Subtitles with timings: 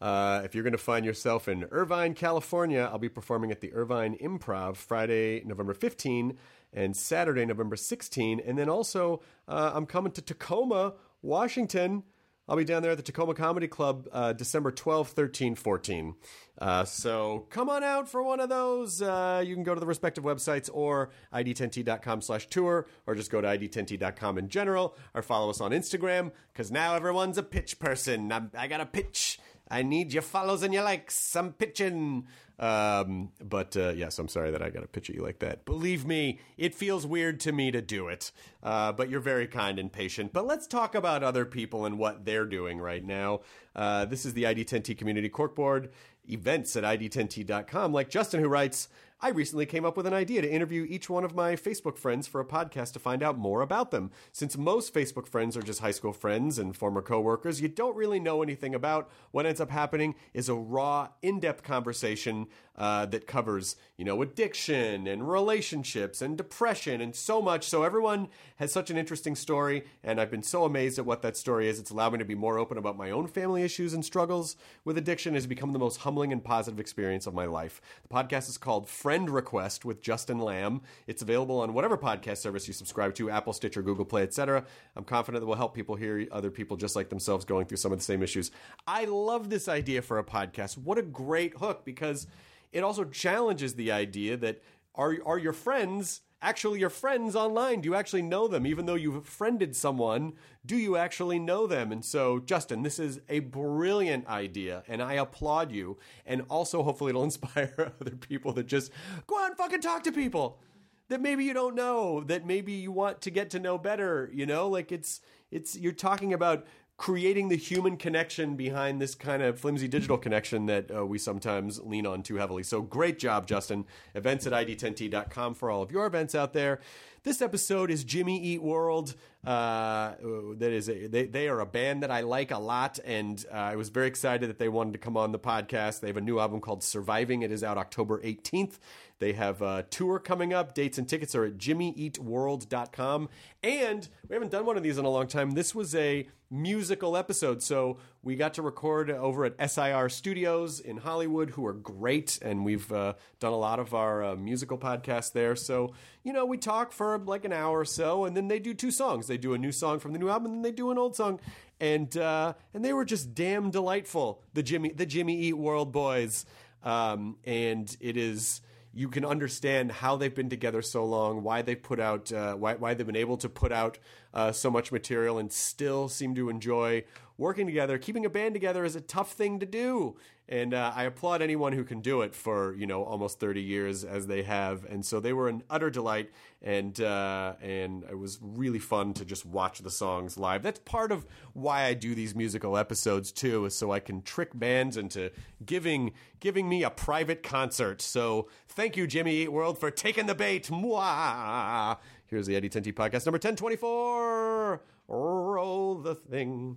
[0.00, 3.72] Uh, if you're going to find yourself in Irvine, California, I'll be performing at the
[3.72, 6.36] Irvine Improv Friday, November 15
[6.72, 8.40] and Saturday, November 16.
[8.40, 12.04] And then also, uh, I'm coming to Tacoma, Washington.
[12.48, 16.14] I'll be down there at the Tacoma Comedy Club uh, December 12, 13, 14.
[16.58, 19.02] Uh, so come on out for one of those.
[19.02, 23.42] Uh, you can go to the respective websites or id10t.com slash tour or just go
[23.42, 28.32] to id10t.com in general or follow us on Instagram because now everyone's a pitch person.
[28.32, 29.38] I'm, I got a pitch.
[29.70, 31.36] I need your follows and your likes.
[31.36, 32.26] I'm pitching.
[32.58, 35.64] Um, but uh, yes, I'm sorry that I got to pitch at you like that.
[35.64, 38.32] Believe me, it feels weird to me to do it.
[38.62, 40.32] Uh, but you're very kind and patient.
[40.32, 43.40] But let's talk about other people and what they're doing right now.
[43.76, 45.90] Uh, this is the ID10T Community Corkboard
[46.28, 47.92] events at id10t.com.
[47.92, 48.88] Like Justin, who writes,
[49.20, 52.28] I recently came up with an idea to interview each one of my Facebook friends
[52.28, 54.12] for a podcast to find out more about them.
[54.30, 58.20] Since most Facebook friends are just high school friends and former coworkers, you don't really
[58.20, 59.10] know anything about.
[59.32, 62.46] What ends up happening is a raw, in-depth conversation
[62.76, 67.64] uh, that covers, you know, addiction and relationships and depression and so much.
[67.64, 68.28] So everyone
[68.58, 71.80] has such an interesting story, and I've been so amazed at what that story is.
[71.80, 74.96] It's allowed me to be more open about my own family issues and struggles with
[74.96, 75.34] addiction.
[75.34, 77.80] It has become the most humbling and positive experience of my life.
[78.08, 80.82] The podcast is called Friend Request with Justin Lamb.
[81.06, 84.66] It's available on whatever podcast service you subscribe to, Apple, Stitcher, Google Play, etc.
[84.96, 87.90] I'm confident that will help people hear other people just like themselves going through some
[87.90, 88.50] of the same issues.
[88.86, 90.76] I love this idea for a podcast.
[90.76, 92.26] What a great hook because
[92.70, 94.60] it also challenges the idea that
[94.94, 97.80] are are your friends actually your friends online?
[97.80, 98.66] Do you actually know them?
[98.66, 100.34] Even though you've friended someone,
[100.64, 101.92] do you actually know them?
[101.92, 105.98] And so, Justin, this is a brilliant idea, and I applaud you.
[106.26, 108.92] And also, hopefully, it'll inspire other people that just
[109.26, 110.60] go out and fucking talk to people
[111.08, 114.30] that maybe you don't know, that maybe you want to get to know better.
[114.32, 116.66] You know, like it's it's you're talking about
[116.98, 121.80] creating the human connection behind this kind of flimsy digital connection that uh, we sometimes
[121.84, 122.64] lean on too heavily.
[122.64, 123.86] So great job, Justin.
[124.16, 126.80] Events at id10t.com for all of your events out there.
[127.22, 129.14] This episode is Jimmy Eat World.
[129.48, 130.14] Uh,
[130.58, 133.54] that is a, they, they are a band that I like a lot, and uh,
[133.54, 136.00] I was very excited that they wanted to come on the podcast.
[136.00, 137.40] They have a new album called Surviving.
[137.40, 138.78] It is out October 18th.
[139.20, 140.74] They have a tour coming up.
[140.74, 143.28] Dates and tickets are at jimmyeatworld.com.
[143.62, 145.52] And we haven't done one of these in a long time.
[145.52, 147.62] This was a musical episode.
[147.62, 152.38] So we got to record over at SIR Studios in Hollywood, who are great.
[152.42, 155.56] And we've uh, done a lot of our uh, musical podcasts there.
[155.56, 158.72] So, you know, we talk for like an hour or so, and then they do
[158.72, 159.26] two songs.
[159.26, 161.16] They do a new song from the new album, and then they do an old
[161.16, 161.40] song.
[161.80, 164.42] And uh, and they were just damn delightful.
[164.54, 166.44] The Jimmy the Jimmy Eat World boys,
[166.82, 168.60] um, and it is
[168.98, 172.74] you can understand how they've been together so long, why they put out, uh, why,
[172.74, 173.98] why they've been able to put out
[174.34, 177.04] uh, so much material and still seem to enjoy
[177.36, 177.98] working together.
[177.98, 180.16] Keeping a band together is a tough thing to do,
[180.48, 184.04] and uh, I applaud anyone who can do it for you know almost thirty years
[184.04, 184.84] as they have.
[184.84, 186.30] And so they were an utter delight,
[186.62, 190.62] and uh, and it was really fun to just watch the songs live.
[190.62, 194.50] That's part of why I do these musical episodes too, is so I can trick
[194.54, 195.30] bands into
[195.64, 198.00] giving giving me a private concert.
[198.00, 200.68] So thank you, Jimmy Eat World, for taking the bait.
[200.68, 201.98] Mwah!
[202.26, 204.82] Here's the ID10T podcast number ten twenty four.
[205.08, 206.76] Roll the thing.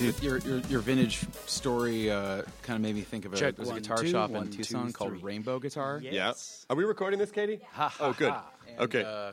[0.00, 0.22] Check.
[0.22, 3.68] Your your, your vintage story uh, kind of made me think of a, Check there's
[3.70, 5.22] a guitar two, shop one, in two, Tucson called.
[5.22, 6.00] Rainbow Guitar.
[6.02, 6.32] Yeah.
[6.68, 7.60] Are we recording this, Katie?
[7.78, 8.34] oh, good.
[8.68, 9.04] And, okay.
[9.04, 9.32] Uh,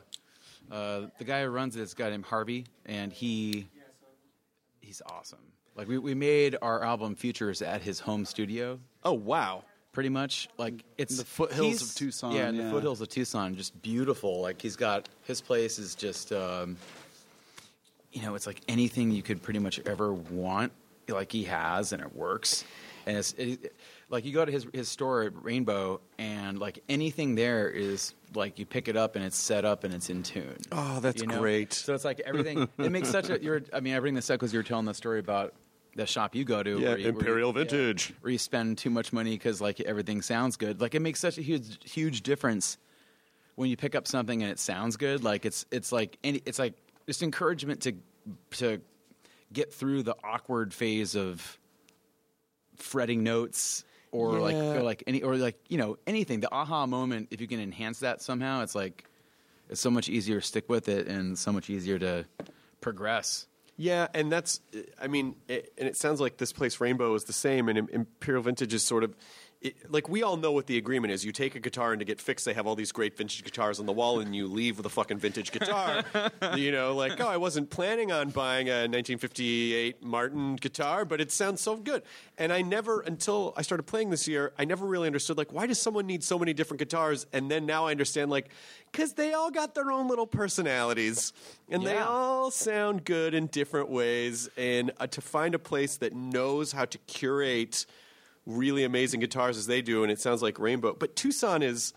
[0.74, 3.68] uh, the guy who runs it is a guy named Harvey, and he
[4.82, 5.40] he's awesome.
[5.76, 9.64] Like we, we made our album Futures at his home studio, oh, wow.
[9.92, 10.50] pretty much.
[10.58, 12.64] Like it's in the foothills of Tucson, Yeah, in yeah.
[12.66, 14.42] the foothills of Tucson, just beautiful.
[14.42, 16.78] Like he's got his place is just, um,
[18.12, 20.72] you know, it's like anything you could pretty much ever want.
[21.10, 22.66] Like he has, and it works.
[23.06, 23.74] And it's it,
[24.10, 28.60] like you go to his his store at Rainbow, and like anything there is like
[28.60, 30.58] you pick it up and it's set up and it's in tune.
[30.72, 31.40] Oh, that's you know?
[31.40, 31.72] great.
[31.72, 32.68] So it's like everything.
[32.78, 33.42] it makes such a.
[33.42, 33.62] You're.
[33.72, 35.54] I mean, I bring this up because you were telling the story about
[35.96, 36.72] the shop you go to.
[36.72, 38.14] Yeah, where you, where Imperial you- yeah, Vintage.
[38.22, 40.82] where you spend too much money because like everything sounds good.
[40.82, 42.78] Like it makes such a huge huge difference
[43.56, 45.24] when you pick up something and it sounds good.
[45.24, 46.74] Like it's it's like any, it's like
[47.08, 47.94] just encouragement to
[48.52, 48.82] to
[49.52, 51.58] get through the awkward phase of
[52.76, 56.42] fretting notes or like or like any or like you know anything.
[56.42, 59.06] The aha moment if you can enhance that somehow it's like
[59.70, 62.26] it's so much easier to stick with it and so much easier to
[62.82, 63.48] progress.
[63.80, 64.60] Yeah, and that's,
[65.00, 68.42] I mean, it, and it sounds like this place, Rainbow, is the same, and Imperial
[68.42, 69.16] Vintage is sort of,
[69.60, 71.26] it, like, we all know what the agreement is.
[71.26, 73.80] You take a guitar and to get fixed, they have all these great vintage guitars
[73.80, 76.04] on the wall, and you leave with a fucking vintage guitar.
[76.56, 81.32] you know, like, oh, I wasn't planning on buying a 1958 Martin guitar, but it
[81.32, 82.04] sounds so good.
[82.38, 85.66] And I never, until I started playing this year, I never really understood, like, why
[85.66, 87.26] does someone need so many different guitars?
[87.34, 88.50] And then now I understand, like,
[88.92, 91.34] because they all got their own little personalities,
[91.68, 94.50] and they all sound good in different ways.
[94.56, 97.88] And uh, to find a place that knows how to curate
[98.48, 100.96] really amazing guitars as they do, and it sounds like Rainbow.
[100.98, 101.94] But Tucson is.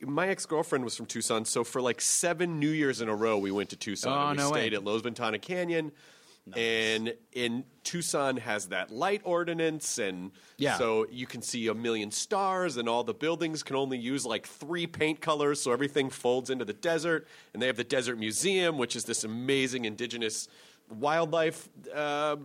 [0.00, 3.36] My ex girlfriend was from Tucson, so for like seven New Years in a row,
[3.36, 4.12] we went to Tucson.
[4.12, 4.60] Oh, and we no way.
[4.60, 5.92] stayed at Loews Ventana Canyon.
[6.56, 10.78] And in Tucson has that light ordinance, and Yeah.
[10.78, 14.46] so you can see a million stars, and all the buildings can only use like
[14.46, 17.28] three paint colors, so everything folds into the desert.
[17.52, 20.48] And they have the Desert Museum, which is this amazing indigenous
[20.90, 22.36] wildlife uh,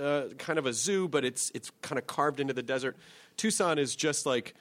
[0.00, 2.96] uh, kind of a zoo, but it's it's kind of carved into the desert.
[3.36, 4.54] Tucson is just like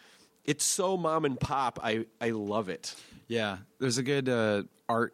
[0.46, 1.80] it's so mom and pop.
[1.84, 2.96] I I love it.
[3.28, 5.14] yeah there's a good uh, art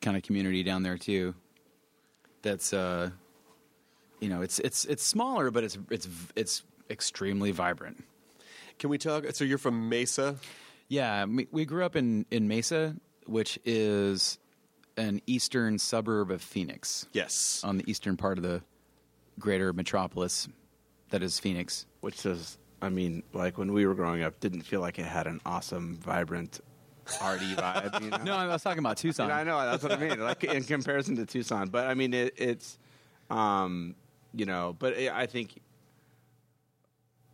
[0.00, 1.34] kind of community down there too
[2.42, 3.10] that's uh
[4.20, 8.04] you know it's it's it's smaller but it's it's it's extremely vibrant
[8.78, 9.24] Can we talk?
[9.32, 10.36] So you're from Mesa.
[10.88, 12.94] Yeah, we, we grew up in, in Mesa,
[13.26, 14.38] which is
[14.98, 17.62] an eastern suburb of Phoenix, Yes.
[17.64, 18.62] on the eastern part of the
[19.38, 20.48] greater metropolis
[21.10, 21.86] that is Phoenix.
[22.00, 25.26] Which does, I mean, like when we were growing up, didn't feel like it had
[25.26, 26.60] an awesome, vibrant,
[27.22, 28.02] arty vibe.
[28.02, 28.16] You know?
[28.18, 29.30] No, I was talking about Tucson.
[29.30, 30.20] And I know that's what I mean.
[30.20, 32.78] Like in comparison to Tucson, but I mean it, it's,
[33.30, 33.94] um,
[34.34, 35.60] you know, but it, I think,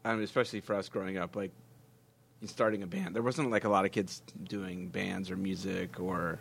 [0.04, 1.50] I mean, especially for us growing up, like
[2.44, 6.38] starting a band, there wasn't like a lot of kids doing bands or music, or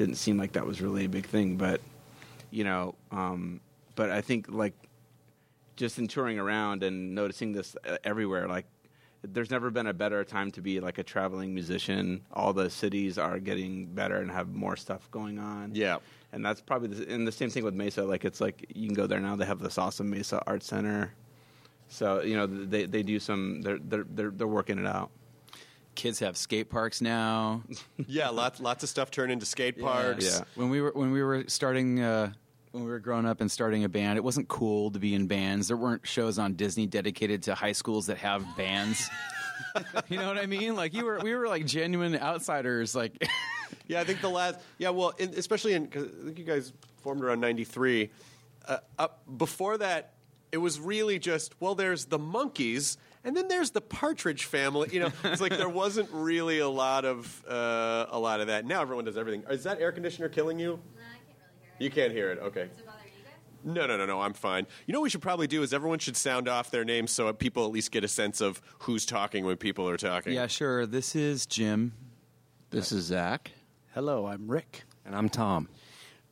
[0.00, 1.56] didn't seem like that was really a big thing.
[1.56, 1.82] But
[2.50, 3.60] you know, um,
[3.96, 4.72] but I think like
[5.76, 8.64] just in touring around and noticing this uh, everywhere, like
[9.22, 12.22] there's never been a better time to be like a traveling musician.
[12.32, 15.74] All the cities are getting better and have more stuff going on.
[15.74, 15.98] Yeah.
[16.32, 18.02] and that's probably the, and the same thing with Mesa.
[18.02, 19.36] Like it's like you can go there now.
[19.36, 21.12] They have this awesome Mesa Art Center.
[21.88, 25.10] So you know they they do some they're they're they're, they're working it out.
[25.94, 27.62] Kids have skate parks now.
[28.06, 30.24] yeah, lots lots of stuff turned into skate parks.
[30.24, 30.44] Yeah.
[30.54, 32.32] When we were when we were starting uh,
[32.72, 35.26] when we were growing up and starting a band, it wasn't cool to be in
[35.26, 35.68] bands.
[35.68, 39.08] There weren't shows on Disney dedicated to high schools that have bands.
[40.08, 40.76] you know what I mean?
[40.76, 42.94] Like you were we were like genuine outsiders.
[42.94, 43.26] Like
[43.90, 44.60] Yeah, I think the last.
[44.78, 45.88] Yeah, well, in, especially in.
[45.88, 48.10] Cause I think you guys formed around '93.
[48.68, 50.12] Uh, up before that,
[50.52, 51.74] it was really just well.
[51.74, 54.88] There's the Monkees, and then there's the Partridge Family.
[54.92, 58.64] You know, it's like there wasn't really a lot of uh, a lot of that.
[58.64, 59.42] Now everyone does everything.
[59.50, 60.80] Is that air conditioner killing you?
[60.96, 61.84] No, I can't really hear it.
[61.84, 62.38] You can't hear it.
[62.38, 62.68] Okay.
[62.68, 63.74] Does it bother you guys?
[63.76, 64.20] No, no, no, no.
[64.20, 64.66] I'm fine.
[64.86, 67.32] You know what we should probably do is everyone should sound off their names so
[67.32, 70.32] people at least get a sense of who's talking when people are talking.
[70.32, 70.86] yeah, sure.
[70.86, 71.92] This is Jim.
[72.70, 73.50] This is Zach.
[73.94, 74.84] Hello, I'm Rick.
[75.04, 75.68] And I'm Tom.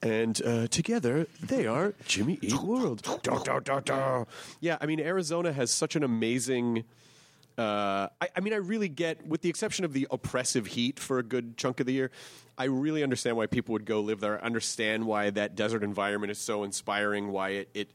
[0.03, 3.03] And uh, together, they are Jimmy Eat World.
[3.23, 4.25] Da, da, da, da.
[4.61, 6.85] Yeah, I mean, Arizona has such an amazing.
[7.57, 11.19] Uh, I, I mean, I really get, with the exception of the oppressive heat for
[11.19, 12.13] a good chunk of the year,
[12.57, 14.41] I really understand why people would go live there.
[14.41, 17.33] I understand why that desert environment is so inspiring.
[17.33, 17.91] Why it, it,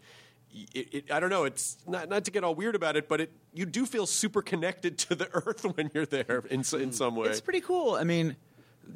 [0.73, 1.45] it, it I don't know.
[1.45, 4.41] It's not not to get all weird about it, but it you do feel super
[4.41, 7.29] connected to the earth when you're there in in some way.
[7.29, 7.95] It's pretty cool.
[7.95, 8.35] I mean,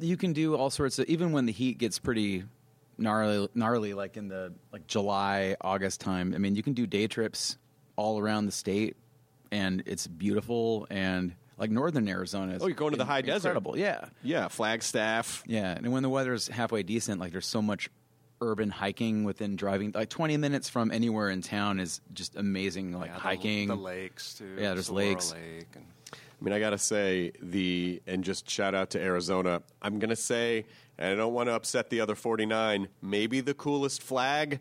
[0.00, 2.44] you can do all sorts of even when the heat gets pretty
[2.98, 6.34] gnarly, gnarly like in the like July, August time.
[6.34, 7.56] I mean, you can do day trips
[7.96, 8.96] all around the state,
[9.50, 10.86] and it's beautiful.
[10.90, 13.48] And like northern Arizona, is Oh, you're going to the in- high desert.
[13.48, 13.76] incredible.
[13.78, 15.42] Yeah, yeah, Flagstaff.
[15.46, 15.72] yeah.
[15.76, 17.88] And when the weather's halfway decent, like there's so much
[18.40, 19.90] urban hiking within driving.
[19.92, 22.92] Like 20 minutes from anywhere in town is just amazing.
[22.92, 24.54] Like Yeah, the- hiking, the, lakes too.
[24.56, 25.32] Yeah, there's Solara lakes.
[25.32, 29.60] Lake and I mean, I gotta say the and just shout out to Arizona.
[29.82, 30.66] I'm gonna say,
[30.98, 32.88] and I don't want to upset the other 49.
[33.02, 34.60] Maybe the coolest flag.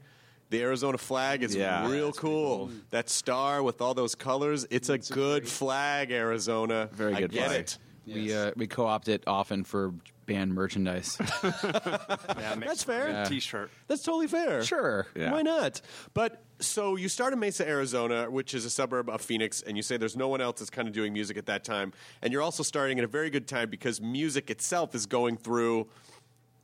[0.49, 1.89] The Arizona flag is Yeah.
[1.89, 2.71] real cool.
[2.91, 4.65] That star with all those colors.
[4.69, 6.89] It's a good flag, Arizona.
[6.93, 7.59] Very good I good get flag.
[7.59, 7.77] it.
[8.05, 9.93] we uh, we co-opt it often for
[10.25, 11.17] band merchandise.
[11.43, 13.07] yeah, That's fair.
[13.11, 13.69] good T-shirt.
[13.87, 14.61] That's totally fair.
[14.63, 15.07] Sure.
[15.15, 15.31] Yeah.
[15.31, 15.81] Why not?
[16.13, 19.83] But so you start in Mesa, Arizona, which is a suburb of Phoenix, and you
[19.83, 21.93] say there's no one else that's kind of doing music at that time.
[22.21, 25.87] And you're also starting at a very good time because music itself is going through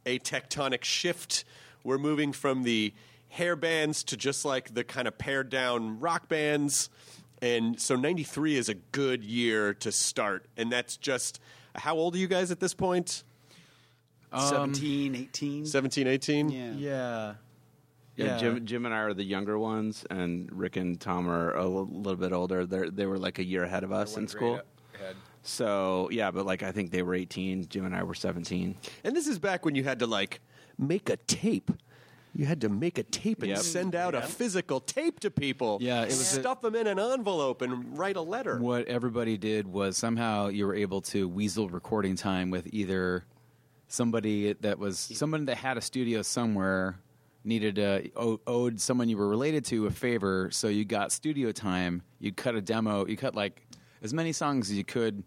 [0.06, 1.46] a tectonic shift.
[1.84, 2.94] We're moving from the
[3.30, 6.90] hair bands to just like the kind of pared down rock bands.
[7.42, 10.46] And so 93 is a good year to start.
[10.56, 11.40] And that's just
[11.76, 13.24] how old are you guys at this point?
[14.32, 15.66] Um, 17, 18.
[15.66, 16.50] 17, 18?
[16.50, 16.72] Yeah.
[16.74, 17.34] yeah.
[18.16, 18.38] Yeah, Yeah.
[18.38, 22.16] Jim, Jim and I are the younger ones, and Rick and Tom are a little
[22.16, 22.64] bit older.
[22.66, 24.62] They they were like a year ahead of us in school.
[25.44, 27.68] So yeah, but like I think they were 18.
[27.68, 28.76] Jim and I were 17.
[29.04, 30.40] And this is back when you had to like
[30.78, 31.70] make a tape.
[32.36, 33.60] You had to make a tape and Yep.
[33.60, 35.78] send out a physical tape to people.
[35.82, 38.58] Yeah, it was a- stuff them in an envelope and write a letter.
[38.58, 43.26] What everybody did was somehow you were able to weasel recording time with either
[43.88, 46.98] somebody that was someone that had a studio somewhere
[47.44, 51.52] needed a o- owed someone you were related to a favor, so you got studio
[51.52, 52.02] time.
[52.20, 53.06] You cut a demo.
[53.06, 53.68] You cut like
[54.04, 55.24] as many songs as you could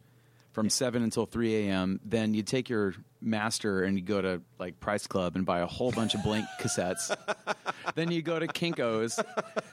[0.53, 2.01] from seven until three a.m.
[2.05, 5.67] Then you take your master and you go to like Price Club and buy a
[5.67, 7.15] whole bunch of blank cassettes.
[7.95, 9.23] then you go to Kinkos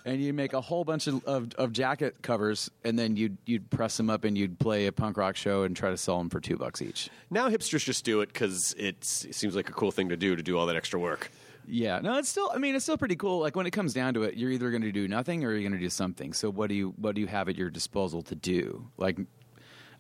[0.06, 3.70] and you make a whole bunch of, of, of jacket covers, and then you'd you'd
[3.70, 6.30] press them up and you'd play a punk rock show and try to sell them
[6.30, 7.10] for two bucks each.
[7.30, 10.44] Now hipsters just do it because it seems like a cool thing to do to
[10.44, 11.32] do all that extra work.
[11.68, 12.52] Yeah, no, it's still.
[12.54, 13.40] I mean, it's still pretty cool.
[13.40, 15.62] Like when it comes down to it, you're either going to do nothing or you're
[15.62, 16.34] going to do something.
[16.34, 18.88] So what do you what do you have at your disposal to do?
[18.98, 19.18] Like,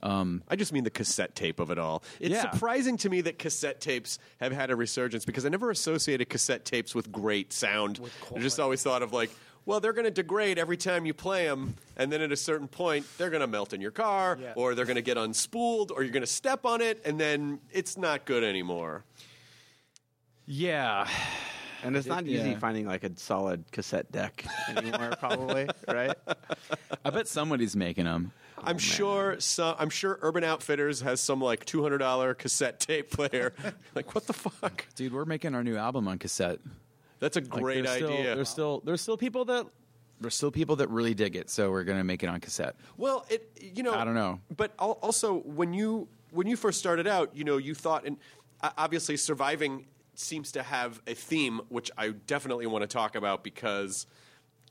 [0.01, 2.03] um, I just mean the cassette tape of it all.
[2.19, 2.51] It's Yeah.
[2.51, 6.65] surprising to me that cassette tapes have had a resurgence because I never associated cassette
[6.65, 7.99] tapes with great sound.
[8.35, 9.31] I just always thought of like,
[9.65, 12.67] well, they're going to degrade every time you play them, and then at a certain
[12.67, 16.03] point, they're going to melt in your car, or they're going to get unspooled, or
[16.03, 19.05] you're going to step on it, and then it's not good anymore.
[20.45, 21.07] Yeah,
[21.83, 22.59] And it's not easy Yeah.
[22.59, 26.15] finding like a solid cassette deck anymore, probably, right?
[27.03, 28.31] I bet somebody's making them.
[28.65, 29.35] I'm sure.
[29.39, 33.53] So, I'm sure Urban Outfitters has some like two hundred dollar cassette tape player.
[33.95, 34.85] like, what the fuck?
[34.95, 36.59] Dude, we're making our new album on cassette.
[37.19, 38.35] That's a Like, great there's still- idea.
[38.35, 39.65] there's still there's still people that
[40.21, 41.49] there's still people that really dig it.
[41.49, 42.75] So we're gonna make it on cassette.
[42.95, 44.39] Well, it you know I don't know.
[44.55, 48.15] but also when you when you first started out, you know, you thought and
[48.61, 49.85] uh, obviously surviving
[50.15, 54.05] seems to have a theme which I definitely want to talk about because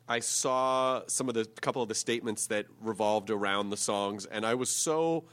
[0.09, 4.45] I saw some of the couple of the statements that revolved around the songs and
[4.45, 5.25] I was so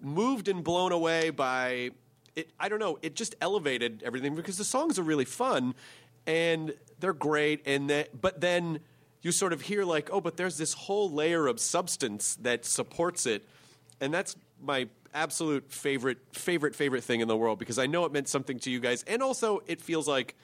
[0.00, 1.90] moved and blown away by
[2.34, 5.74] it I don't know, it just elevated everything because the songs are really fun
[6.26, 8.80] and they're great and that but then
[9.26, 13.26] you sort of hear like, oh, but there's this whole layer of substance that supports
[13.26, 13.44] it.
[14.00, 18.12] And that's my absolute favorite favorite favorite thing in the world because I know it
[18.12, 20.34] meant something to you guys and also it feels like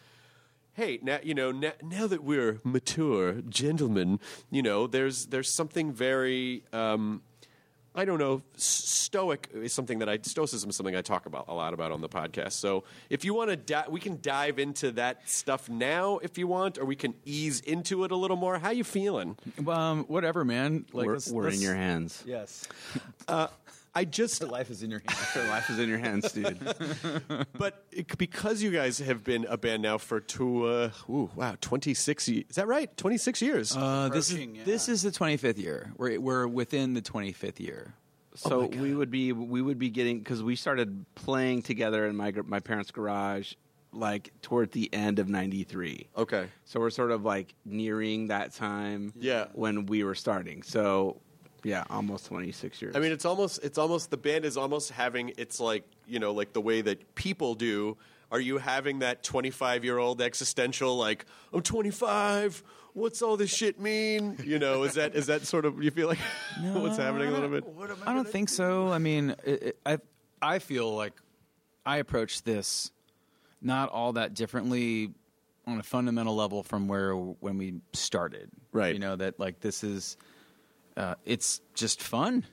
[0.74, 4.18] hey, now you know now, now that we're mature gentlemen,
[4.50, 7.20] you know, there's there's something very um,
[7.94, 8.40] I don't know.
[8.56, 12.00] Stoic is something that I stoicism is something I talk about a lot about on
[12.00, 12.52] the podcast.
[12.52, 16.46] So if you want to, di- we can dive into that stuff now if you
[16.46, 18.58] want, or we can ease into it a little more.
[18.58, 19.36] How you feeling?
[19.68, 20.86] Um, whatever, man.
[20.94, 22.22] Like we're let's- we're in let's- your hands.
[22.26, 22.66] Yes,
[23.94, 25.28] I just, life is in your hands.
[25.34, 26.58] Your life is in your hands, dude.
[27.58, 31.56] but it, because you guys have been a band now for two, uh, ooh, wow,
[31.60, 32.28] twenty six.
[32.28, 32.94] Is that right?
[32.96, 33.76] Twenty six years.
[33.76, 34.64] Uh, this is yeah.
[34.64, 35.92] this is the 25th year.
[35.96, 37.94] We're we're within the 25th year.
[38.34, 42.32] So we would be we would be getting because we started playing together in my
[42.46, 43.54] my parents' garage
[43.92, 46.08] like toward the end of '93.
[46.16, 46.46] Okay.
[46.64, 49.12] So we're sort of like nearing that time.
[49.18, 49.46] Yeah.
[49.52, 50.62] When we were starting.
[50.62, 51.20] So
[51.62, 52.96] yeah, almost 26 years.
[52.96, 56.32] I mean, it's almost it's almost the band is almost having it's like you know
[56.32, 57.96] like the way that people do.
[58.30, 62.62] Are you having that 25 year old existential like I'm 25?
[62.94, 64.38] What's all this shit mean?
[64.42, 66.18] You know, is that is that sort of you feel like
[66.62, 67.64] what's happening a little bit?
[68.06, 68.88] I don't think so.
[68.88, 69.98] I mean, it, it, I
[70.40, 71.14] I feel like
[71.84, 72.90] I approach this
[73.60, 75.12] not all that differently
[75.66, 78.50] on a fundamental level from where when we started.
[78.72, 78.94] Right.
[78.94, 80.16] You know that like this is
[80.96, 82.44] uh, it's just fun.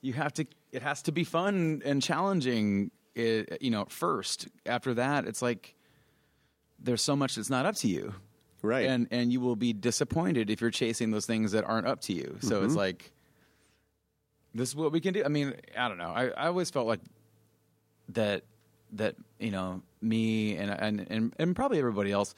[0.00, 0.46] You have to.
[0.72, 2.90] It has to be fun and challenging.
[3.14, 4.48] It, you know, first.
[4.66, 5.74] After that, it's like
[6.78, 8.14] there's so much that's not up to you,
[8.62, 8.86] right?
[8.88, 12.12] And and you will be disappointed if you're chasing those things that aren't up to
[12.12, 12.38] you.
[12.40, 12.78] So it's Mhm.
[12.78, 13.12] like
[14.54, 15.22] this is what we can do.
[15.24, 16.10] I mean, I don't know.
[16.10, 17.00] I, I always felt like
[18.10, 18.44] that
[18.92, 22.34] that you know me and, and and and probably everybody else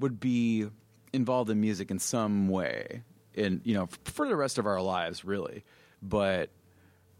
[0.00, 0.66] would be
[1.12, 3.02] involved in music in some way
[3.34, 5.64] in you know for the rest of our lives really
[6.02, 6.50] but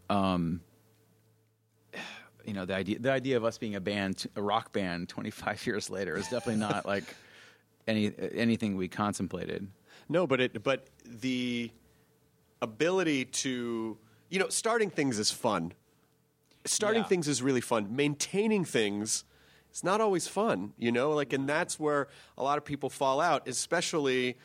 [0.09, 0.61] um
[2.45, 5.65] you know the idea the idea of us being a band a rock band 25
[5.67, 7.15] years later is definitely not like
[7.87, 9.67] any anything we contemplated
[10.09, 11.71] No, but it but the
[12.61, 13.97] ability to
[14.29, 15.73] you know starting things is fun.
[16.65, 17.07] Starting Yeah.
[17.09, 17.93] things is really fun.
[17.95, 19.25] Maintaining things
[19.73, 21.11] is not always fun, you know?
[21.11, 24.37] Like and that's where a lot of people fall out, especially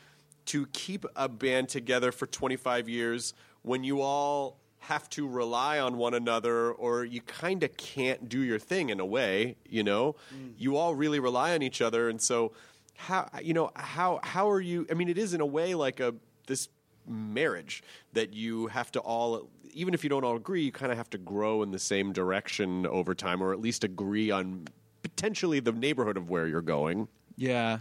[0.49, 5.97] to keep a band together for 25 years when you all have to rely on
[5.97, 10.15] one another or you kind of can't do your thing in a way, you know?
[10.33, 10.53] Mm.
[10.57, 12.53] You all really rely on each other and so
[12.95, 15.99] how you know how how are you I mean it is in a way like
[15.99, 16.15] a
[16.47, 16.67] this
[17.07, 17.81] marriage
[18.13, 21.09] that you have to all even if you don't all agree you kind of have
[21.11, 24.65] to grow in the same direction over time or at least agree on
[25.03, 27.07] potentially the neighborhood of where you're going.
[27.35, 27.79] Yeah,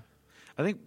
[0.57, 0.81] I think.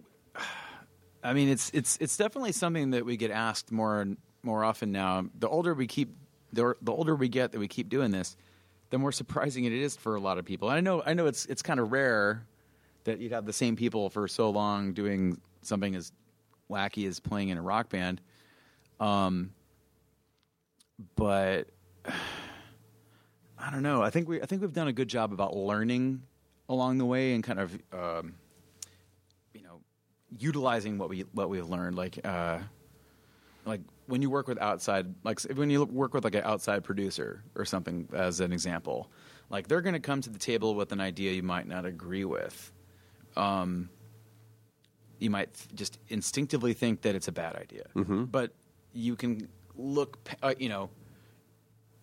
[1.22, 4.90] I mean, it's it's it's definitely something that we get asked more and more often
[4.90, 5.26] now.
[5.38, 6.16] The older we keep,
[6.52, 8.36] the, the older we get that we keep doing this,
[8.90, 10.68] the more surprising it is for a lot of people.
[10.68, 12.44] And I know I know it's it's kind of rare
[13.04, 16.12] that you'd have the same people for so long doing something as
[16.70, 18.20] wacky as playing in a rock band.
[18.98, 19.52] Um,
[21.16, 21.68] but
[23.58, 24.02] I don't know.
[24.02, 26.22] I think we I think we've done a good job about learning
[26.68, 28.34] along the way and kind of um,
[30.38, 31.96] utilizing what we what we've learned.
[31.96, 32.60] Like uh,
[33.64, 37.42] like when you work with outside like when you work with like an outside producer
[37.54, 39.10] or something as an example,
[39.50, 42.24] like they're going to come to the table with an idea you might not agree
[42.24, 42.72] with.
[43.36, 43.88] Um,
[45.18, 47.84] you might th- just instinctively think that it's a bad idea,
[48.26, 48.52] but
[48.92, 50.90] you can look, uh, you know,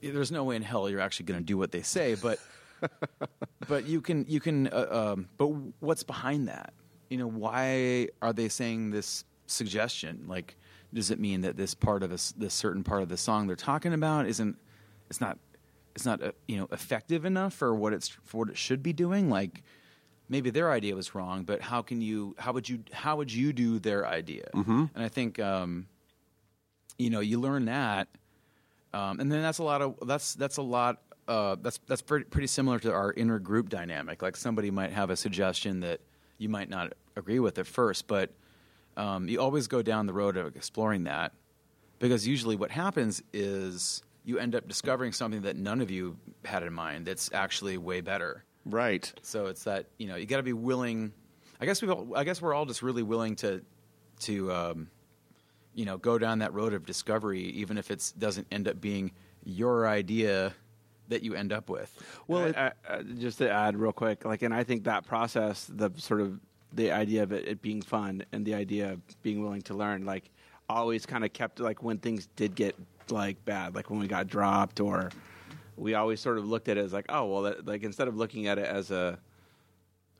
[0.02, 2.40] there's no way in hell you're actually going to do what they say, but
[3.68, 5.48] but you can you can uh, um, but
[5.82, 6.74] what's behind that?
[7.10, 10.26] You know, why are they saying this suggestion?
[10.28, 10.58] Like,
[10.94, 13.56] does it mean that this part of this this certain part of the song they're
[13.56, 14.58] talking about isn't
[15.10, 15.38] it's not
[15.96, 18.94] it's not uh, you know effective enough for what it's for what it should be
[18.94, 19.30] doing?
[19.30, 19.64] Like,
[20.30, 23.54] maybe their idea was wrong, but how can you how would you how would you
[23.54, 24.50] do their idea?
[24.54, 24.90] Mhm.
[24.94, 25.88] And I think um,
[26.98, 28.08] you know you learn that
[28.94, 32.26] um, and then that's a lot of that's that's a lot uh, that's that's pretty,
[32.26, 34.22] pretty similar to our inner group dynamic.
[34.22, 36.02] Like somebody might have a suggestion that
[36.40, 38.32] you might not agree with at first, but
[38.98, 41.34] um, you always go down the road of exploring that
[42.00, 46.64] because usually what happens is you end up discovering something that none of you had
[46.64, 48.44] in mind that's actually way better.
[48.66, 49.12] Right.
[49.22, 51.14] So it's that you know you got to be willing.
[51.62, 52.16] I guess we all.
[52.16, 53.62] I guess we're all just really willing to
[54.22, 54.90] to um,
[55.74, 59.12] you know go down that road of discovery, even if it doesn't end up being
[59.44, 60.54] your idea
[61.10, 61.92] that you end up with.
[62.28, 65.92] Well, I, I, just to add real quick, like, and I think that process, the
[65.98, 66.40] sort of
[66.74, 70.06] the idea of it, it being fun and the idea of being willing to learn,
[70.06, 70.30] like,
[70.70, 72.76] always kind of kept like when things did get
[73.10, 75.10] like bad, like when we got dropped, or
[75.76, 78.16] we always sort of looked at it as like, oh, well, that, like instead of
[78.16, 79.18] looking at it as a,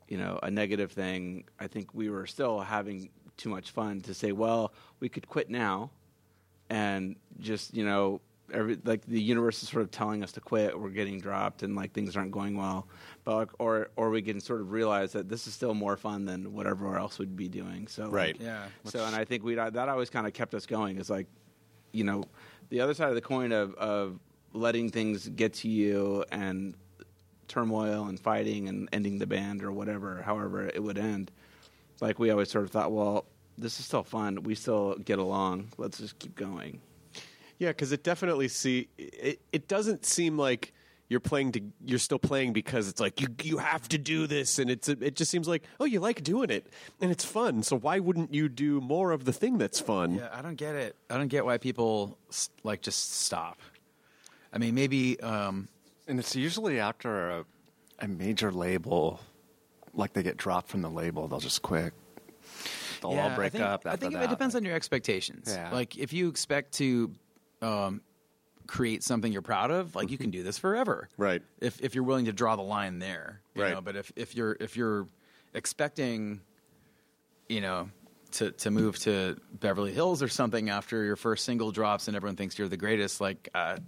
[0.08, 4.12] you know, a negative thing, I think we were still having too much fun to
[4.12, 5.90] say, well, we could quit now,
[6.68, 8.20] and just you know
[8.52, 11.74] every like the universe is sort of telling us to quit we're getting dropped and
[11.76, 12.86] like things aren't going well
[13.24, 16.24] but like, or or we can sort of realize that this is still more fun
[16.24, 18.36] than whatever else we'd be doing so like, Right.
[18.40, 18.64] Yeah.
[18.84, 21.26] so and i think we that always kind of kept us going is like
[21.92, 22.24] you know
[22.70, 24.18] the other side of the coin of of
[24.52, 26.74] letting things get to you and
[27.48, 31.30] turmoil and fighting and ending the band or whatever however it would end
[32.00, 33.24] like we always sort of thought well
[33.58, 36.80] this is still fun we still get along let's just keep going
[37.60, 39.38] Yeah, because it definitely see it.
[39.52, 40.72] It doesn't seem like
[41.10, 44.58] you're playing to you're still playing because it's like you you have to do this
[44.58, 46.68] and it's it just seems like oh you like doing it
[47.00, 50.28] and it's fun so why wouldn't you do more of the thing that's fun Yeah,
[50.32, 50.96] I don't get it.
[51.10, 52.16] I don't get why people
[52.62, 53.58] like just stop.
[54.52, 55.68] I mean, maybe um,
[56.08, 57.44] And it's usually after a,
[57.98, 59.20] a major label,
[59.92, 61.92] like they get dropped from the label, they'll just quit.
[63.02, 63.86] They'll yeah, all break I think, up.
[63.86, 64.24] I think that.
[64.24, 65.52] it depends on your expectations.
[65.54, 65.70] Yeah.
[65.72, 67.12] Like if you expect to
[67.62, 68.00] um,
[68.66, 71.08] create something you're proud of, like you can do this forever.
[71.16, 73.74] right If if you're willing to draw the line there, you Right.
[73.74, 73.80] know.
[73.80, 75.06] But if if you're if you're
[75.54, 76.40] expecting,
[77.48, 77.90] you know.
[78.34, 82.36] To, to move to Beverly Hills or something after your first single drops and everyone
[82.36, 83.78] thinks you're the greatest, like uh,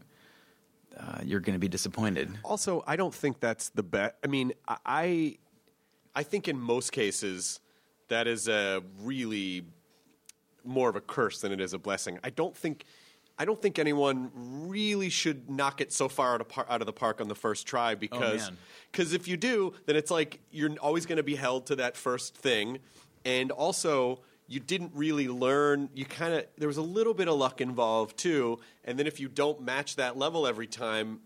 [0.98, 2.28] uh, you're going to be disappointed.
[2.42, 4.52] also i don't think that's the best i mean
[4.85, 5.38] i
[6.16, 7.61] i think in most cases
[8.08, 9.64] that is a really
[10.64, 12.85] more of a curse than it is a blessing i don't think
[13.38, 16.86] I don't think anyone really should knock it so far out of, par- out of
[16.86, 18.58] the park on the first try oh, because man.
[18.90, 21.96] because if you do, then it's like you're always going to be held to that
[21.96, 22.78] first thing,
[23.24, 25.88] and also you didn't really learn.
[25.94, 29.18] You kind of there was a little bit of luck involved too, and then if
[29.18, 31.20] you don't match that level every time,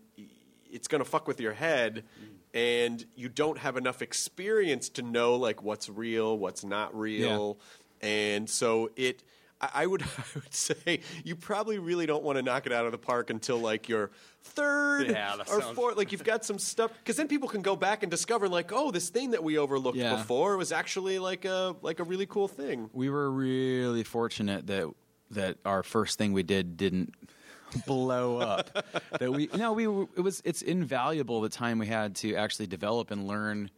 [0.71, 2.03] it's going to fuck with your head.
[2.19, 2.33] Mm.
[2.53, 7.59] And you don't have enough experience to know like what's real, what's not real,
[8.01, 9.23] and so it.
[9.61, 12.85] I I would, I would say you probably really don't want to knock it out
[12.85, 14.11] of the park until like your
[14.43, 15.97] third Yeah, or sounds- fourth.
[15.97, 18.91] Like you've got some stuff because then people can go back and discover like, oh,
[18.91, 20.15] this thing that we overlooked Yeah.
[20.15, 22.89] before was actually like a like a really cool thing.
[22.93, 24.89] We were really fortunate that
[25.31, 27.13] that our first thing we did didn't
[27.85, 28.69] blow up.
[29.19, 33.11] that we no, we it was it's invaluable the time we had to actually develop
[33.11, 33.69] and learn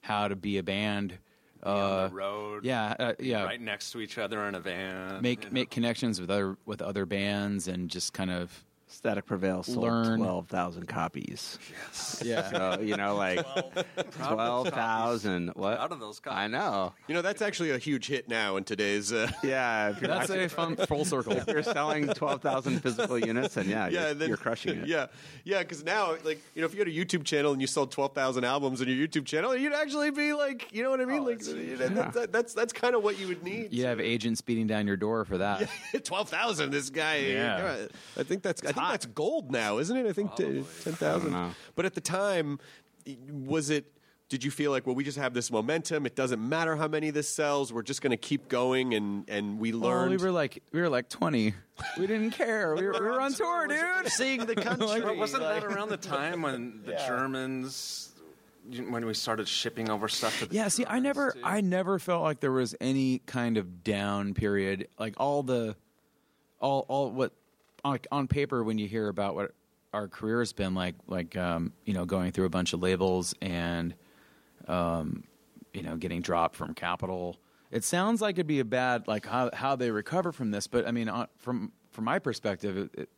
[0.00, 1.16] how to be a band.
[1.62, 2.64] On Uh, the road.
[2.64, 3.44] yeah, uh, yeah.
[3.44, 5.20] Right next to each other in a van.
[5.22, 9.84] Make make connections with other with other bands and just kind of Static Prevail sold
[9.84, 10.18] Learn.
[10.18, 11.58] 12,000 copies.
[11.70, 12.22] Yes.
[12.24, 12.50] Yeah.
[12.50, 13.44] So, you know, like
[14.22, 15.48] 12,000.
[15.54, 15.76] What?
[15.76, 16.38] Proud of those copies.
[16.38, 16.92] I know.
[17.06, 19.12] You know, that's actually a huge hit now in today's.
[19.12, 19.90] Uh, Yeah.
[19.90, 21.32] If you're, That's a fun full circle.
[21.34, 24.88] if you're selling 12,000 physical units, and yeah, yeah, you're, then, you're crushing it.
[24.88, 25.06] Yeah,
[25.44, 27.90] yeah, because now, like, you know, if you had a YouTube channel and you sold
[27.92, 31.04] twelve thousand albums on your YouTube channel, you'd actually be like, you know what I
[31.04, 31.24] mean?
[31.24, 33.72] like, you know, that- that- that's that's kind of what you would need.
[33.72, 35.68] You have agents beating down your door for that.
[36.04, 36.70] twelve thousand.
[36.70, 37.18] This guy.
[37.18, 37.86] Yeah.
[38.16, 38.62] I think that's.
[38.62, 40.06] I think that's gold now, isn't it?
[40.06, 41.54] I think t- ten thousand.
[41.74, 42.58] But at the time,
[43.30, 43.92] was it?
[44.28, 46.04] Did you feel like, well, we just have this momentum?
[46.04, 47.72] It doesn't matter how many this sells.
[47.72, 50.10] We're just going to keep going, and and we Well, learned.
[50.10, 51.54] we were like we were like twenty.
[51.98, 52.74] We didn't care.
[52.74, 54.08] We were, we were on tour, dude.
[54.12, 55.00] Seeing the country.
[55.00, 58.12] But wasn't that around the time when the Germans,
[58.90, 61.40] when we started shipping over stuff to the Yeah, see, I never, too?
[61.42, 64.88] I never felt like there was any kind of down period.
[64.98, 65.74] Like all the,
[66.60, 67.32] all, all what,
[67.84, 69.52] like on paper, when you hear about what
[69.92, 73.34] our career has been like, like um, you know, going through a bunch of labels
[73.40, 73.94] and,
[74.66, 75.24] um,
[75.72, 77.38] you know, getting dropped from Capitol.
[77.70, 80.66] It sounds like it'd be a bad, like how how they recover from this.
[80.66, 83.08] But I mean, on, from from my perspective, it, it,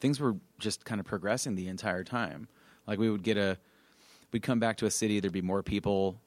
[0.00, 2.48] things were just kind of progressing the entire time.
[2.86, 3.58] Like we would get a,
[4.32, 6.20] we'd come back to a city, there'd be more people,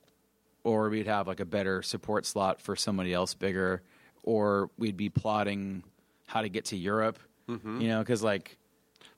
[0.64, 3.82] or we'd have like a better support slot for somebody else bigger,
[4.24, 5.84] or we'd be plotting
[6.28, 7.18] how to get to Europe.
[7.52, 7.82] Mm-hmm.
[7.82, 8.58] You know, because like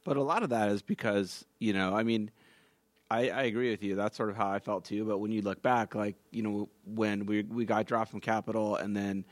[0.04, 2.32] But a lot of that is because, you know, I mean,
[3.10, 3.96] I, I agree with you.
[3.96, 5.06] That's sort of how I felt too.
[5.06, 8.76] But when you look back, like, you know, when we, we got dropped from Capitol,
[8.76, 9.24] and then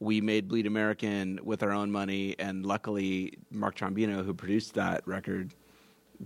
[0.00, 5.06] we made Bleed American with our own money, and luckily Mark Trombino, who produced that
[5.06, 5.54] record,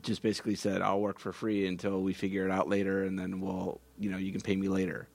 [0.02, 3.40] just basically said, I'll work for free until we figure it out later, and then
[3.40, 5.08] we'll, you know, you can pay me later.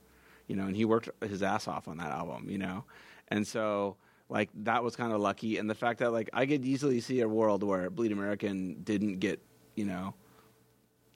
[0.47, 2.83] You know, and he worked his ass off on that album, you know?
[3.29, 3.95] And so,
[4.29, 5.57] like, that was kind of lucky.
[5.57, 9.19] And the fact that, like, I could easily see a world where Bleed American didn't
[9.19, 9.39] get,
[9.75, 10.13] you know,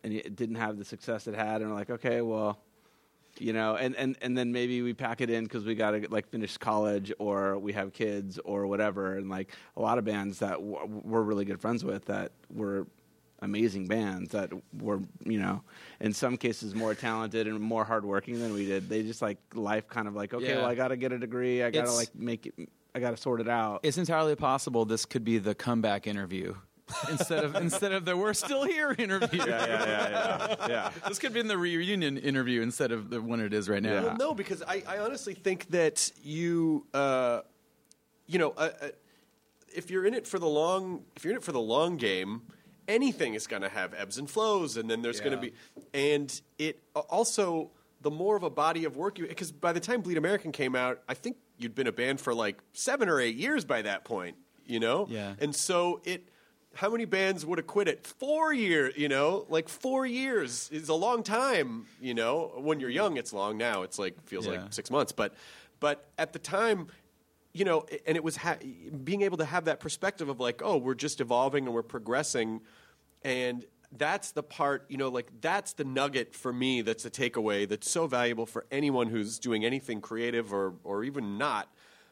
[0.04, 2.60] and it didn't have the success it had, and we're like, okay, well,
[3.38, 6.08] you know, and, and, and then maybe we pack it in because we got to
[6.10, 9.16] like finish college or we have kids or whatever.
[9.18, 12.88] And like a lot of bands that w- we're really good friends with that were
[13.42, 15.62] amazing bands that were, you know,
[16.02, 18.90] in some cases more talented and more hardworking than we did.
[18.90, 20.56] They just like life kind of like, okay, Yeah.
[20.58, 21.64] well, I got to get a degree.
[21.64, 23.82] I got to like make it, I got to sort it out.
[23.84, 26.56] it's entirely possible this could be the comeback interview
[27.10, 29.40] instead of instead of the we're still here interview.
[29.40, 30.68] yeah, yeah, yeah, yeah.
[30.68, 30.92] yeah.
[31.08, 34.04] This could be in the reunion interview instead of the one it is right now.
[34.04, 37.42] Well, no, because I, I honestly think that you, uh,
[38.26, 38.88] you know, uh, uh,
[39.74, 42.42] if you're in it for the long, if you're in it for the long game,
[42.88, 45.54] anything is going to have ebbs and flows, and then there's going to be,
[45.94, 47.70] and it also
[48.02, 50.76] the more of a body of work you, because by the time Bleed American came
[50.76, 54.04] out, I think you'd been a band for like seven or eight years by that
[54.06, 55.36] point, you know, Yeah.
[55.40, 56.28] and so it
[56.76, 58.06] how many bands would have quit it?
[58.06, 61.88] Four years, you know, like four years is a long time.
[62.00, 63.58] You know, when you're young, it's long.
[63.58, 64.62] Now it's like feels Yeah.
[64.62, 65.34] like six months, but
[65.80, 66.88] but at the time.
[67.52, 68.60] You know, and it was ha-
[69.04, 72.62] being able to have that perspective of like, oh, we're just evolving and we're progressing,
[73.24, 77.68] and that's the part, you know, like that's the nugget for me that's a takeaway
[77.68, 81.70] that's so valuable for anyone who's doing anything creative or, or even not.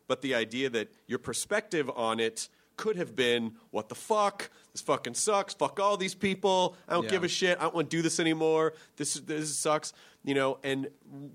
[0.08, 4.50] But the idea that your perspective on it could have been, what the fuck?
[4.72, 5.54] This fucking sucks.
[5.54, 6.76] Fuck all these people.
[6.88, 7.10] I don't Yeah.
[7.10, 7.58] give a shit.
[7.60, 8.74] I don't want to do this anymore.
[8.96, 9.94] This, this sucks.
[10.24, 10.90] You know, and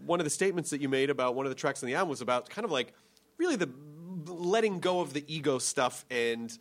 [0.05, 2.11] one of the statements that you made about one of the tracks on the album
[2.11, 2.92] was about kind of like
[3.38, 3.68] really the
[4.26, 6.57] letting go of the ego stuff and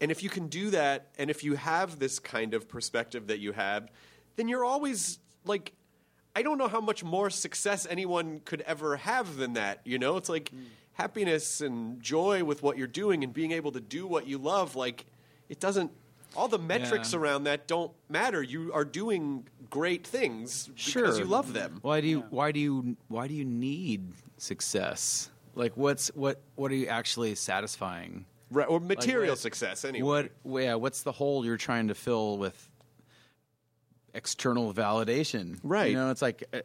[0.00, 3.38] and if you can do that and if you have this kind of perspective that
[3.38, 3.88] you have
[4.36, 5.72] then you're always like
[6.34, 10.16] i don't know how much more success anyone could ever have than that you know
[10.16, 10.64] it's like mm.
[10.94, 14.76] happiness and joy with what you're doing and being able to do what you love
[14.76, 15.06] like
[15.48, 15.90] it doesn't
[16.36, 17.20] all the metrics Yeah.
[17.20, 22.08] around that don't matter you are doing great things because you love them Why do
[22.08, 25.30] you why do you why do you need success?
[25.54, 28.24] Like what's what what are you actually satisfying?
[28.54, 32.38] Right or material what- success anyway What yeah, what's the hole you're trying to fill
[32.38, 32.68] with
[34.14, 35.58] external validation?
[35.62, 35.90] Right.
[35.90, 36.60] You know, it's like uh,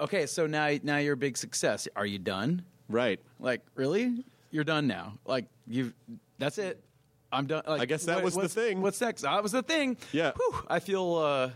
[0.00, 1.88] okay, so now now you're a big success.
[1.96, 2.64] Are you done?
[2.88, 4.24] right Like, really?
[4.50, 5.14] You're done now.
[5.24, 5.92] Like you
[6.38, 6.82] that's it.
[7.30, 7.62] I'm done.
[7.66, 8.82] Like, I guess that what- was the thing.
[8.82, 9.22] What's next?
[9.22, 9.96] That was the thing.
[10.12, 10.32] Yeah.
[10.36, 11.50] Whew, I feel uh,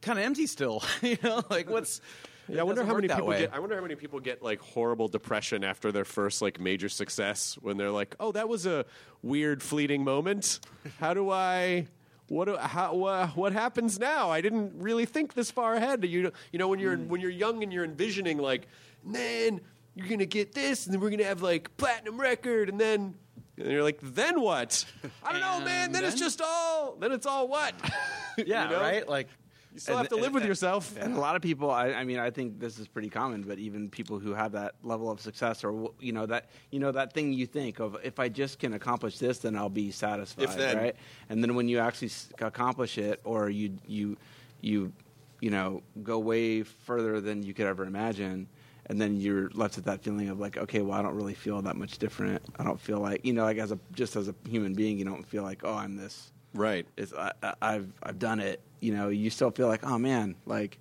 [0.00, 0.82] kind of empty still.
[1.02, 2.00] you know, like what's
[2.48, 3.40] Yeah, I wonder how many people way.
[3.40, 3.54] get.
[3.54, 7.56] I wonder how many people get like horrible depression after their first like major success
[7.60, 8.84] when they're like, "Oh, that was a
[9.22, 10.60] weird, fleeting moment.
[10.98, 11.86] How do I?
[12.28, 14.30] What do, how, uh, what happens now?
[14.30, 16.04] I didn't really think this far ahead.
[16.04, 18.68] You you know when you're when you're young and you're envisioning like,
[19.04, 19.60] man,
[19.94, 23.14] you're gonna get this, and then we're gonna have like platinum record, and then.
[23.58, 24.84] And you're like, then what?
[25.22, 25.92] I don't know, man.
[25.92, 26.96] Then, it's just all.
[26.98, 27.74] Then it's all what?
[28.38, 28.80] yeah, you know?
[28.80, 29.06] right?
[29.06, 29.28] Like
[29.74, 30.96] You still have to live with yourself.
[30.98, 33.58] And a lot of people, I, I mean, I think this is pretty common, but
[33.58, 37.12] even people who have that level of success, or you know that you know that
[37.12, 40.56] thing you think of, if I just can accomplish this, then I'll be satisfied, If
[40.56, 40.76] then.
[40.76, 40.96] right?
[41.30, 44.16] And then when you actually accomplish it, or you you
[44.60, 44.92] you
[45.40, 48.48] you know go way further than you could ever imagine.
[48.86, 51.62] And then you're left with that feeling of like, okay, well, I don't really feel
[51.62, 52.42] that much different.
[52.58, 55.04] I don't feel like, you know, like as a just as a human being, you
[55.04, 56.86] don't feel like, oh, I'm this Right.
[56.96, 58.60] it's I, I- I've I've done it.
[58.80, 60.78] You know, you still feel like, oh man, like,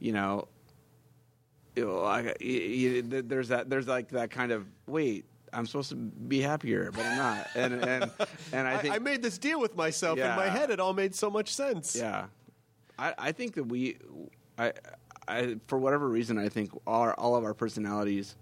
[0.00, 0.48] you know,
[1.76, 5.24] you know, I, you, you, there's that there's like that kind of wait.
[5.52, 7.46] I'm supposed to be happier, but I'm not.
[7.54, 8.10] And and
[8.52, 10.70] and I I, think I made this deal with myself in my head.
[10.70, 11.94] It all made so much sense.
[11.94, 12.26] yeah,
[12.98, 13.98] I, I think that we,
[14.58, 14.72] I,
[15.28, 18.34] I for whatever reason, I think our all of our personalities,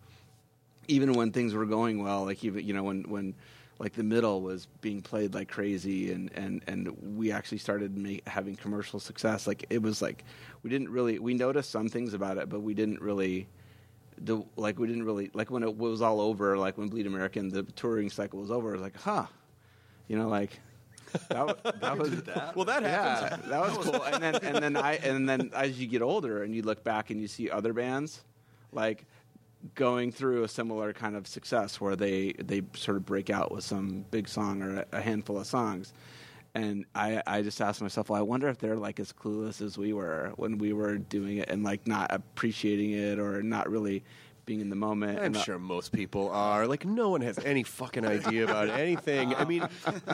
[0.88, 3.34] even when things were going well, like even you know when when
[3.82, 8.26] like the middle was being played like crazy, and and and we actually started make,
[8.28, 9.48] having commercial success.
[9.48, 10.24] Like it was like
[10.62, 13.48] we didn't really we noticed some things about it, but we didn't really.
[14.18, 17.48] The, like we didn't really like when it was all over, like when Bleed American,
[17.48, 18.68] the touring cycle was over.
[18.68, 19.26] It was like, huh,
[20.06, 20.60] you know, like
[21.28, 22.10] that, that was
[22.54, 24.00] Well, that yeah, that was cool.
[24.04, 27.10] And then and then I and then as you get older and you look back
[27.10, 28.20] and you see other bands
[28.70, 29.06] like
[29.74, 33.64] going through a similar kind of success where they they sort of break out with
[33.64, 35.92] some big song or a, handful of songs.
[36.54, 39.78] And I, I just asked myself, well, I wonder if they're like as clueless as
[39.78, 44.04] we were when we were doing it and like not appreciating it or not really
[44.44, 45.18] being in the moment.
[45.18, 46.66] I'm And, sure most people are.
[46.66, 49.34] Like, no one has any fucking idea about anything.
[49.34, 49.66] I mean,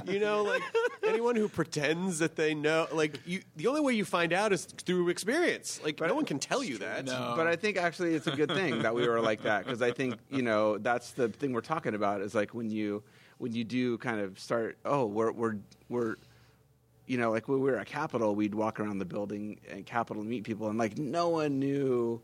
[0.06, 0.62] you know, like
[1.06, 4.64] anyone who pretends that they know, like, you, the only way you find out is
[4.64, 5.80] through experience.
[5.82, 7.06] Like, no one can tell you that.
[7.36, 9.92] But I think actually it's a good thing that we were like that because I
[9.92, 13.02] think you know that's the thing we're talking about is like when you
[13.38, 15.56] when you do kind of start oh we're we're
[15.88, 16.16] we're
[17.06, 20.20] you know like when we were at Capitol we'd walk around the building and Capitol
[20.20, 22.20] and meet people and like no one knew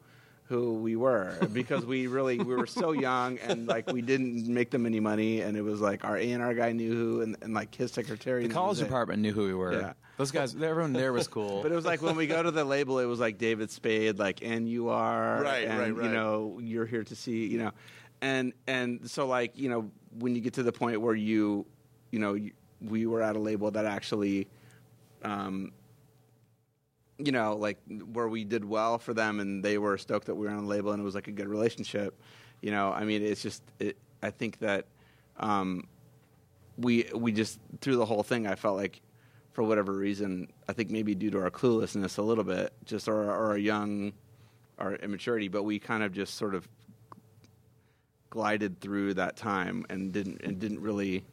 [0.47, 4.71] who we were because we really we were so young and like we didn't make
[4.71, 7.37] them any money and it was like our A and R guy knew who and,
[7.41, 9.73] and like his secretary the college department knew who we were.
[9.73, 9.93] Yeah.
[10.17, 11.63] Those guys, everyone there was cool.
[11.63, 14.19] But it was like when we go to the label, it was like David Spade,
[14.19, 17.73] like and you are, Right, and, right, You know, you're here to see, you know,
[18.21, 21.67] and and so like you know when you get to the point where you,
[22.13, 24.47] you know, you, we were at a label that actually,
[25.25, 25.73] um,
[27.19, 27.79] you know, like
[28.13, 30.69] where we did well for them, and they were stoked that we were on the
[30.69, 32.21] label, and it was like a good relationship.
[32.61, 34.87] You know, I mean, it's just, it, I think that.
[35.37, 35.89] Um,
[36.79, 39.01] we we just through the whole thing, I felt like
[39.53, 43.31] for whatever reason, I think maybe due to our cluelessness a little bit, just or
[43.31, 44.13] our young,
[44.79, 46.69] our immaturity, but we kind of just sort of
[48.31, 51.25] glided through that time and didn't and didn't really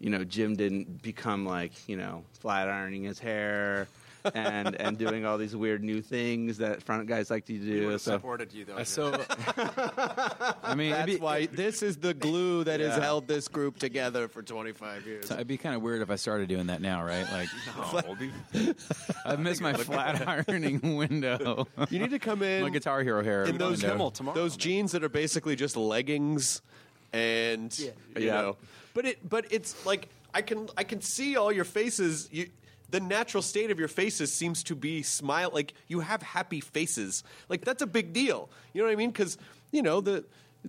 [0.00, 3.86] you know Jim didn't become like you know flat ironing his hair
[4.34, 7.90] and and doing all these weird new things that front guys like to do.
[7.98, 8.76] so supported you though.
[8.76, 9.12] Uh, so,
[10.62, 14.28] I mean, That's be, why this is the glue that has held this group together
[14.28, 15.28] for 25 years.
[15.28, 17.26] so it'd be kind of weird if I started doing that now, right?
[17.32, 17.48] Like,
[19.24, 21.66] I've missed my flat ironing window.
[21.90, 24.10] You need to come in my Guitar Hero hair in those window.
[24.34, 26.62] those jeans that are basically just leggings
[27.12, 28.32] and you Yeah.
[28.42, 28.56] know
[28.94, 32.48] but it but it's like i can i can see all your faces you
[32.90, 37.22] the natural state of your faces seems to be smile like you have happy faces.
[37.48, 38.48] Like that's a big deal.
[38.72, 39.10] You know what i mean?
[39.10, 39.36] Because
[39.72, 40.24] you know the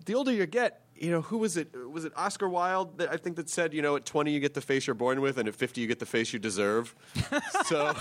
[0.05, 3.15] the older you get you know who was it was it oscar wilde that i
[3.15, 5.47] think that said you know at 20 you get the face you're born with and
[5.47, 6.93] at 50 you get the face you deserve?
[7.65, 7.95] So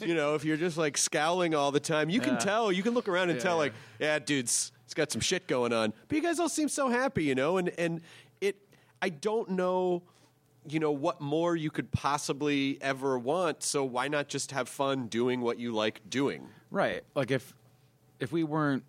[0.00, 2.38] you know if you're just like scowling all the time you can Yeah.
[2.40, 2.72] tell.
[2.72, 3.58] You can look around and Yeah, tell yeah.
[3.60, 5.92] like yeah dude's he's got some shit going on.
[6.08, 7.58] But you guys all seem so happy you know?
[7.58, 8.00] And and
[8.40, 8.56] it
[9.00, 10.02] i don't know
[10.68, 15.06] you know what more you could possibly ever want so why not just have fun
[15.08, 17.02] doing what you like doing Right.
[17.14, 17.52] Like if
[18.20, 18.84] if we weren't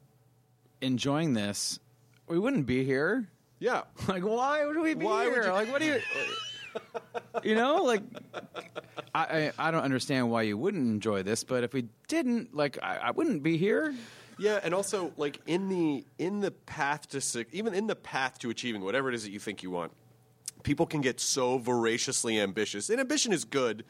[0.82, 1.80] enjoying this,
[2.28, 3.28] we wouldn't be here.
[3.60, 5.44] yeah Like why would we be Why would here?
[5.44, 6.00] you- Like what do you
[7.44, 8.02] You know, like
[9.14, 12.78] I, I I don't understand why you wouldn't enjoy this, but if we didn't, like
[12.82, 13.94] I, I wouldn't be here.
[14.40, 18.50] Yeah, and also like in the in the path to even in the path to
[18.50, 19.92] achieving whatever it is that you think you want,
[20.64, 22.90] people can get so voraciously ambitious.
[22.90, 23.84] And ambition is good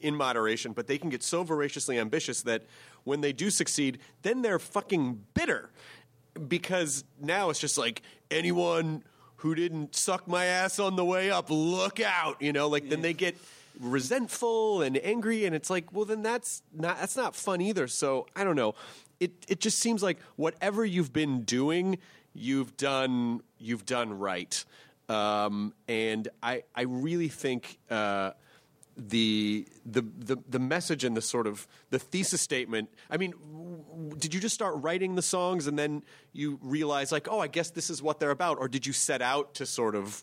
[0.00, 2.64] in moderation, but they can get so voraciously ambitious that
[3.04, 5.70] when they do succeed, then they're fucking bitter
[6.48, 9.02] because now it's just like anyone
[9.36, 13.00] who didn't suck my ass on the way up, look out, you know, like then
[13.00, 13.36] they get
[13.80, 17.88] resentful and angry and it's like, well then that's not that's not fun either.
[17.88, 18.74] So, I don't know.
[19.18, 21.98] It it just seems like whatever you've been doing,
[22.34, 24.64] you've done you've done right.
[25.10, 28.30] Um, and I I really think uh,
[28.96, 32.90] the, the the the message and the sort of the thesis statement.
[33.10, 37.26] I mean, w- did you just start writing the songs and then you realize like,
[37.28, 39.96] oh, I guess this is what they're about, or did you set out to sort
[39.96, 40.22] of,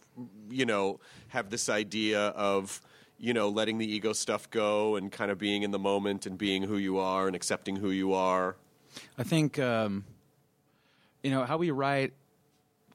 [0.49, 2.81] you know, have this idea of
[3.19, 6.37] you know letting the ego stuff go and kind of being in the moment and
[6.37, 8.55] being who you are and accepting who you are?
[9.17, 10.05] I think um,
[11.23, 12.13] you know how we write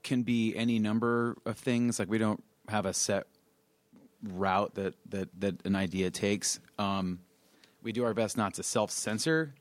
[0.03, 1.99] can be any number of things.
[1.99, 3.27] Like we don't have a set
[4.23, 6.61] route that that that an idea takes.
[6.79, 7.21] Um,
[7.83, 9.55] we do our best not to self censor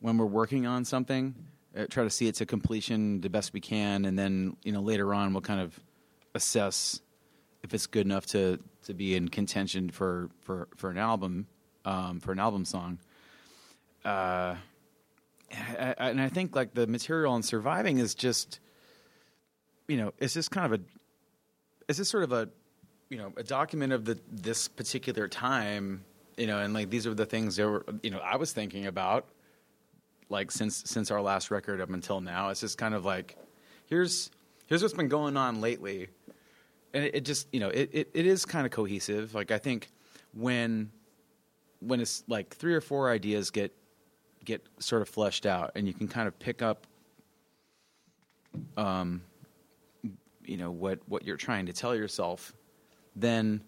[0.00, 1.34] when we're working on something.
[1.76, 4.80] Uh, try to see it to completion the best we can, and then you know
[4.80, 5.78] later on we'll kind of
[6.34, 7.00] assess
[7.62, 11.46] if it's good enough to to be in contention for for for an album
[11.84, 12.98] um, for an album song.
[14.04, 14.56] Uh,
[15.52, 18.60] I- I- and I think like the material on surviving is just,
[19.90, 20.82] you know, is this kind of a,
[21.88, 22.48] is this sort of a,
[23.08, 26.04] you know, a document of the this particular time,
[26.36, 28.86] you know, and like these are the things that were, you know, I was thinking
[28.86, 29.26] about,
[30.28, 32.50] like since since our last record up until now.
[32.50, 33.36] It's just kind of like,
[33.86, 34.30] here's
[34.66, 36.06] here's what's been going on lately,
[36.94, 39.34] and it, it just you know it, it, it is kind of cohesive.
[39.34, 39.90] Like I think
[40.34, 40.92] when
[41.80, 43.74] when it's like three or four ideas get
[44.44, 46.86] get sort of fleshed out and you can kind of pick up
[48.76, 49.22] um
[50.44, 52.52] you know what what you're trying to tell yourself
[53.16, 53.62] then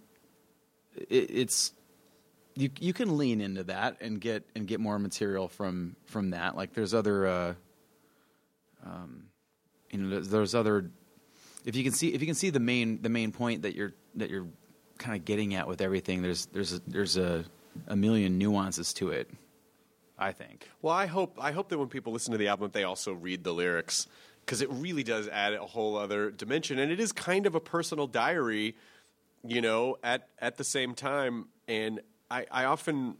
[0.96, 1.72] it, it's
[2.54, 6.56] you you can lean into that and get and get more material from from that
[6.56, 7.54] like there's other uh
[8.84, 9.24] um
[9.90, 10.90] you know there's, there's other
[11.64, 13.94] if you can see if you can see the main the main point that you're
[14.14, 14.46] that you're
[14.98, 17.44] kind of getting at with everything there's there's a, there's a
[17.88, 19.30] a million nuances to it
[20.18, 20.70] I think.
[20.80, 23.42] Well, I hope I hope that when people listen to the album, they also read
[23.42, 24.06] the lyrics
[24.44, 27.60] because it really does add a whole other dimension, and it is kind of a
[27.60, 28.76] personal diary,
[29.46, 29.96] you know.
[30.02, 32.00] At at the same time, and
[32.30, 33.16] I, I often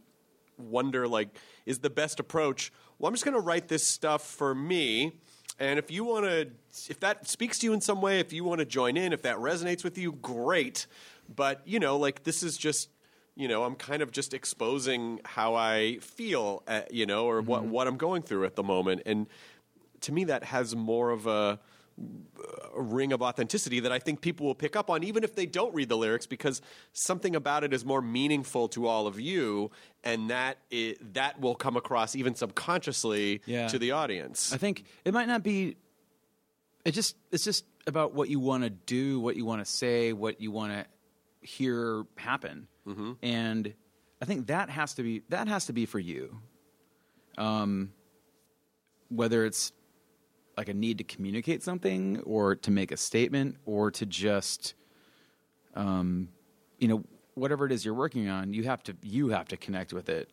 [0.57, 1.29] wonder, like,
[1.65, 2.71] is the best approach?
[2.99, 5.13] Well, I'm just going to write this stuff for me,
[5.59, 6.49] and if you want to,
[6.89, 9.21] if that speaks to you in some way, if you want to join in, if
[9.23, 10.87] that resonates with you, great.
[11.33, 12.89] But you know, like, this is just
[13.35, 17.65] you know, I'm kind of just exposing how I feel, uh, you know, or what
[17.65, 19.27] what I'm going through at the moment, and
[20.03, 21.59] to me, that has more of a,
[22.75, 25.45] a ring of authenticity that I think people will pick up on, even if they
[25.45, 29.69] don't read the lyrics, because something about it is more meaningful to all of you,
[30.03, 33.67] and that i that will come across even subconsciously Yeah.
[33.67, 34.51] to the audience.
[34.53, 35.77] I think it might not be.
[36.85, 40.13] It just it's just about what you want to do, what you want to say,
[40.13, 40.85] what you want to
[41.47, 43.11] hear happen, Mm-hmm.
[43.21, 43.73] and
[44.21, 46.39] I think that has to be that has to be for you.
[47.37, 47.91] Um,
[49.09, 49.71] whether it's
[50.57, 54.75] like a need to communicate something, or to make a statement, or to just,
[55.75, 56.29] um,
[56.77, 57.03] you know,
[57.35, 60.29] whatever it is you're working on, you have to you have to connect with it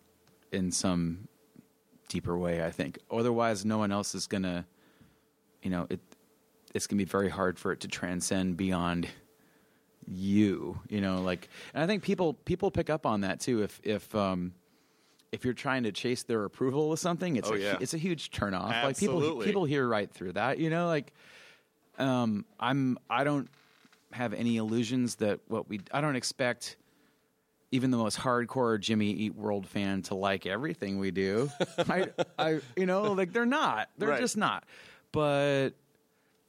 [0.52, 1.28] in some
[2.08, 2.64] deeper way.
[2.64, 2.98] I think.
[3.10, 4.66] Otherwise, no one else is gonna.
[5.62, 6.00] You know, it
[6.74, 9.08] it's gonna be very hard for it to transcend beyond
[10.06, 10.78] you.
[10.88, 13.62] You know, like, and I think people people pick up on that too.
[13.62, 14.52] If if um,
[15.32, 17.76] if you're trying to chase their approval with something, it's Oh, a, yeah.
[17.80, 18.68] it's a huge turnoff.
[18.82, 19.46] Like people Absolutely.
[19.46, 20.58] people hear right through that.
[20.58, 21.12] You know, like
[21.98, 23.48] um, I'm I don't
[24.12, 26.76] have any illusions that what we I don't expect
[27.72, 31.48] even the most hardcore Jimmy Eat World fan to like everything we do.
[31.78, 32.08] I,
[32.38, 34.20] I you know like they're not they're Right.
[34.20, 34.64] just not.
[35.12, 35.70] But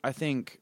[0.03, 0.59] I think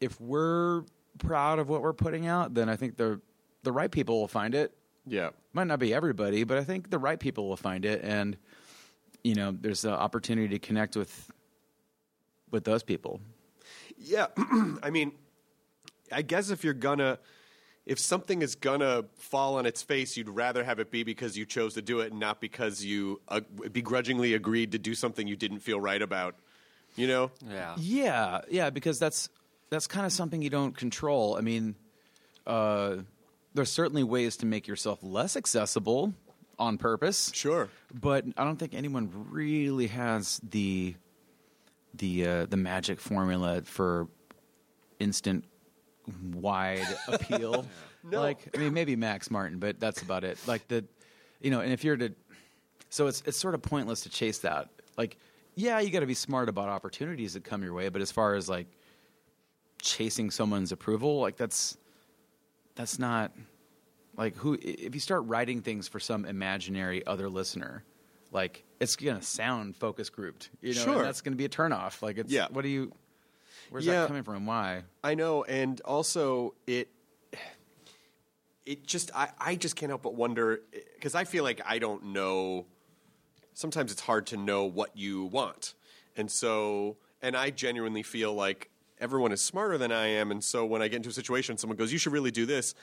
[0.00, 0.84] if we're
[1.18, 3.20] proud of what we're putting out, then I think the
[3.62, 4.72] the right people will find it.
[5.06, 5.30] Yeah.
[5.52, 8.36] Might not be everybody, but I think the right people will find it, and
[9.22, 11.30] you know, there's an opportunity to connect with
[12.50, 13.20] with those people.
[13.98, 14.26] Yeah,
[14.82, 15.12] I mean,
[16.12, 17.18] I guess if you're gonna,
[17.86, 21.44] if something is gonna fall on its face, you'd rather have it be because you
[21.44, 23.40] chose to do it, and not because you uh,
[23.72, 26.36] begrudgingly agreed to do something you didn't feel right about.
[26.96, 27.30] You know?
[27.48, 27.74] Yeah.
[27.78, 29.28] Yeah, yeah, because that's
[29.70, 31.36] that's kind of something you don't control.
[31.36, 31.76] I mean,
[32.46, 32.96] uh,
[33.54, 36.14] there's certainly ways to make yourself less accessible
[36.58, 37.30] on purpose.
[37.34, 40.94] Sure, but I don't think anyone really has the
[41.94, 44.08] the uh, the magic formula for
[44.98, 45.44] instant
[46.32, 47.66] wide appeal.
[48.02, 48.20] No.
[48.20, 50.38] Like, I mean, maybe Max Martin, but that's about it.
[50.46, 50.84] Like the,
[51.40, 52.12] you know, and if you're to,
[52.88, 54.68] so it's it's sort of pointless to chase that.
[54.96, 55.16] Like,
[55.54, 58.34] yeah, you got to be smart about opportunities that come your way, but as far
[58.34, 58.66] as like
[59.82, 61.76] chasing someone's approval, like that's
[62.80, 63.32] that's not
[64.16, 67.84] like who if you start writing things for some imaginary other listener,
[68.32, 70.96] like it's gonna sound focus grouped, you know, Sure.
[70.96, 72.00] and that's gonna be a turnoff.
[72.00, 72.48] Like, it's Yeah.
[72.50, 72.92] what do you?
[73.68, 74.00] Where's Yeah.
[74.02, 74.46] that coming from?
[74.46, 74.84] Why?
[75.04, 76.88] I know, and also it.
[78.66, 80.60] It just I, I just can't help but wonder
[80.94, 82.66] because I feel like I don't know.
[83.52, 85.74] Sometimes it's hard to know what you want,
[86.16, 88.69] and so and I genuinely feel like
[89.00, 91.76] everyone is smarter than I am, and so when I get into a situation, someone
[91.76, 92.74] goes, "You should really do this,"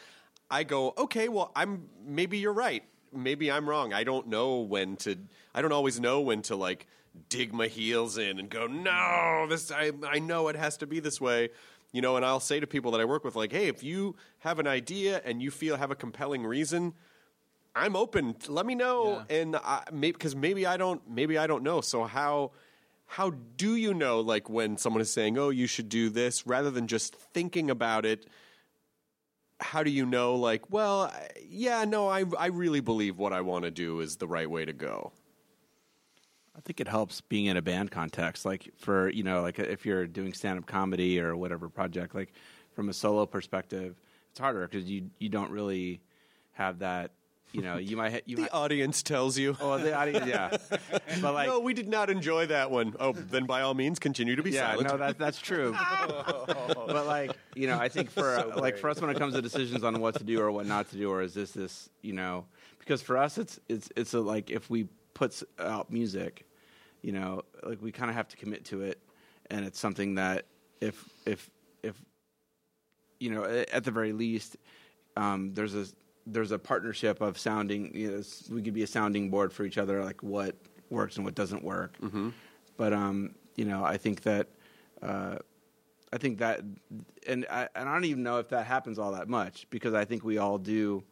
[0.49, 3.93] I go, "Okay, well, I'm maybe you're right, maybe I'm wrong.
[3.93, 5.17] I don't know when to.
[5.53, 6.87] I don't always know when to like
[7.29, 10.99] dig my heels in and go, no, this I I know it has to be
[10.99, 11.49] this way."
[11.93, 14.15] You know, and I'll say to people that I work with, like, "Hey, if you
[14.39, 16.93] have an idea and you feel have a compelling reason."
[17.75, 18.35] I'm open.
[18.47, 21.79] Let me know, and I, maybe because maybe I don't, maybe I don't know.
[21.79, 22.51] So how
[23.07, 26.69] how do you know, like when someone is saying, "Oh, you should do this," rather
[26.69, 28.27] than just thinking about it?
[29.59, 31.11] How do you know, like, well,
[31.47, 34.65] yeah, no, I I really believe what I want to do is the right way
[34.65, 35.13] to go.
[36.55, 38.45] I think it helps being in a band context.
[38.45, 42.33] Like for you know, like if you're doing stand up comedy or whatever project, like
[42.73, 43.95] from a solo perspective,
[44.31, 46.01] it's harder because you you don't really
[46.53, 47.11] have that.
[47.53, 49.55] You know, you might ha- you The might, audience tells you.
[49.61, 50.57] oh the audience, yeah.
[51.21, 52.93] But like, no, we did not enjoy that one.
[52.99, 54.89] Oh, then by all means, continue to be yeah, silent.
[54.89, 55.75] no, that that's true.
[56.07, 59.83] but like, you know, I think for like for us when it comes to decisions
[59.83, 62.45] on what to do or what not to do, or is this this, you know,
[62.79, 66.45] because for us it's it's it's a, like if we put out music,
[67.01, 68.99] you know, like we kind of have to commit to it,
[69.49, 70.45] and it's something that
[70.81, 71.49] if if
[71.81, 71.95] if
[73.19, 74.57] you know, at the very least,
[75.15, 75.85] um, there's a
[76.31, 77.95] there's a partnership of sounding.
[77.95, 78.23] You know,
[78.53, 80.55] we could be a sounding board for each other, like what
[80.89, 81.97] works and what doesn't work.
[82.01, 82.29] Mm-hmm.
[82.75, 84.47] But um, you know, I think that
[85.01, 85.37] uh,
[86.11, 86.61] I think that,
[87.27, 90.05] and I, and I don't even know if that happens all that much because I
[90.05, 91.03] think we all do,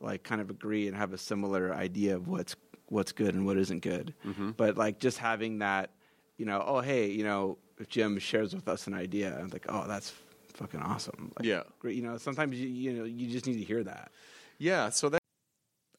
[0.00, 2.56] like, kind of agree and have a similar idea of what's
[2.86, 4.14] what's good and what isn't good.
[4.26, 4.52] Mm-hmm.
[4.52, 5.90] But like, just having that,
[6.38, 9.66] you know, oh hey, you know, if Jim shares with us an idea, I'm like,
[9.68, 10.14] oh, that's
[10.54, 11.32] fucking awesome.
[11.38, 11.62] Like, Yeah.
[11.78, 11.96] great.
[11.96, 14.10] You know, sometimes you you know you just need to hear that.
[14.58, 15.20] Yeah, so that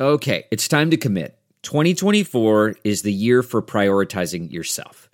[0.01, 1.37] Okay, it's time to commit.
[1.63, 5.09] 2024 is the year for prioritizing yourself.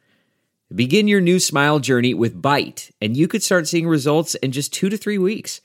[0.74, 4.74] Begin your new smile journey with Byte, and you could start seeing results in just
[4.74, 5.62] two to three weeks.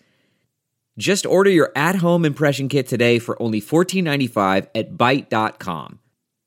[0.99, 5.99] Just order your at home impression kit today for only $14.95 at Byte.com.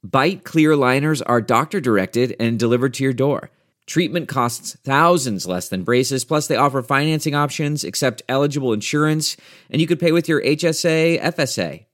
[0.06, 3.52] Byte clear liners are doctor directed and delivered to your door.
[3.86, 9.36] Treatment costs thousands less than braces, plus, they offer financing options, accept eligible insurance,
[9.70, 11.86] and you could pay with your HSA, FSA.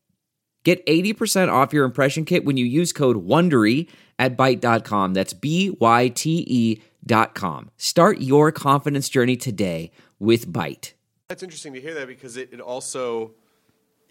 [0.64, 5.14] Get 80% off your impression kit when you use code WONDERY at Byte.com.
[5.14, 7.72] That's B-Y-T-E dot com.
[7.78, 10.94] Start your confidence journey today with Byte.
[11.30, 13.32] That's interesting to hear that because it, it also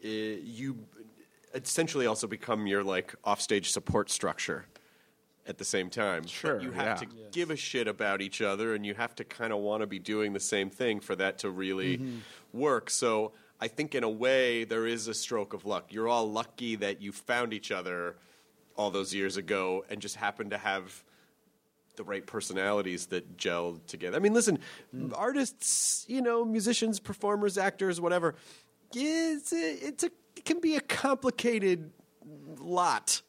[0.03, 0.79] you
[1.55, 4.67] essentially also become your like offstage support structure
[5.49, 6.27] at the same time.
[6.27, 6.95] Sure, you have yeah.
[6.95, 9.87] to give a shit about each other, and you have to kind of want to
[9.87, 12.19] be doing the same thing for that to really mm-hmm.
[12.53, 12.91] work.
[12.91, 15.93] So I think in a way there is a stroke of luck.
[15.93, 18.17] You're all lucky that you found each other
[18.77, 21.03] all those years ago and just happened to have
[21.97, 24.17] the right personalities that gelled together.
[24.17, 24.61] I mean, listen,
[24.95, 25.13] mm.
[25.17, 28.37] artists, you know, musicians, performers, actors, whatever.
[28.95, 31.91] It's a, it's a it can be a complicated
[32.59, 33.21] lot,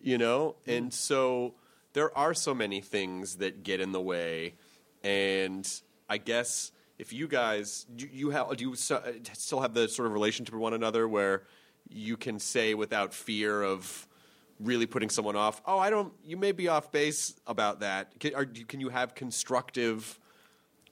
[0.00, 0.76] you know, mm.
[0.76, 1.54] and so
[1.98, 4.54] there are so many things that get in the way,
[5.02, 5.68] and
[6.08, 10.12] I guess if you guys you, you have do you still have the sort of
[10.12, 11.42] relationship with one another where
[11.88, 14.06] you can say without fear of
[14.60, 15.60] really putting someone off.
[15.66, 16.12] Oh, I don't.
[16.24, 18.16] You may be off base about that.
[18.20, 20.20] Can, are, can you have constructive,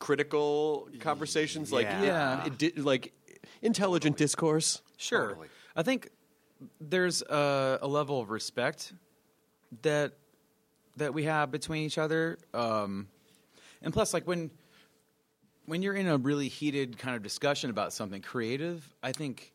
[0.01, 2.47] critical conversations like Yeah.
[2.47, 3.13] it di- like
[3.63, 4.83] intelligent discourse?
[4.97, 5.39] Sure.
[5.77, 6.09] I think
[6.81, 8.93] there's a, a level of respect
[9.83, 10.15] that
[10.97, 13.09] that we have between each other, um,
[13.82, 14.51] and plus, like when
[15.66, 19.53] when you're in a really heated kind of discussion about something creative, I think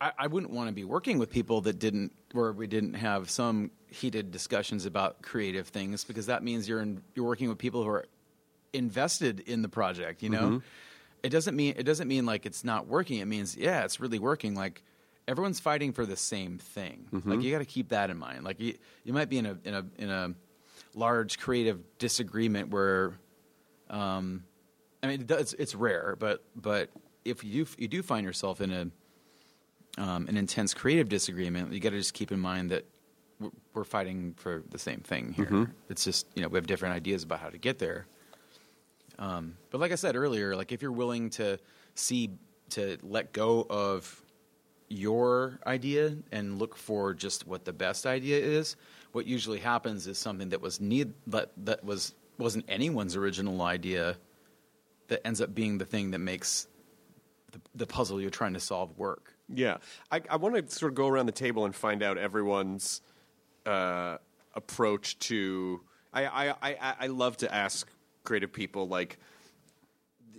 [0.00, 3.30] I, I wouldn't want to be working with people that didn't where we didn't have
[3.30, 7.82] some heated discussions about creative things because that means you're in, you're working with people
[7.84, 8.06] who are
[8.72, 10.22] invested in the project.
[10.22, 10.62] You know, Mhm.
[11.22, 13.18] it doesn't mean it doesn't mean like it's not working.
[13.20, 14.54] It means yeah, it's really working.
[14.54, 14.82] Like
[15.28, 17.06] everyone's fighting for the same thing.
[17.12, 17.26] Mhm.
[17.26, 18.44] Like you got to keep that in mind.
[18.44, 20.34] Like you you might be in a in a in a
[20.94, 23.14] large creative disagreement where,
[23.88, 24.44] um,
[25.02, 26.90] I mean it does, it's rare, but but
[27.24, 28.90] if you you do find yourself in a
[30.02, 32.84] um, an intense creative disagreement, you got to just keep in mind that
[33.38, 35.46] we're- fighting for the same thing here.
[35.46, 35.70] Mhm.
[35.88, 38.06] It's just you know we have different ideas about how to get there.
[39.18, 41.58] Um, but like I said earlier, like if you're willing to
[41.94, 42.30] see
[42.70, 44.21] to let go of
[44.92, 48.76] your idea and look for just what the best idea is,
[49.12, 54.16] what usually happens is something that was need that that was wasn't anyone's original idea
[55.08, 56.66] that ends up being the thing that makes
[57.52, 59.34] the, the puzzle you're trying to solve work.
[59.48, 59.78] Yeah,
[60.10, 63.02] I, I want to sort of go around the table and find out everyone's
[63.66, 64.18] uh,
[64.54, 65.80] approach to.
[66.14, 67.88] I, I, I, I love to ask
[68.24, 69.18] creative people like,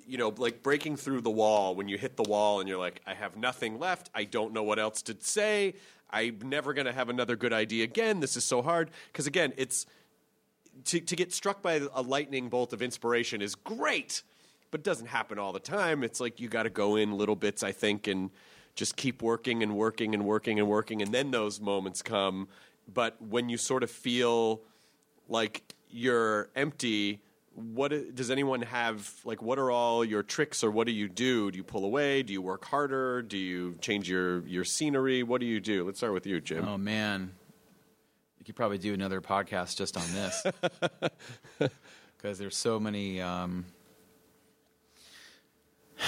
[0.07, 3.01] you know, like breaking through the wall when you hit the wall and you're like,
[3.05, 4.09] I have nothing left.
[4.13, 5.75] I don't know what else to say.
[6.09, 8.19] I'm never going to have another good idea again.
[8.19, 9.85] This is so hard because again, it's
[10.85, 14.23] to to get struck by a lightning bolt of inspiration is great,
[14.71, 16.03] but it doesn't happen all the time.
[16.03, 18.29] It's like you got to go in little bits, I think, and
[18.75, 22.47] just keep working and working and working and working, and then those moments come.
[22.91, 24.61] But when you sort of feel
[25.29, 27.21] like you're empty,
[27.55, 29.11] what does anyone have?
[29.25, 31.51] Like, what are all your tricks, or what do you do?
[31.51, 32.23] Do you pull away?
[32.23, 33.21] Do you work harder?
[33.21, 35.23] Do you change your your scenery?
[35.23, 35.85] What do you do?
[35.85, 36.67] Let's start with you, Jim.
[36.67, 37.31] Oh man,
[38.39, 40.45] you could probably do another podcast just on this
[42.17, 43.21] because there's so many.
[43.21, 43.65] Um,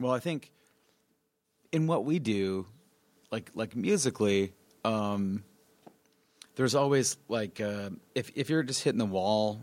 [0.00, 0.50] well, I think
[1.70, 2.66] in what we do,
[3.30, 5.44] like like musically, um,
[6.56, 9.62] there's always like uh, if if you're just hitting the wall,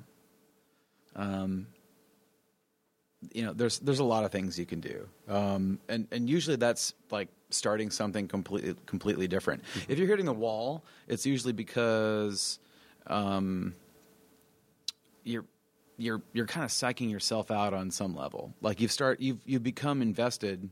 [1.16, 1.68] um,
[3.34, 6.56] you know, there's there's a lot of things you can do, um, and and usually
[6.56, 9.64] that's like starting something completely completely different.
[9.88, 12.60] If you're hitting the wall, it's usually because
[13.08, 13.76] um,
[15.24, 15.46] you're
[15.98, 18.54] you're you're kind of psyching yourself out on some level.
[18.62, 20.70] Like you've start you've you've become invested,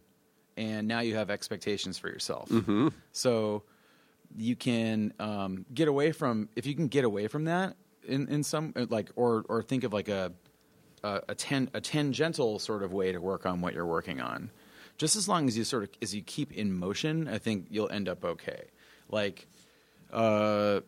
[0.56, 2.48] and now you have expectations for yourself.
[2.50, 2.94] Mhm.
[3.12, 3.64] So
[4.38, 7.76] you can um, get away from if you can get away from that
[8.08, 10.34] in in some like or or think of like a
[11.04, 14.50] a, a, ten, a tangential sort of way to work on what you're working on.
[14.98, 17.90] Just as long as you sort of as you keep in motion, I think you'll
[17.90, 18.64] end up okay.
[19.10, 19.48] Like,
[20.12, 20.82] uh,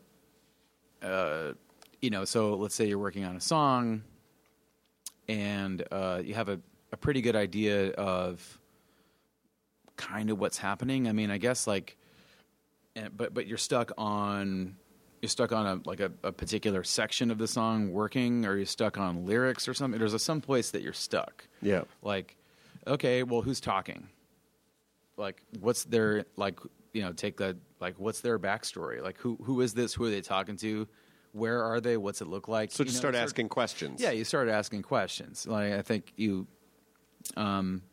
[1.01, 1.53] uh,
[2.01, 4.03] you know, so let's say you're working on a song,
[5.28, 6.59] and uh, you have a,
[6.91, 8.59] a pretty good idea of
[9.95, 11.07] kind of what's happening.
[11.07, 11.95] I mean, I guess like,
[12.95, 14.76] and, but but you're stuck on
[15.22, 18.65] you're stuck on a like a, a particular section of the song working, or you're
[18.65, 19.99] stuck on lyrics or something.
[19.99, 21.47] There's a some place that you're stuck.
[21.61, 21.84] Yeah.
[22.01, 22.36] Like,
[22.88, 24.07] okay, well, who's talking?
[25.17, 26.59] Like, what's their like?
[26.93, 29.01] You know, take the like, what's their backstory?
[29.03, 29.93] Like, who who is this?
[29.93, 30.88] Who are they talking to?
[31.34, 31.97] Where are they?
[31.97, 32.72] What's it look like?
[32.72, 34.01] So You just know, start sort- asking questions.
[34.01, 35.45] yeah, you start asking questions.
[35.45, 36.47] Like I think you,
[37.38, 37.84] um,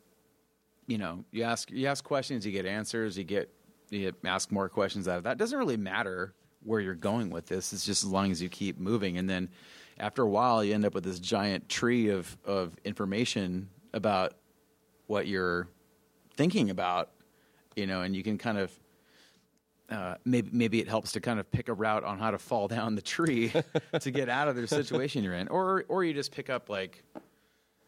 [0.87, 3.51] you know, you ask you ask questions, you get answers, you get
[3.91, 5.37] you ask more questions out of that.
[5.37, 6.33] Doesn't really matter
[6.67, 7.73] where you're going with this.
[7.73, 9.49] It's just as long as you keep moving, and then
[9.99, 14.35] after a while, you end up with this giant tree of of information about
[15.07, 15.69] what you're
[16.37, 17.11] thinking about,
[17.77, 18.73] you know, and you can kind of
[19.89, 22.69] uh, maybe maybe it helps to kind of pick a route on how to fall
[22.69, 23.53] down the tree
[24.01, 27.03] to get out of the situation you're in, or or you just pick up like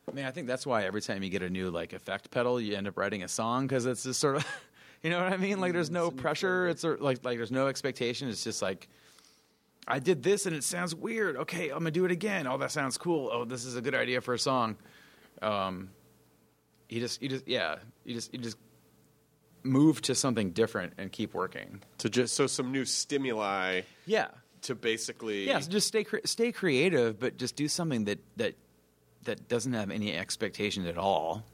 [0.08, 2.60] I mean, I think that's why every time you get a new like effect pedal,
[2.60, 4.46] you end up writing a song because it's just sort of,
[5.02, 5.60] you know what I mean?
[5.60, 6.68] Like, there's no pressure.
[6.68, 8.28] It's like like there's no expectation.
[8.28, 8.88] It's just like,
[9.86, 11.36] I did this and it sounds weird.
[11.36, 12.46] Okay, I'm gonna do it again.
[12.46, 13.30] Oh, that sounds cool.
[13.32, 14.76] Oh, this is a good idea for a song.
[15.40, 15.90] Um,
[16.88, 18.56] you just you just yeah, you just you just
[19.62, 21.82] move to something different and keep working.
[21.98, 23.82] To just so some new stimuli.
[24.06, 24.28] Yeah.
[24.62, 25.46] To basically.
[25.46, 28.54] Yeah, so just stay cre- stay creative, but just do something that that
[29.24, 31.44] that doesn't have any expectation at all.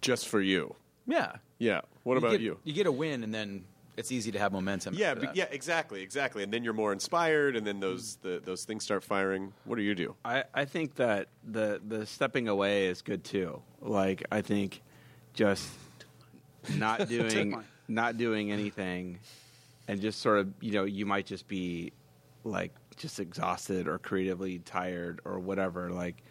[0.00, 0.74] Just for you.
[1.06, 1.36] Yeah.
[1.62, 1.82] Yeah.
[2.02, 2.58] What about get, you?
[2.64, 3.64] You get a win, and then
[3.96, 4.94] it's easy to have momentum.
[4.94, 5.36] Yeah, after but that.
[5.36, 6.42] yeah, exactly, exactly.
[6.42, 9.52] And then you're more inspired, and then those the, those things start firing.
[9.64, 10.16] What do you do?
[10.24, 13.62] I, I think that the the stepping away is good too.
[13.80, 14.82] Like I think
[15.34, 15.70] just
[16.76, 19.20] not doing not doing anything
[19.86, 21.92] and just sort of you know you might just be
[22.44, 26.22] like just exhausted or creatively tired or whatever like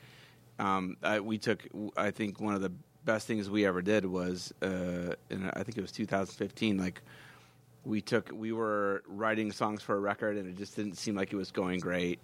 [0.60, 1.68] um, I, we took
[1.98, 2.72] i think one of the
[3.06, 7.02] best things we ever did was uh, in, i think it was 2015 like
[7.84, 11.34] we took we were writing songs for a record and it just didn't seem like
[11.34, 12.20] it was going great.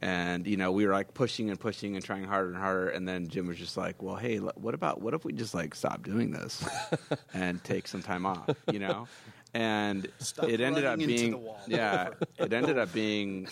[0.00, 2.88] And you know we were like pushing and pushing and trying harder and harder.
[2.90, 5.74] And then jim was just like well hey what about what if we just like
[5.74, 6.66] stop doing this
[7.34, 8.48] and take some time off?
[8.72, 9.08] You know?
[9.54, 13.48] And Stop it ended up being yeah it ended up being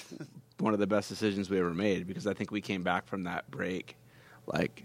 [0.59, 3.25] one of the best decisions we ever made because i think we came back from
[3.25, 3.97] that break
[4.47, 4.85] like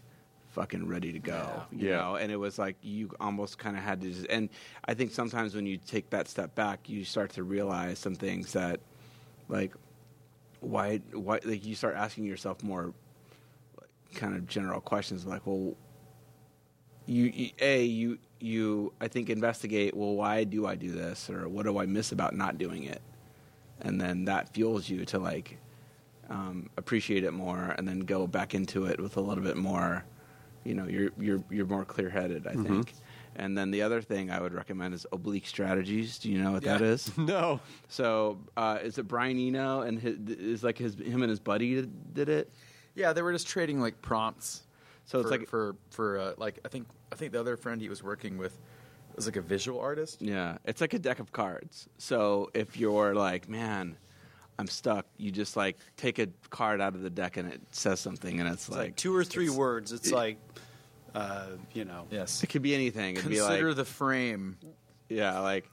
[0.52, 1.98] fucking ready to go you Yeah.
[1.98, 2.16] know?
[2.16, 4.50] And it was like you almost kind of had to just and
[4.86, 8.54] i think sometimes when you take that step back you start to realize some things
[8.54, 8.80] that
[9.50, 9.74] like
[10.60, 12.94] why why like you start asking yourself more
[13.80, 15.76] like, kind of general questions like well
[17.08, 21.30] you, you a you you I think investigate well why do I do this?
[21.30, 23.02] Or what do I miss about not doing it?
[23.82, 25.58] And then that fuels you to like
[26.30, 30.06] um, appreciate it more and then go back into it with a little bit more
[30.64, 32.68] you know you're you're you're more clear headed I Mhm.
[32.68, 32.94] think
[33.36, 36.20] and then the other thing I would recommend is oblique strategies.
[36.20, 36.88] Do you know what that Yeah.
[36.88, 37.18] is?
[37.18, 37.62] no.
[37.88, 41.76] So uh, is it Brian Eno and his, is like his him and his buddy
[41.76, 42.52] did, did it?
[42.94, 44.64] Yeah, they were just trading like prompts.
[45.06, 47.80] So it's for, like- for for uh, like I think I think the other friend
[47.82, 48.58] he was working with
[49.16, 50.22] was like a visual artist.
[50.22, 51.88] Yeah, it's like a deck of cards.
[51.98, 53.96] So if you're like, man,
[54.62, 58.00] I'm stuck, you just like take a card out of the deck and it says
[58.00, 59.92] something, and it's, It's like, like two or three words.
[59.92, 60.38] It's it- like,
[61.16, 62.44] uh, you know, Yes.
[62.44, 63.16] it could be anything.
[63.16, 64.58] It'd Consider be like, the frame.
[65.10, 65.68] yeah, like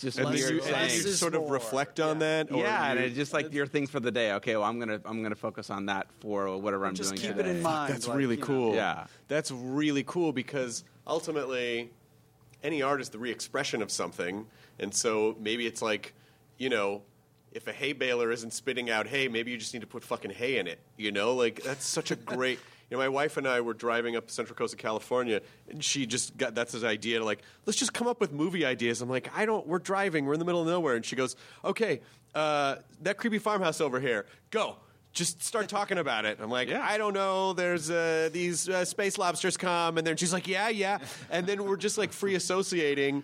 [0.00, 2.50] just And what then you're and you sort of reflect on that.
[2.50, 4.32] Or yeah, and you- it's just like your thing for the day.
[4.32, 7.22] Okay, well, I'm gonna I'm gonna focus on that for whatever I'm Just doing.
[7.22, 7.50] keep it today.
[7.58, 7.94] in mind.
[7.94, 8.46] That's like, really you know.
[8.48, 8.74] cool.
[8.74, 9.06] Yeah.
[9.28, 11.90] That's really cool because ultimately,
[12.64, 14.46] any art is the re-expression of something,
[14.80, 16.12] and so maybe it's like,
[16.58, 17.02] you know,
[17.56, 20.30] if a hay baler isn't spitting out hay, maybe you just need to put fucking
[20.30, 20.78] hay in it.
[20.96, 22.60] You know, like that's such a great.
[22.90, 25.82] You know, my wife and I were driving up the Central Coast of California, and
[25.82, 29.00] she just got that's his idea to like, let's just come up with movie ideas.
[29.00, 29.66] I'm like, I don't.
[29.66, 30.26] We're driving.
[30.26, 31.34] We're in the middle of nowhere, and she goes,
[31.64, 32.00] okay,
[32.34, 34.76] uh, that creepy farmhouse over here, go
[35.12, 36.38] just start talking about it.
[36.42, 36.86] I'm like, yeah.
[36.86, 37.54] I don't know.
[37.54, 40.98] There's uh, these uh, space lobsters come, and then she's like, yeah, yeah,
[41.30, 43.22] and then we're just like free associating,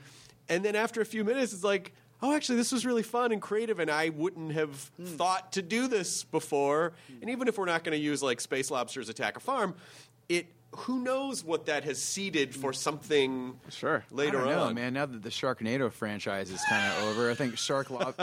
[0.49, 1.93] and then after a few minutes, it's like,
[2.23, 5.05] oh, actually, this was really fun and creative, and I wouldn't have hmm.
[5.05, 6.93] thought to do this before.
[7.21, 9.75] And even if we're not going to use like space lobsters attack a farm,
[10.29, 14.75] it who knows what that has seeded for something sure later I don't know, on.
[14.75, 14.95] man.
[14.95, 18.15] Now that the Sharknado franchise is kind of over, I think Shark Lob-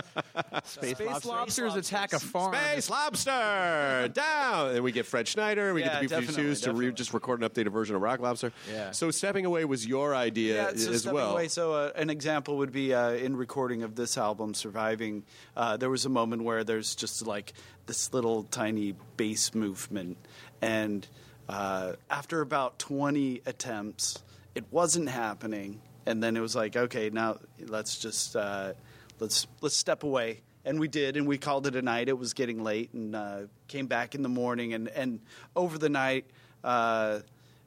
[0.63, 1.29] Space, Space lobster?
[1.29, 2.55] lobsters attack a farm.
[2.55, 5.73] Space lobster down, and we get Fred Schneider.
[5.73, 8.19] We Yeah, get the B-52s definitely, to re- just record an updated version of Rock
[8.19, 8.51] Lobster.
[8.71, 8.91] Yeah.
[8.91, 11.31] So stepping away was your idea Yeah, so as stepping well.
[11.33, 15.23] Away, so uh, an example would be uh, in recording of this album, "Surviving."
[15.55, 17.53] Uh, there was a moment where there's just like
[17.85, 20.17] this little tiny bass movement,
[20.61, 21.07] and
[21.49, 24.23] uh, after about 20 attempts,
[24.53, 25.81] it wasn't happening.
[26.05, 28.73] And then it was like, okay, now let's just uh,
[29.19, 30.41] let's let's step away.
[30.63, 32.07] And we did, and we called it a night.
[32.07, 35.21] It was getting late, and uh, came back in the morning, and, and
[35.55, 36.25] over the night,
[36.63, 37.19] uh,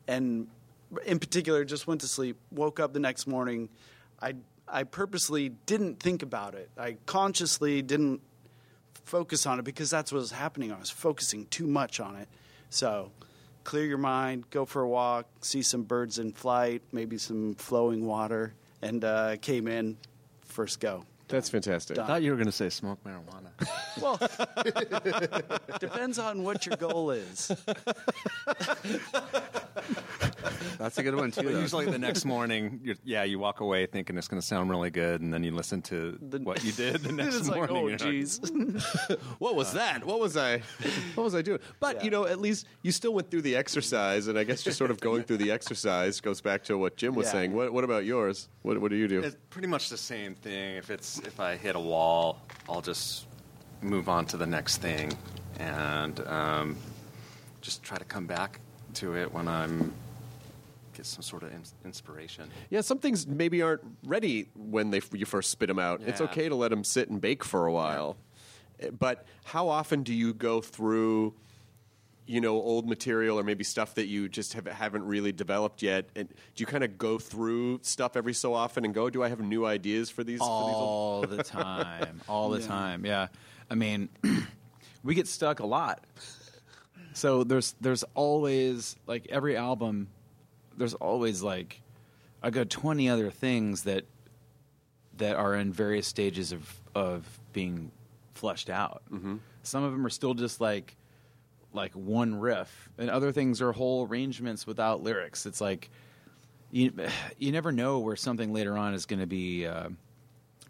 [0.07, 0.47] and
[1.07, 2.37] in particular, just went to sleep.
[2.51, 3.69] Woke up the next morning.
[4.21, 4.35] I
[4.69, 6.71] I purposely didn't think about it.
[6.79, 8.21] I consciously didn't
[9.05, 10.71] focus on it because that's what was happening.
[10.71, 12.29] I was focusing too much on it.
[12.71, 13.11] So,
[13.65, 18.07] clear your mind, go for a walk, see some birds in flight, maybe some flowing
[18.07, 19.97] water, and uh, came in
[20.45, 21.05] first go.
[21.29, 21.99] That's fantastic.
[21.99, 23.53] I thought you were going to say smoke marijuana.
[24.03, 24.19] Well,
[24.67, 27.51] it depends on what your goal is.
[30.79, 31.43] That's a good one too.
[31.43, 34.71] But usually the next morning, you're, yeah, you walk away thinking it's going to sound
[34.71, 37.77] really good, and then you listen to what you did the next It's like, morning.
[37.77, 39.19] oh, you're like, jeez.
[39.39, 40.05] what was that?
[40.05, 40.63] What was I?
[41.15, 41.61] What was I doing?
[41.81, 44.79] But you know, at least you still went through the exercise, and I guess just
[44.79, 47.33] sort of going through the exercise goes back to what Jim was Yeah.
[47.33, 47.53] saying.
[47.53, 48.49] What, what about yours?
[48.63, 49.21] What, what do you do?
[49.23, 50.77] It's pretty much the same thing.
[50.77, 52.39] If it's if I hit a wall,
[52.69, 53.27] I'll just
[53.81, 55.13] move on to the next thing,
[55.59, 56.77] and um,
[57.61, 58.61] just try to come back
[58.95, 59.93] to it when I'm
[60.93, 62.49] get some sort of ins- inspiration.
[62.71, 66.01] Yeah, some things maybe aren't ready when they you first spit them out.
[66.03, 68.17] It's okay to let them sit and bake for a while.
[68.81, 71.35] Eh, But how often do you go through,
[72.27, 76.09] you know, old material or maybe stuff that you just have, haven't really developed yet?
[76.17, 79.29] And do you kind of go through stuff every so often and go, "Do I
[79.29, 82.67] have new ideas for these?" for these old-" all the time, all the Yeah.
[82.67, 83.05] time.
[83.07, 83.29] Yeah,
[83.71, 84.09] I mean,
[85.03, 86.05] we get stuck a lot.
[87.15, 90.09] So there's there's always like every album,
[90.77, 91.81] there's always like
[92.43, 94.05] a got twenty other things that
[95.19, 97.91] that are in various stages of of being
[98.35, 99.03] fleshed out.
[99.13, 99.37] Mm-hmm.
[99.63, 100.97] Some of them are still just like
[101.73, 105.47] like one riff, and other things are whole arrangements without lyrics.
[105.47, 105.91] It's like
[106.71, 106.93] you
[107.39, 109.67] you never know where something later on is going to be.
[109.67, 109.91] Uh,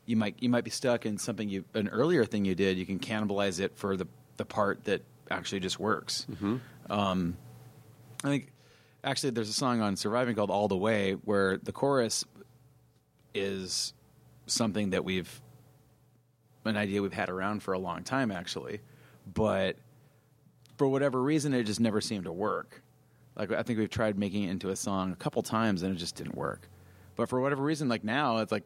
[0.05, 2.77] you might you might be stuck in something you an earlier thing you did.
[2.77, 6.27] You can cannibalize it for the the part that actually just works.
[6.91, 7.37] Um,
[8.25, 8.52] I think
[9.05, 12.25] actually there's a song on Surviving called "All the Way" where the chorus
[13.35, 13.95] is
[14.47, 15.41] something that we've
[16.65, 18.81] an idea we've had around for a long time actually,
[19.35, 19.77] but
[20.77, 22.83] for whatever reason it just never seemed to work.
[23.37, 25.99] Like I think we've tried making it into a song a couple times and it
[25.99, 26.69] just didn't work.
[27.17, 28.65] But for whatever reason, like now it's like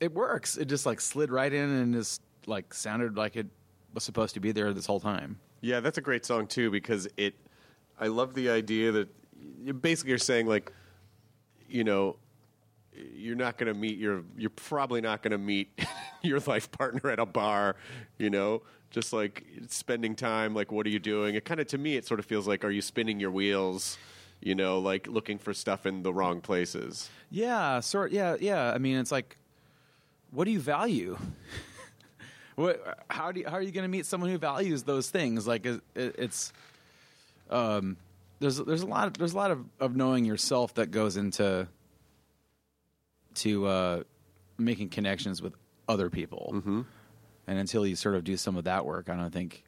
[0.00, 0.56] it works.
[0.56, 3.46] It just like slid right in and just like sounded like it
[3.94, 5.38] was supposed to be there this whole time.
[5.60, 7.34] Yeah, that's a great song too because it.
[8.00, 9.08] I love the idea that
[9.62, 10.72] you basically you're saying like,
[11.68, 12.16] you know,
[13.14, 14.22] you're not going to meet your.
[14.36, 15.78] You're probably not going to meet
[16.22, 17.76] your life partner at a bar.
[18.18, 20.54] You know, just like spending time.
[20.54, 21.34] Like, what are you doing?
[21.34, 23.98] It kind of to me, it sort of feels like, are you spinning your wheels?
[24.40, 27.10] You know, like looking for stuff in the wrong places.
[27.30, 28.12] Yeah, sort.
[28.12, 28.72] Yeah, yeah.
[28.72, 29.36] I mean, it's like,
[30.30, 31.18] what do you value?
[32.56, 33.04] what?
[33.10, 35.46] How do you, how are you going to meet someone who values those things?
[35.46, 36.52] Like, it, it's
[37.50, 37.96] um,
[38.38, 41.68] there's there's a lot of, there's a lot of, of knowing yourself that goes into
[43.34, 44.02] to uh,
[44.58, 45.54] making connections with
[45.88, 46.80] other people, mm-hmm.
[47.46, 49.64] and until you sort of do some of that work, I don't think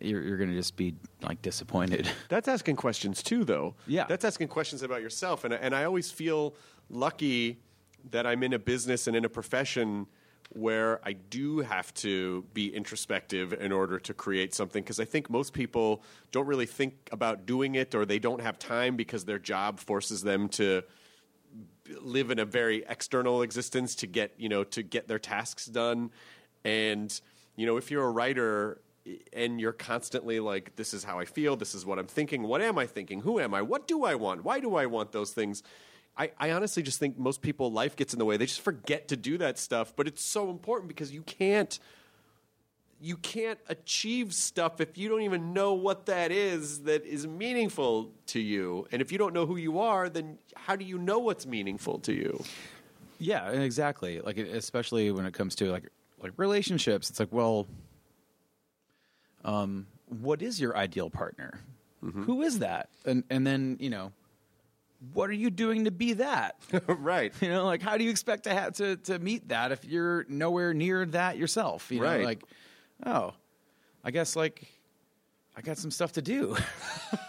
[0.00, 2.08] you're you're going to just be like disappointed.
[2.28, 3.74] That's asking questions too, though.
[3.86, 4.04] Yeah.
[4.08, 5.44] That's asking questions about yourself.
[5.44, 6.54] And, and I always feel
[6.90, 7.58] lucky
[8.10, 10.06] that I'm in a business and in a profession
[10.50, 14.82] where I do have to be introspective in order to create something.
[14.82, 18.58] Because I think most people don't really think about doing it or they don't have
[18.58, 20.82] time because their job forces them to
[22.00, 26.10] live in a very external existence to get you know to get their tasks done
[26.64, 27.20] and
[27.56, 28.80] you know if you're a writer
[29.32, 32.62] and you're constantly like this is how i feel this is what i'm thinking what
[32.62, 35.32] am i thinking who am i what do i want why do i want those
[35.32, 35.62] things
[36.16, 39.08] I, I honestly just think most people life gets in the way they just forget
[39.08, 41.78] to do that stuff but it's so important because you can't
[43.04, 48.10] you can't achieve stuff if you don't even know what that is that is meaningful
[48.28, 48.86] to you.
[48.92, 51.98] And if you don't know who you are, then how do you know what's meaningful
[51.98, 52.42] to you?
[53.18, 54.20] Yeah, exactly.
[54.20, 55.90] Like especially when it comes to like
[56.22, 57.66] like relationships, it's like, well,
[59.44, 61.60] um, what is your ideal partner?
[62.00, 62.88] Who is that?
[63.06, 64.12] And and then you know,
[65.12, 66.56] what are you doing to be that?
[66.86, 67.32] right.
[67.40, 70.24] You know, like how do you expect to have to to meet that if you're
[70.28, 71.90] nowhere near that yourself?
[71.90, 72.24] You know, Right.
[72.24, 72.42] like,
[73.04, 73.34] oh,
[74.04, 74.66] I guess like.
[75.56, 76.56] I got some stuff to do.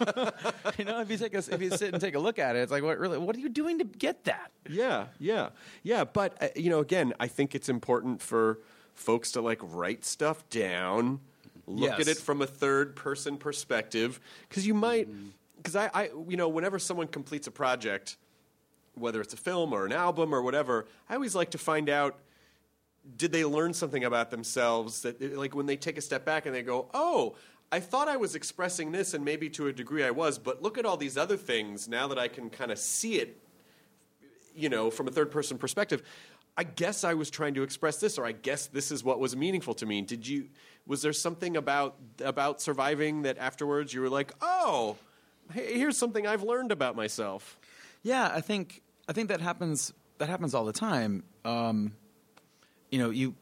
[0.78, 2.58] you know, if you take a, if you sit and take a look at it,
[2.58, 3.18] it's like, what really?
[3.18, 4.50] What are you doing to get that?
[4.68, 5.50] Yeah, yeah,
[5.84, 6.02] yeah.
[6.02, 8.58] But uh, you know, again, I think it's important for
[8.94, 11.20] folks to like write stuff down,
[11.68, 12.00] look Yes.
[12.00, 14.18] at it from a third person perspective,
[14.48, 15.08] because you might,
[15.56, 18.16] because I, I, you know, whenever someone completes a project,
[18.94, 22.18] whether it's a film or an album or whatever, I always like to find out.
[23.16, 26.52] Did they learn something about themselves that, like, when they take a step back and
[26.52, 27.36] they go, "Oh,
[27.70, 30.76] I thought I was expressing this, and maybe to a degree I was, but look
[30.76, 33.40] at all these other things now that I can kind of see it
[34.56, 36.02] you know, from a third person perspective,
[36.56, 39.36] I guess I was trying to express this, or I guess this is what was
[39.36, 40.00] meaningful to me.
[40.00, 40.48] Did you?
[40.86, 44.96] Was there something about about surviving that afterwards you were like, oh,
[45.52, 47.58] hey, here's something I've learned about myself?
[48.02, 49.92] Yeah, I think I think that happens.
[50.18, 51.22] That happens all the time.
[51.44, 51.92] Um,
[52.90, 53.34] you know, you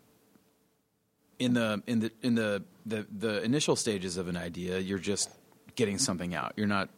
[1.39, 5.31] in the in the in the, the the initial stages of an idea, you're just
[5.77, 6.53] getting something out.
[6.57, 6.89] You're not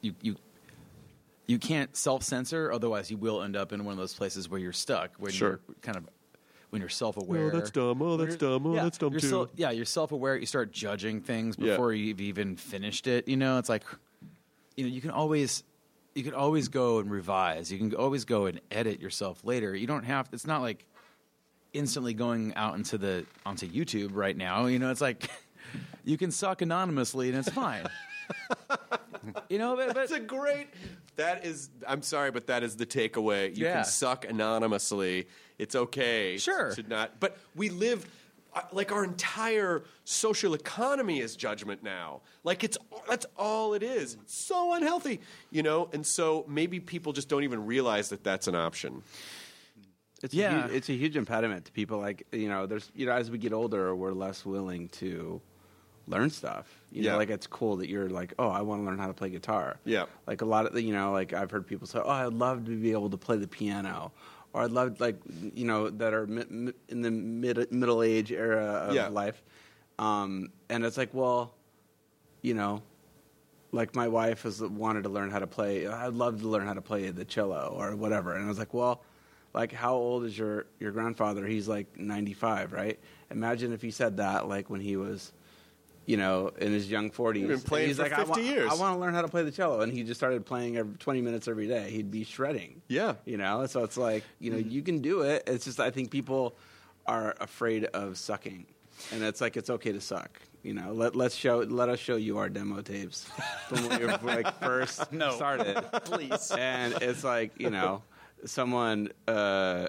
[0.00, 0.36] you you
[1.46, 4.60] you can't self censor, otherwise you will end up in one of those places where
[4.60, 5.60] you're stuck when Sure.
[5.66, 6.04] you're kind of
[6.70, 7.46] when you're self aware.
[7.46, 8.02] Oh, that's dumb.
[8.02, 8.66] Oh, that's dumb.
[8.66, 9.20] Oh, that's dumb too.
[9.20, 10.36] so- yeah, you're self aware.
[10.36, 11.70] You start judging things Yeah.
[11.72, 13.26] before you've even finished it.
[13.26, 13.84] You know, it's like
[14.78, 15.64] you know you can always
[16.14, 17.70] you can always go and revise.
[17.72, 19.74] You can always go and edit yourself later.
[19.74, 20.28] You don't have.
[20.32, 20.84] It's not like
[21.72, 24.66] instantly going out into the onto YouTube right now.
[24.66, 25.28] You know, it's like
[26.04, 27.86] you can suck anonymously and it's fine.
[29.48, 30.68] you know, but, but That's a great.
[31.16, 31.70] That is.
[31.86, 33.56] I'm sorry, but that is the takeaway.
[33.56, 33.74] You Yeah.
[33.76, 35.26] can suck anonymously.
[35.58, 36.38] It's okay.
[36.38, 36.72] Sure.
[36.74, 37.18] Should not.
[37.18, 38.06] But we live.
[38.72, 42.20] Like our entire social economy is judgment now.
[42.44, 42.78] Like it's
[43.08, 44.14] that's all it is.
[44.22, 45.88] It's so unhealthy, you know.
[45.92, 49.02] And so maybe people just don't even realize that that's an option.
[50.22, 50.58] It's Yeah.
[50.58, 51.98] a huge, it's a huge impediment to people.
[51.98, 55.40] Like you know, there's you know, as we get older, we're less willing to
[56.06, 56.66] learn stuff.
[56.90, 57.12] You Yeah.
[57.12, 59.28] know, like it's cool that you're like, oh, I want to learn how to play
[59.30, 59.78] guitar.
[59.84, 60.06] Yeah.
[60.26, 62.64] Like a lot of the, you know, like I've heard people say, oh, I'd love
[62.64, 64.10] to be able to play the piano,
[64.52, 65.16] or I'd love like
[65.54, 69.08] you know that are mi- in the mid middle age era of Yeah.
[69.08, 69.42] life,
[69.98, 71.54] um, and it's like, well,
[72.42, 72.82] you know.
[73.70, 75.86] Like my wife has wanted to learn how to play.
[75.86, 78.32] I'd love to learn how to play the cello or whatever.
[78.34, 79.02] And I was like, well,
[79.52, 81.46] like how old is your your grandfather?
[81.46, 82.98] He's like 95, right?
[83.30, 85.32] Imagine if he said that like when he was
[86.08, 87.36] you know, in his young 40s.
[87.36, 88.70] He's been playing for like, 50 I wa- years.
[88.72, 89.82] I want to learn how to play the cello.
[89.82, 91.90] And he just started playing every 20 minutes every day.
[91.90, 92.80] He'd be shredding.
[92.88, 93.16] Yeah.
[93.26, 95.42] You know, so it's like, you know, you can do it.
[95.46, 96.56] It's just, I think people
[97.06, 98.64] are afraid of sucking.
[99.12, 100.40] And it's like, it's okay to suck.
[100.62, 103.26] You know, let, let's show, let us show you our demo tapes
[103.68, 105.32] from when we were like first No.
[105.32, 105.76] started.
[106.06, 106.50] Please.
[106.58, 108.02] And it's like, you know,
[108.46, 109.88] someone, uh,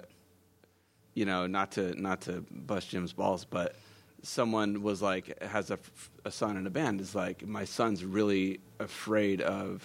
[1.14, 3.74] you know, not to not to bust Jim's balls, but
[4.22, 9.40] someone was like has a son in a band is like my son's really afraid
[9.40, 9.82] of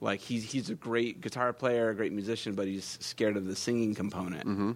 [0.00, 3.56] like he's he's a great guitar player, a great musician, but he's scared of the
[3.56, 4.46] singing component.
[4.46, 4.72] Mm-hmm.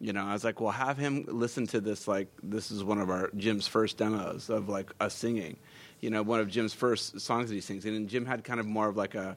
[0.00, 2.08] You know, I was like, well, have him listen to this.
[2.08, 5.56] Like, this is one of our Jim's first demos of like us singing.
[6.00, 8.66] You know, one of Jim's first songs that he sings, and Jim had kind of
[8.66, 9.36] more of like a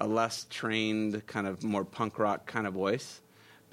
[0.00, 3.20] a less trained, kind of more punk rock kind of voice.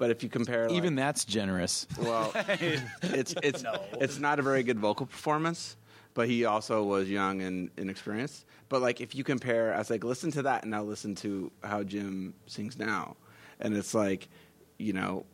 [0.00, 1.86] But if you compare, like, even that's generous.
[1.98, 3.64] well, it's it's
[4.00, 5.76] it's not a very good vocal performance,
[6.14, 8.46] but he also was young and inexperienced.
[8.70, 11.52] But like if you compare, I was like, listen to that, and now listen to
[11.62, 13.14] how Jim sings now,
[13.60, 14.30] and it's like,
[14.78, 15.26] you know,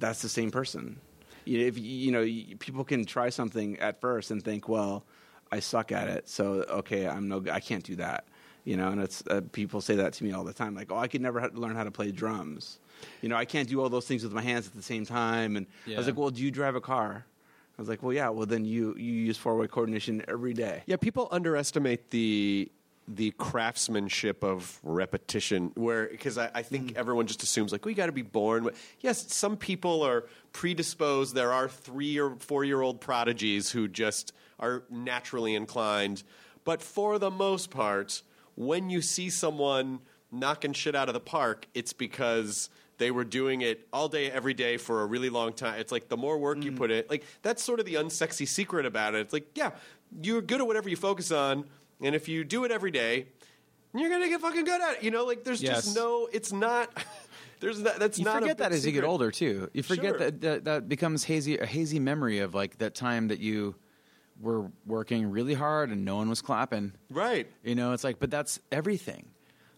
[0.00, 0.98] that's the same person.
[1.44, 5.04] You know, if you you know, people can try something at first and think, well,
[5.52, 8.24] I suck at it, so okay, I'm no, I can't do that.
[8.64, 10.98] You know, and it's uh, people say that to me all the time, like, oh,
[10.98, 12.80] I could never learn how to play drums.
[13.20, 15.56] You know, I can't do all those things with my hands at the same time.
[15.56, 17.24] And I was like, well, do you drive a car?
[17.78, 18.28] I was like, well, yeah.
[18.28, 20.82] Well, then you you use four way coordination every day.
[20.86, 22.70] Yeah, people underestimate the
[23.08, 25.72] the craftsmanship of repetition.
[25.74, 26.96] Where because I, I think mm.
[26.96, 28.64] everyone just assumes like we got to be born.
[28.64, 31.34] with Yes, some people are predisposed.
[31.34, 36.22] There are three or four year old prodigies who just are naturally inclined.
[36.64, 38.22] But for the most part,
[38.54, 40.00] when you see someone
[40.30, 42.70] knocking shit out of the park, it's because
[43.02, 45.80] they were doing it all day, every day for a really long time.
[45.80, 48.86] It's like the more work you put in, like that's sort of the unsexy secret
[48.86, 49.22] about it.
[49.22, 49.72] It's like, yeah,
[50.22, 51.64] you're good at whatever you focus on,
[52.00, 53.26] and if you do it every day,
[53.92, 55.02] you're gonna get fucking good at it.
[55.02, 55.84] You know, like there's Yes.
[55.84, 56.90] just no, it's not.
[57.60, 57.98] There's not.
[58.00, 58.40] That's you not.
[58.40, 59.68] forget that as you get older too.
[59.72, 60.18] You forget Sure.
[60.18, 63.76] that, that that becomes hazy a hazy memory of like that time that you
[64.40, 66.92] were working really hard and no one was clapping.
[67.08, 67.46] Right.
[67.62, 69.26] You know, it's like, but that's everything.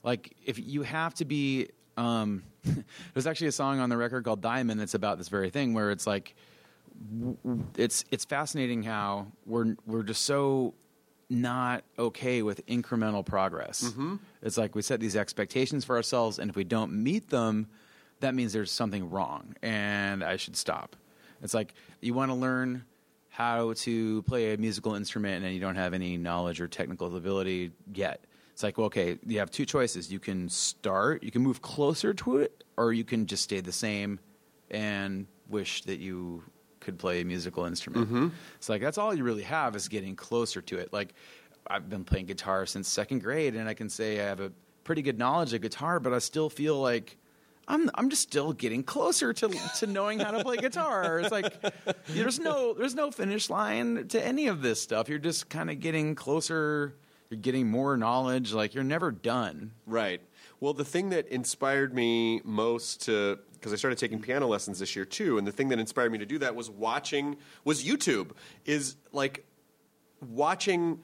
[0.03, 1.69] Like if you have to be.
[1.99, 2.43] Um,
[3.15, 5.91] there's actually a song on the record called Diamond that's about this very thing, where
[5.91, 6.35] it's like,
[7.77, 10.75] it's it's fascinating how we're we're just so
[11.31, 13.85] not okay with incremental progress.
[13.85, 14.17] Mm-hmm.
[14.43, 17.69] It's like we set these expectations for ourselves, and if we don't meet them,
[18.21, 20.97] that means there's something wrong, and I should stop.
[21.43, 22.85] It's like you want to learn
[23.29, 27.73] how to play a musical instrument, and you don't have any knowledge or technical ability
[27.93, 28.25] yet.
[28.55, 30.13] It's like, well, okay, you have two choices.
[30.13, 33.73] You can start, you can move closer to it, or you can just stay the
[33.73, 34.21] same
[34.71, 36.45] and wish that you
[36.79, 38.07] could play a musical instrument.
[38.07, 38.29] Mm-hmm.
[38.57, 40.93] It's like that's all you really have is getting closer to it.
[40.93, 41.15] Like
[41.67, 44.53] I've been playing guitar since second grade, and I can say I have a
[44.85, 47.17] pretty good knowledge of guitar, but I still feel like
[47.67, 51.19] I'm I'm just still getting closer to to knowing how to play guitar.
[51.19, 51.55] It's like
[52.07, 55.09] there's no there's no finish line to any of this stuff.
[55.09, 56.95] You're just kind of getting closer.
[57.31, 58.53] You're getting more knowledge.
[58.53, 59.73] Like you're never done.
[59.87, 60.21] Right.
[60.61, 64.95] Well, the thing that inspired me most to because I started taking piano lessons this
[64.95, 68.33] year too, and the thing that inspired me to do that was watching was YouTube.
[68.65, 69.47] Is like
[70.21, 71.01] watching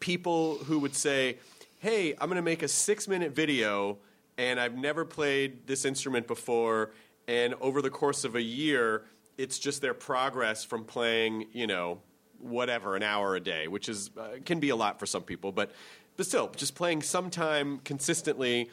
[0.00, 1.38] people who would say,
[1.78, 3.98] "Hey, I'm going to make a six minute video."
[4.36, 6.90] and I've never played this instrument before.
[7.28, 9.04] And over the course of a year,
[9.38, 12.00] it's just their progress from playing, you know,
[12.44, 15.50] whatever, an hour a day, which is uh, can be a lot for some people,
[15.52, 15.72] but
[16.16, 18.70] but still, just playing sometime consistently,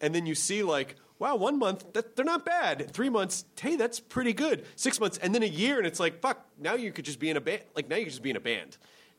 [0.00, 2.90] and then you see like, wow, one month that, they're not bad.
[2.92, 4.64] Three months, hey, that's pretty good.
[4.76, 7.30] Six months, and then a year, and it's like, fuck, now you could just be
[7.30, 7.62] in a band.
[7.74, 8.76] Like now you could just be in a band,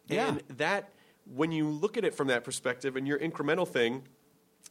[0.07, 0.27] Yeah.
[0.29, 0.89] and that
[1.33, 4.03] when you look at it from that perspective and your incremental thing,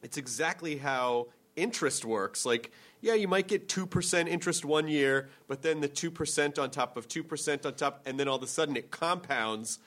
[0.02, 1.26] it's exactly how
[1.56, 2.46] interest works.
[2.46, 2.70] Like,
[3.04, 7.06] yeah, you might get 2% interest one year, but then the 2% on top of
[7.06, 9.78] 2% on top, and then all of a sudden it compounds.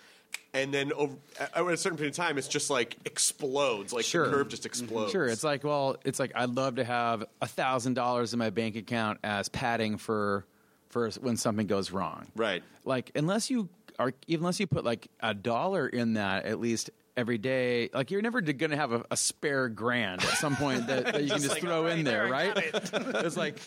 [0.54, 3.92] And then over, at a certain period of time, it's just like explodes.
[3.92, 4.26] Like Sure.
[4.26, 4.84] the curve just mm-hmm.
[4.84, 5.12] explodes.
[5.12, 8.52] Sure, it's like well, it's like I'd love to have a thousand dollars in my
[8.52, 10.46] bank account as padding for
[10.90, 12.28] for when something goes wrong.
[12.36, 12.62] Right.
[12.86, 17.38] Like unless you are unless you put like a dollar in that at least every
[17.40, 21.04] day, like you're never going to have a, a spare grand at some point that,
[21.06, 22.54] that you can Just just like, throw "All right, in there, there, right?
[22.72, 22.94] got
[23.26, 23.60] it's like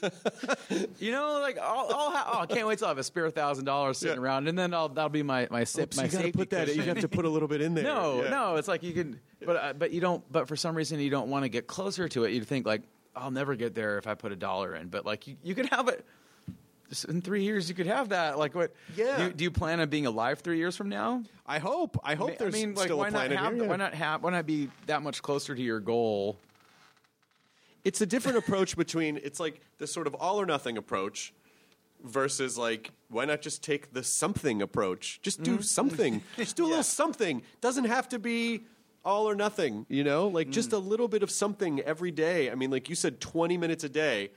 [0.99, 3.31] you know, like I'll, I'll ha- oh, I can't wait till I have a spare
[3.31, 6.09] thousand dollars sitting around, and then I'll that'll be my my sip Oops, my you
[6.11, 6.69] gotta safety put that.
[6.69, 6.89] You cushion.
[6.97, 7.85] have to put a little bit in there.
[7.91, 8.31] No, Yeah.
[8.31, 10.23] no, it's like you can, but uh, but you don't.
[10.31, 12.33] But for some reason, you don't want to get closer to it.
[12.33, 12.83] You think like,
[13.17, 14.89] I'll never get there if I put a dollar in.
[14.89, 16.05] But like, you, you could have it just
[17.09, 17.69] in three years.
[17.69, 18.39] You could have that.
[18.39, 18.73] Like, what?
[18.97, 19.17] Yeah.
[19.17, 21.23] Do you, do you plan on being alive three years from now?
[21.47, 21.99] I hope.
[22.05, 23.55] I hope I there's mean, like, still why a not planet have?
[23.55, 23.63] here.
[23.63, 23.69] yeah.
[23.69, 24.23] Why not have?
[24.23, 26.39] Why not be that much closer to your goal?
[27.85, 31.33] it's a different approach between it's like this sort of all or nothing approach
[32.03, 35.63] versus like why not just take the something approach just do mm-hmm.
[35.63, 38.63] something just do a little something doesn't have to be
[39.05, 40.75] all or nothing you know like just mm.
[40.75, 43.89] a little bit of something every day i mean like you said 20 minutes a
[43.89, 44.31] day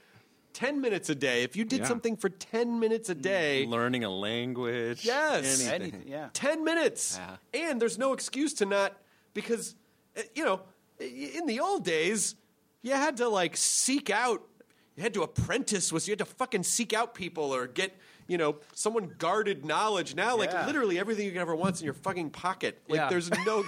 [0.54, 1.88] 10 minutes a day if you did Yeah.
[1.88, 5.04] something for 10 minutes a day Learning a language.
[5.04, 5.62] Yes.
[5.68, 5.82] Anything.
[5.94, 6.30] Anything, yeah.
[6.34, 7.20] 10 minutes.
[7.54, 8.96] And there's no excuse to not,
[9.34, 9.76] because,
[10.18, 10.62] uh, you know,
[11.00, 12.36] i- in the old days,
[12.82, 14.44] you had to like seek out,
[14.96, 17.98] you had to apprentice with, you had to fucking seek out people or get,
[18.28, 20.14] you know, someone guarded knowledge.
[20.16, 20.66] Now, like, Yeah.
[20.68, 22.80] literally everything you can ever want is in your fucking pocket.
[22.88, 23.10] Like, Yeah.
[23.10, 23.66] there's no,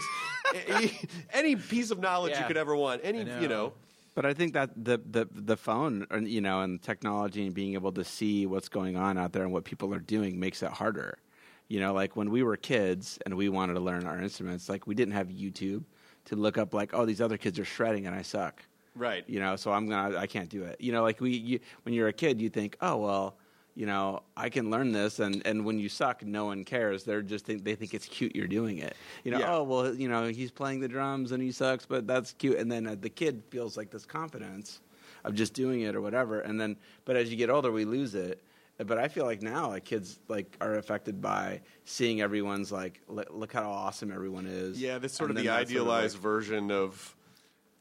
[0.53, 2.47] ex- any piece of knowledge you Yeah.
[2.47, 3.01] could ever want.
[3.03, 3.73] Any, I you know.
[4.15, 7.91] But I think that the, the the phone, you know, and technology and being able
[7.91, 11.19] to see what's going on out there and what people are doing makes it harder.
[11.67, 14.87] You know, like when we were kids and we wanted to learn our instruments, like
[14.87, 15.83] we didn't have YouTube
[16.25, 18.63] to look up like, oh, these other kids are shredding and I suck.
[18.95, 19.25] Right.
[19.27, 20.79] You know, so I'm gonna, I can't do it.
[20.79, 23.37] You know, like we, you, when you're a kid, you think, oh well,
[23.75, 27.03] you know, I can learn this, and and when you suck, no one cares.
[27.03, 28.95] They're just think they think it's cute you're doing it.
[29.23, 29.55] You know, Yeah.
[29.57, 32.57] oh well, you know, he's playing the drums and he sucks, but that's cute.
[32.57, 34.79] And then uh, the kid feels like this confidence
[35.25, 36.39] of just doing it or whatever.
[36.41, 38.41] And then, but as you get older, we lose it.
[38.77, 43.27] But I feel like now, like kids, like are affected by seeing everyone's like, look,
[43.31, 44.79] look how awesome everyone is.
[44.81, 47.15] Yeah, that's sort And of the that's sort of, idealized like- version of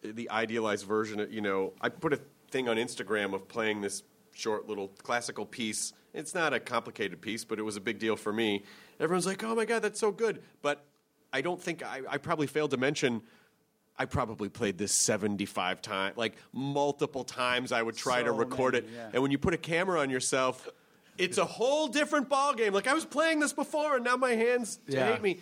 [0.03, 1.21] the idealized version.
[1.21, 2.21] Of, you know, I put a
[2.51, 4.03] thing on Instagram of playing this
[4.35, 5.93] short little classical piece.
[6.13, 8.63] It's not a complicated piece, but it was a big deal for me.
[9.01, 10.85] Everyone's like, "Oh my god, that's so good!" But
[11.33, 13.23] I don't think I, I probably failed to mention.
[13.97, 17.71] I probably played this 75 times, like multiple times.
[17.73, 18.93] I would try to record many, it.
[18.93, 19.11] yeah.
[19.13, 20.69] And when you put a camera on yourself,
[21.17, 22.73] it's a whole different ball game.
[22.73, 25.13] Like I was playing this before, and now my hands Yeah.
[25.13, 25.39] hate me.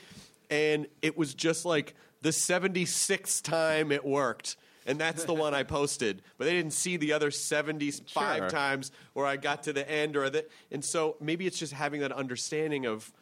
[0.50, 4.56] And it was just like the 76th time it worked.
[4.86, 6.22] And that's the one I posted.
[6.38, 8.50] But they didn't see the other 75 Sure.
[8.50, 12.00] times where I got to the end or the and so maybe it's just having
[12.00, 13.12] that understanding of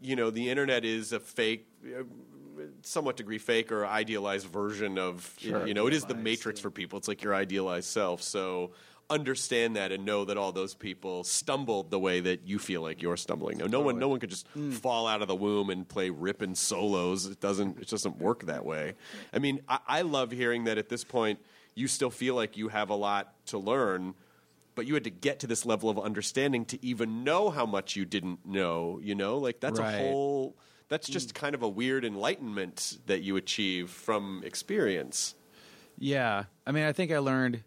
[0.00, 1.66] you know, the internet is a fake
[2.82, 5.66] somewhat degree fake or idealized version of Sure.
[5.66, 6.98] you know, it is the matrix for people.
[6.98, 8.22] It's like your idealized self.
[8.22, 8.72] So
[9.08, 13.02] understand that and know that all those people stumbled the way that you feel like
[13.02, 13.58] you're stumbling.
[13.58, 14.72] No, no one no one could just mm.
[14.72, 17.26] fall out of the womb and play ripping solos.
[17.26, 18.94] It doesn't it doesn't work that way.
[19.32, 21.38] I mean, I, I love hearing that at this point
[21.74, 24.14] you still feel like you have a lot to learn
[24.74, 27.96] but you had to get to this level of understanding to even know how much
[27.96, 29.94] you didn't know you know like that's Right.
[29.94, 30.56] a whole
[30.88, 31.34] that's just mm.
[31.34, 35.34] kind of a weird enlightenment that you achieve from experience
[35.98, 37.62] Yeah, I mean, I think I learned,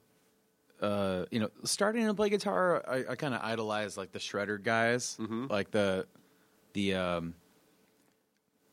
[0.81, 2.83] uh, you know, starting to play guitar.
[2.87, 6.05] I, I kind of idolize like the shredder guys, like the
[6.73, 7.33] the um,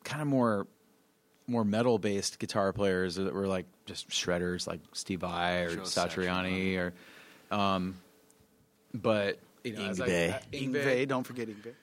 [0.03, 0.67] kind of more
[1.47, 5.81] more metal based guitar players that were like just shredders, like Steve Vai or Joe
[5.81, 6.93] Satriani, or
[7.55, 7.95] um,
[8.93, 10.33] but you know, as I- Yngwie.
[10.33, 11.73] uh, Yngwie, don't forget Yngwie.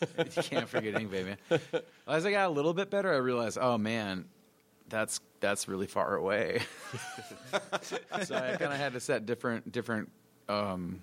[0.36, 1.60] you can't forget Yngwie, man.
[2.08, 4.24] As I got a little bit better, I realized, oh man,
[4.90, 6.60] that's that's really far away.
[7.82, 10.10] so I kind of had to set different different.
[10.48, 11.00] Um,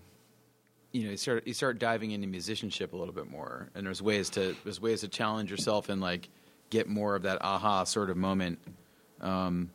[0.92, 4.02] you know, you start you start diving into musicianship a little bit more, and there's
[4.02, 6.30] ways to there's ways to challenge yourself and like
[6.70, 8.60] get more of that aha sort of moment
[9.22, 9.70] um,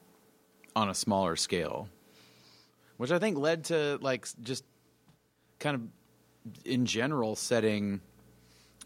[0.77, 1.89] on a smaller scale.
[2.99, 4.65] which I think led to like just
[5.59, 5.83] kind of
[6.65, 8.01] in general setting.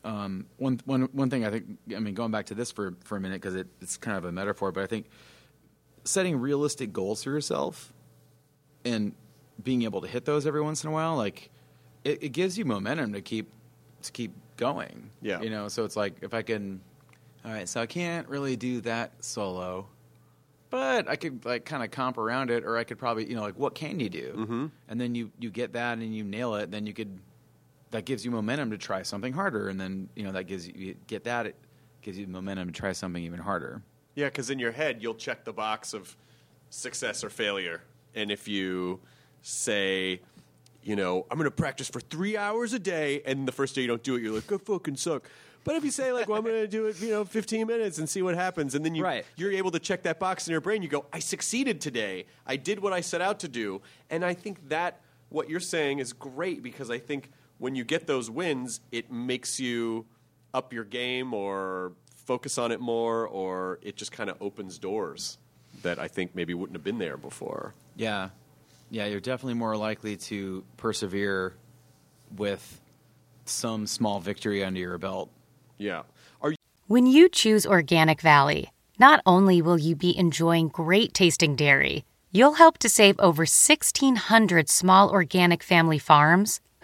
[0.06, 3.16] Um, one, one, one thing I think, I mean, going back to this for, for
[3.16, 5.06] a minute because it, it's kind of a metaphor, but I think
[6.04, 7.92] setting realistic goals for yourself
[8.84, 9.14] and
[9.62, 11.50] being able to hit those every once in a while, like
[12.04, 13.50] it, it gives you momentum to keep
[14.02, 15.10] to keep going.
[15.20, 15.40] Yeah.
[15.40, 15.66] you know.
[15.68, 16.80] So it's like if I can,
[17.44, 17.68] all right.
[17.68, 19.88] So I can't really do that solo,
[20.70, 23.42] but I could like kind of comp around it, or I could probably, you know,
[23.42, 24.34] like what can you do?
[24.36, 24.66] Mm-hmm.
[24.88, 27.18] And then you you get that and you nail it, then you could
[27.96, 30.74] that gives you momentum to try something harder, and then you know that gives you,
[30.76, 31.56] you get that it
[32.02, 33.80] gives you momentum to try something even harder.
[34.14, 36.14] Yeah, because in your head you'll check the box of
[36.68, 37.80] success or failure,
[38.14, 39.00] and if you
[39.40, 40.20] say,
[40.82, 43.80] you know, I'm going to practice for three hours a day, and the first day
[43.80, 45.28] you don't do it, you're like, I fucking suck.
[45.64, 47.98] But if you say like, well, I'm going to do it, you know, 15 minutes
[47.98, 49.24] and see what happens, and then you Right.
[49.36, 52.26] you're able to check that box in your brain, you go, I succeeded today.
[52.46, 53.80] I did what I set out to do,
[54.10, 58.06] and I think that what you're saying is great because I think when you get
[58.06, 60.06] those wins, it makes you
[60.52, 65.38] up your game or focus on it more, or it just kind of opens doors
[65.82, 67.74] that I think maybe wouldn't have been there before.
[67.96, 68.30] Yeah,
[68.90, 71.54] yeah, you're definitely more likely to persevere
[72.36, 72.80] with
[73.44, 75.30] some small victory under your belt.
[75.78, 76.02] Yeah.
[76.40, 76.56] Are you?
[76.86, 82.54] When you choose Organic Valley, not only will you be enjoying great tasting dairy, you'll
[82.54, 86.60] help to save over 1,600 small organic family farms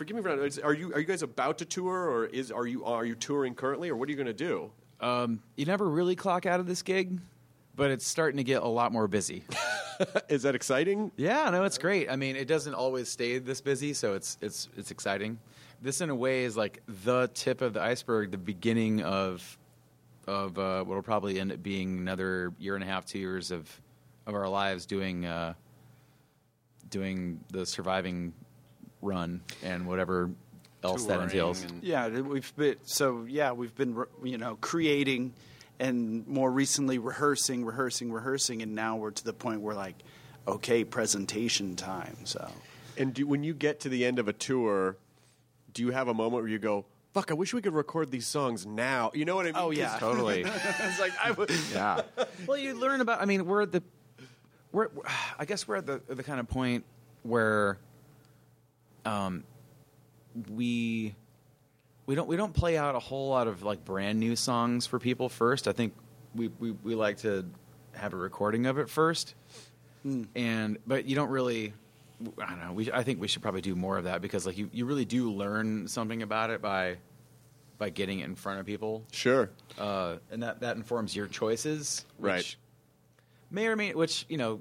[0.00, 0.58] Forgive me for not.
[0.64, 3.54] Are you are you guys about to tour, or is are you are you touring
[3.54, 4.70] currently, or what are you going to do?
[4.98, 7.20] Um, you never really clock out of this gig,
[7.76, 9.44] but it's starting to get a lot more busy.
[10.30, 11.12] is that exciting?
[11.18, 12.10] Yeah, no, it's great.
[12.10, 15.38] I mean, it doesn't always stay this busy, so it's it's it's exciting.
[15.82, 19.58] This, in a way, is like the tip of the iceberg, the beginning of
[20.26, 23.50] of uh, what will probably end up being another year and a half, two years
[23.50, 23.68] of
[24.26, 25.52] of our lives doing uh,
[26.88, 28.32] doing the surviving
[29.02, 30.30] run and whatever
[30.82, 31.64] else that entails.
[31.82, 35.34] Yeah, we've been so yeah we've been you know creating
[35.78, 39.96] and more recently rehearsing, rehearsing, rehearsing, and now we're to the point where like
[40.46, 42.16] okay presentation time.
[42.24, 42.48] So
[42.98, 44.96] And do, when you get to the end of a tour,
[45.72, 46.84] do you have a moment where you go,
[47.14, 49.10] "Fuck, I wish we could record these songs now"?
[49.14, 49.56] You know what I mean?
[49.56, 50.42] Oh, yeah, Totally.
[50.46, 52.02] it's like I would yeah.
[52.46, 53.22] Well, you learn about.
[53.22, 53.82] I mean, we're at the.
[54.72, 54.88] We're.
[55.38, 56.84] I guess we're at the the kind of point
[57.22, 57.78] where.
[59.04, 59.44] Um.
[60.50, 61.14] We.
[62.06, 62.26] We don't.
[62.28, 65.68] We don't play out a whole lot of like brand new songs for people first.
[65.68, 65.94] I think
[66.34, 67.46] we we, we like to
[67.92, 69.34] have a recording of it first,
[70.34, 71.72] and but you don't really.
[72.38, 72.72] I don't know.
[72.72, 75.04] We, I think we should probably do more of that because like you, you really
[75.06, 76.96] do learn something about it by
[77.78, 79.04] by getting it in front of people.
[79.10, 79.48] Sure.
[79.78, 82.56] Uh, and that, that informs your choices, which Right.
[83.50, 84.60] may or may which you know,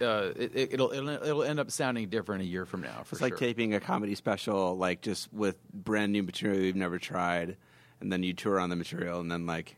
[0.00, 3.02] uh, it, it, it'll, it'll it'll end up sounding different a year from now.
[3.04, 3.38] For It's like sure.
[3.38, 7.56] taping a comedy special, like just with brand new material you've never tried,
[8.00, 9.76] and then you tour on the material, and then like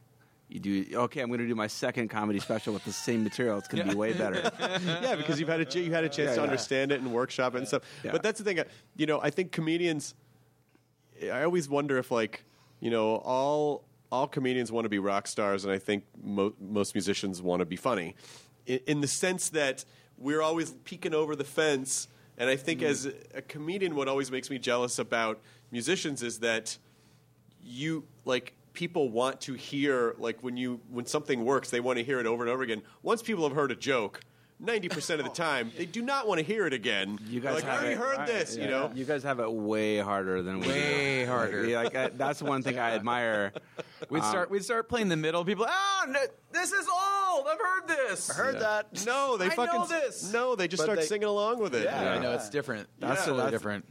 [0.48, 0.84] you do.
[0.94, 3.58] Okay, I'm going to do my second comedy special with the same material.
[3.58, 4.50] It's going to be way better.
[5.02, 6.42] yeah, because you've had a ch- you had a chance Yeah, to yeah.
[6.44, 7.82] understand it and workshop it and stuff.
[8.02, 8.12] Yeah.
[8.12, 8.58] But that's the thing.
[8.60, 8.64] uh,
[8.96, 10.14] You know, I think comedians.
[11.32, 12.44] I always wonder if, like,
[12.80, 16.94] you know, all all comedians want to be rock stars, and I think mo- most
[16.94, 18.14] musicians want to be funny,
[18.66, 19.84] in, in the sense that
[20.18, 22.08] we're always peeking over the fence.
[22.36, 25.40] And I think, as a, a comedian, what always makes me jealous about
[25.70, 26.76] musicians is that
[27.62, 32.04] you like people want to hear like when you when something works they want to
[32.04, 34.20] hear it over and over again once people have heard a joke
[34.62, 37.64] 90% of the time they do not want to hear it again You guys like
[37.66, 40.64] i already it, heard this you know You guys have it way harder than we
[40.66, 40.70] do.
[40.72, 41.64] Way Like, harder.
[41.64, 43.52] yeah, Like, I, that's one thing I admire.
[44.10, 45.44] We'd Um, start we'd start playing the middle.
[45.44, 46.18] People, oh, no,
[46.52, 47.46] this is old.
[47.48, 48.30] I've heard this.
[48.30, 49.04] I heard that.
[49.06, 50.32] no they I fucking know this.
[50.32, 52.12] no they just But start they- singing along with it Yeah, Yeah.
[52.14, 52.88] I know it's different.
[52.98, 53.84] That's- That's totally that's- different.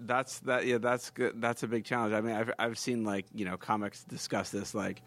[0.00, 3.26] that's that yeah that's good that's a big challenge i mean i've i've seen like
[3.34, 5.02] you know comics discuss this like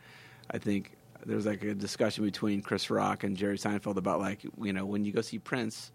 [0.52, 0.92] i think
[1.26, 5.06] there's like a discussion between chris rock and jerry seinfeld about like you know when
[5.06, 5.92] you go see prince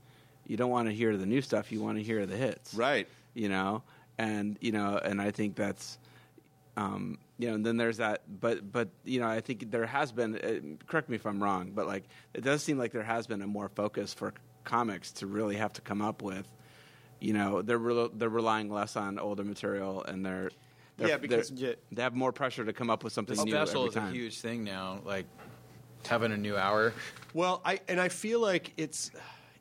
[0.47, 3.09] you don't want to hear the new stuff you want to hear the hits right
[3.35, 3.83] you know
[4.19, 5.99] and you know and i think that's
[6.79, 10.13] um, you know, and then there's that, but but you know, I think there has
[10.13, 10.37] been.
[10.37, 13.43] Uh, correct me if I'm wrong, but like it does seem like there has been
[13.43, 14.33] a more focus for
[14.63, 16.47] comics to really have to come up with.
[17.19, 20.51] You know, they're re- they're relying less on older material, and they're
[20.99, 23.53] They're- Yeah, because- they're- they have more pressure to come up with something The new
[23.53, 25.01] special every is a huge thing now.
[25.05, 25.27] Like
[26.07, 26.93] having a new hour.
[27.35, 29.11] Well, I and I feel like it's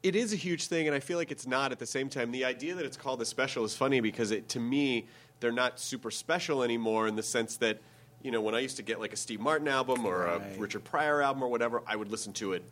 [0.03, 2.31] it is a huge thing, and I feel like it's not at the same time.
[2.31, 5.07] The idea that it's called a special is funny because it to me
[5.39, 7.79] they're not super special anymore in the sense that
[8.23, 10.83] you know when I used to get like a Steve Martin album or a Richard
[10.83, 12.63] Pryor album or whatever, I would listen to it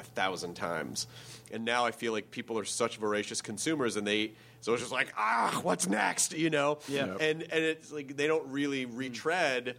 [0.00, 1.06] a thousand times,
[1.52, 4.92] and now I feel like people are such voracious consumers, and they so it's just
[4.92, 6.78] like ah, what's next, you know?
[6.88, 7.06] Yeah.
[7.06, 7.16] Yep.
[7.20, 9.76] and and it's like they don't really retread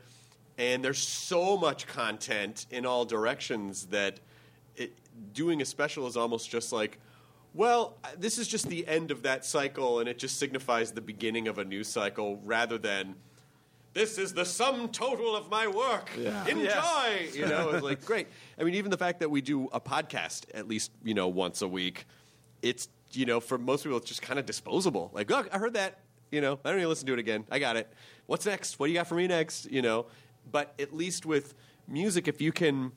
[0.57, 4.19] and there's so much content in all directions that
[4.75, 4.93] it,
[5.33, 6.99] doing a special is almost just like
[7.53, 11.47] well this is just the end of that cycle and it just signifies the beginning
[11.47, 13.15] of a new cycle rather than
[13.93, 16.09] this is the sum total of my work.
[16.17, 16.45] Yeah.
[16.47, 16.63] enjoy.
[16.63, 17.35] Yes.
[17.35, 18.27] you know it's like great.
[18.59, 21.61] I mean even the fact that we do a podcast at least you know once
[21.61, 22.05] a week
[22.61, 25.11] it's you know for most people it's just kind of disposable.
[25.13, 25.99] Like look i heard that
[26.31, 27.45] you know i don't even listen to it again.
[27.51, 27.91] I got it.
[28.25, 28.79] What's next?
[28.79, 29.71] What do you got for me next?
[29.71, 30.07] You know?
[30.51, 31.53] But at least with
[31.87, 32.91] music if you can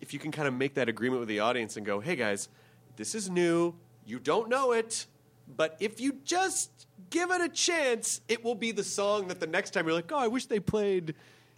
[0.00, 2.48] if you can kind of make that agreement with the audience and go hey guys
[2.96, 3.74] this is new.
[4.04, 5.06] You don't know it
[5.56, 6.70] but if you just
[7.10, 10.10] give it a chance it will be the song that the next time you're like
[10.12, 11.14] oh i wish they played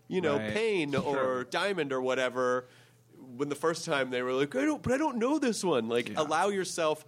[0.08, 0.52] you know Right.
[0.52, 2.66] pain or diamond or whatever
[3.36, 5.88] when the first time they were like i don't but i don't know this one
[5.88, 7.04] like allow yourself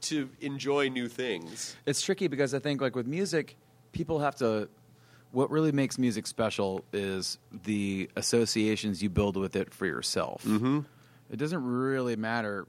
[0.00, 3.56] to enjoy new things It's tricky because I think like with music,
[3.90, 4.68] people have to.
[5.32, 10.44] What really makes music special is the associations you build with it for yourself.
[10.44, 10.80] Mm-hmm.
[11.32, 12.68] It doesn't really matter.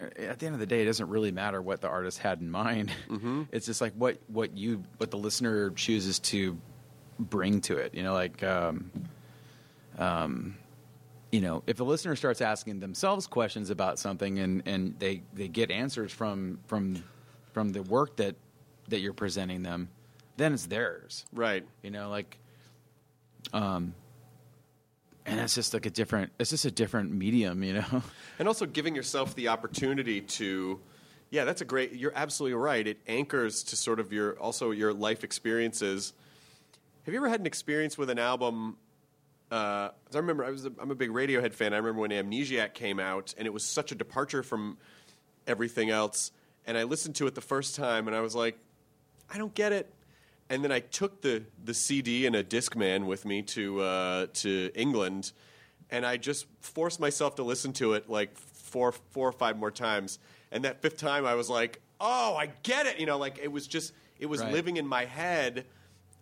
[0.00, 2.50] At the end of the day, it doesn't really matter what the artist had in
[2.50, 2.92] mind.
[3.08, 3.44] Mm-hmm.
[3.50, 6.56] It's just like what what you what the listener chooses to
[7.18, 7.94] bring to it.
[7.94, 8.90] You know, like um,
[9.98, 10.56] um,
[11.32, 15.48] you know, if the listener starts asking themselves questions about something and, and they, they
[15.48, 17.02] get answers from from
[17.52, 18.36] from the work that
[18.88, 19.88] that you're presenting them,
[20.36, 21.26] then it's theirs.
[21.32, 21.66] Right.
[21.82, 22.38] You know, like
[23.52, 23.94] um
[25.28, 28.02] and it's just like a different it's just a different medium, you know.
[28.38, 30.80] and also giving yourself the opportunity to
[31.30, 34.92] yeah that's a great you're absolutely right it anchors to sort of your also your
[34.92, 36.12] life experiences
[37.04, 38.76] have you ever had an experience with an album
[39.50, 41.72] uh, I remember I was a, I'm a big Radiohead fan.
[41.72, 44.76] I remember when Amnesiac came out, and it was such a departure from
[45.46, 46.32] everything else.
[46.66, 48.58] And I listened to it the first time, and I was like,
[49.30, 49.90] I don't get it.
[50.50, 54.70] And then I took the the CD and a Discman with me to uh, to
[54.74, 55.32] England,
[55.90, 59.70] and I just forced myself to listen to it like four four or five more
[59.70, 60.18] times.
[60.50, 62.98] And that fifth time, I was like, Oh, I get it.
[62.98, 64.52] You know, like it was just it was Right.
[64.52, 65.66] living in my head.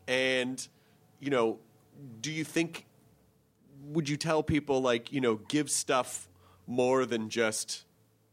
[0.09, 0.66] And
[1.20, 1.59] you know,
[2.20, 2.85] do you think
[3.85, 6.28] would you tell people like you know give stuff
[6.66, 7.85] more than just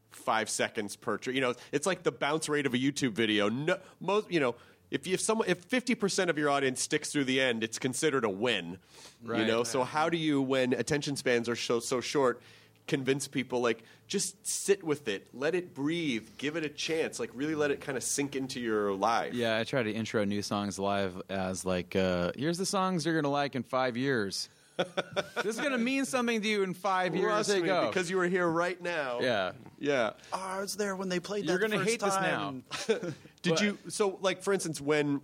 [0.10, 3.50] five seconds per tr- you know it's like the bounce rate of a youtube video
[3.50, 4.56] no, most you know
[4.94, 8.24] if you if someone if 50% of your audience sticks through the end it's considered
[8.24, 8.78] a win
[9.24, 9.48] you Right.
[9.48, 12.42] know so how do you when attention spans are so so short
[12.88, 17.32] convince people like just sit with it let it breathe give it a chance like
[17.34, 20.42] really let it kind of sink into your life Yeah, I try to intro new
[20.42, 24.50] songs live as like, uh, here's the songs you're gonna like in five years.
[25.44, 27.28] this is gonna mean something to you in five years.
[27.28, 27.88] Trust There me, go.
[27.88, 31.46] because you were here right now yeah, yeah Oh, I was there when they played
[31.46, 32.64] You're that gonna first hate this time.
[32.90, 32.96] now.
[33.42, 35.22] Did But- you so like for instance when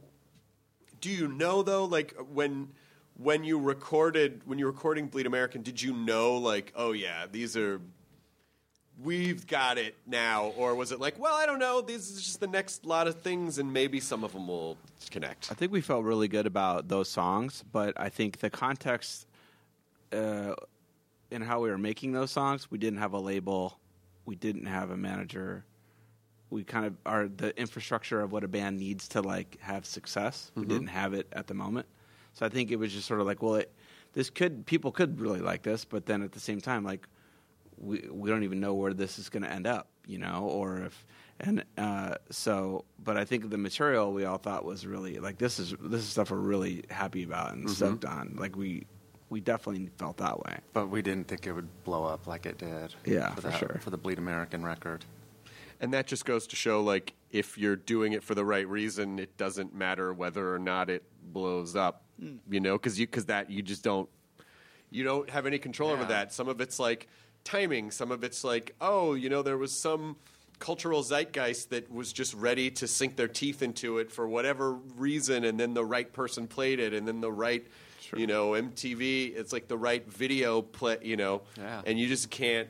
[1.02, 2.70] do you know though like when
[3.18, 7.26] when you recorded when you were recording Bleed American did you know like oh yeah
[7.32, 7.80] these are
[9.02, 12.40] we've got it now or was it like well I don't know this is just
[12.42, 14.78] the next lot of things and maybe some of them will
[15.10, 19.26] connect I think we felt really good about those songs, but I think the context
[20.12, 20.56] uh,
[21.32, 23.80] in how we were making those songs, we didn't have a label,
[24.26, 25.66] we didn't have a manager.
[26.50, 30.52] We kind of are the infrastructure of what a band needs to like have success.
[30.56, 30.70] We Mhm.
[30.70, 31.86] didn't have it at the moment,
[32.34, 33.72] so I think it was just sort of like, well, it,
[34.14, 37.08] this could people could really like this, but then at the same time, like
[37.78, 40.82] we we don't even know where this is going to end up, you know, or
[40.86, 41.06] if
[41.40, 42.84] and uh, so.
[43.04, 46.10] But I think the material we all thought was really like this is this is
[46.10, 47.70] stuff we're really happy about and Mhm.
[47.76, 48.36] stoked on.
[48.40, 48.88] Like we
[49.30, 50.58] we definitely felt that way.
[50.74, 52.94] But we didn't think it would blow up like it did.
[53.06, 53.80] Yeah, for, for that- sure.
[53.82, 55.06] For the Bleed American record.
[55.80, 59.18] and that just goes to show like if you're doing it for the right reason
[59.20, 62.40] it doesn't matter whether or not it blows up Mm.
[62.50, 64.10] you know because you because that you just don't
[64.90, 67.08] you don't have any control over that some of it's like
[67.46, 70.18] timing some of it's like oh you know there was some
[70.60, 75.46] cultural zeitgeist that was just ready to sink their teeth into it for whatever reason
[75.46, 77.66] and then the right person played it and then the right
[78.18, 81.82] you know mtv it's like the right video play you know Yeah.
[81.86, 82.68] and you just can't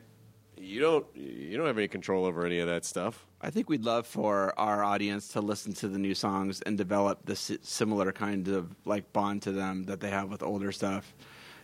[0.57, 3.25] you don't you don't have any control over any of that stuff.
[3.39, 7.19] I think we'd love for our audience to listen to the new songs and develop
[7.23, 11.15] the si- similar kind of like bond to them that they have with older stuff.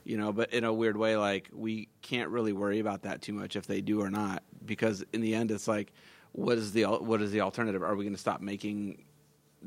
[0.05, 3.33] You know, but in a weird way, like we can't really worry about that too
[3.33, 5.91] much if they do or not, because in the end, it's like,
[6.31, 7.83] what is the what is the alternative?
[7.83, 9.03] Are we going to stop making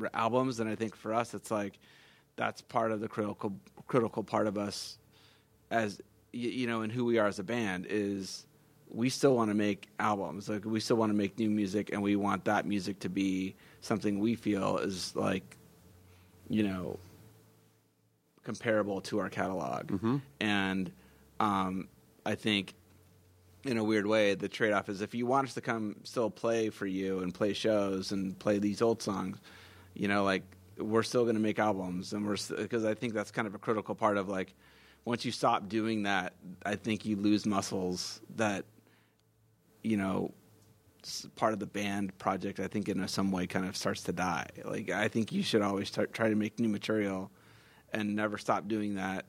[0.00, 0.58] r- albums?
[0.58, 1.78] And I think for us, it's like
[2.36, 4.98] that's part of the critical critical part of us
[5.70, 6.00] as
[6.32, 8.46] you know, and who we are as a band is
[8.90, 10.48] we still want to make albums.
[10.48, 13.56] Like we still want to make new music, and we want that music to be
[13.80, 15.56] something we feel is like,
[16.48, 16.98] you know,
[18.44, 19.90] comparable to our catalog.
[20.40, 20.92] And
[21.40, 21.88] um,
[22.24, 22.74] I think,
[23.64, 26.30] in a weird way, the trade off is if you want us to come still
[26.30, 29.38] play for you and play shows and play these old songs,
[29.94, 30.42] you know, like
[30.78, 33.58] we're still going to make albums, and we're because I think that's kind of a
[33.58, 34.54] critical part of like
[35.04, 36.34] once you stop doing that,
[36.64, 38.64] I think you lose muscles that
[39.82, 40.32] you know
[41.36, 42.60] part of the band project.
[42.60, 44.46] I think in some way kind of starts to die.
[44.64, 47.30] Like I think you should always start try to make new material
[47.92, 49.24] and never stop doing that.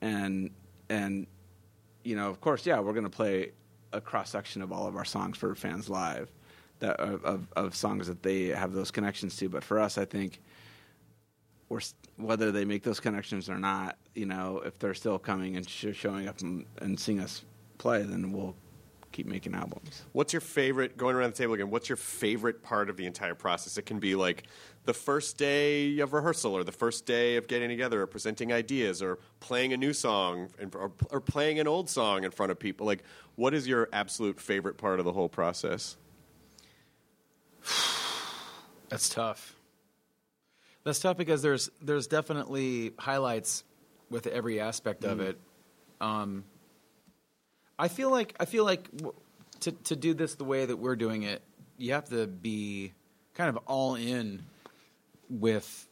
[0.00, 0.50] And
[0.88, 1.26] and
[2.04, 3.52] you know, of course, yeah, we're going to play
[3.92, 6.30] a cross section of all of our songs for fans live,
[6.78, 9.48] that of of songs that they have those connections to.
[9.48, 10.40] But for us, I think
[11.68, 11.80] we're
[12.16, 15.86] whether they make those connections or not, you know, if they're still coming and sh-
[15.92, 17.44] showing up and, and seeing us
[17.78, 18.56] play, then we'll
[19.12, 20.02] keep making albums.
[20.12, 21.70] What's your favorite going around the table again?
[21.70, 23.78] What's your favorite part of the entire process?
[23.78, 24.44] It can be like
[24.84, 29.02] the first day of rehearsal, or the first day of getting together, or presenting ideas,
[29.02, 32.58] or playing a new song, and, or, or playing an old song in front of
[32.58, 32.86] people.
[32.86, 33.02] Like,
[33.36, 35.96] what is your absolute favorite part of the whole process?
[38.88, 39.57] That's tough.
[40.84, 43.64] That's tough because there's there's definitely highlights
[44.10, 45.28] with every aspect of Mm.
[45.30, 45.38] it.
[46.00, 46.44] Um,
[47.78, 48.88] I feel like I feel like
[49.60, 51.42] to to do this the way that we're doing it,
[51.76, 52.92] you have to be
[53.34, 54.42] kind of all in
[55.28, 55.86] with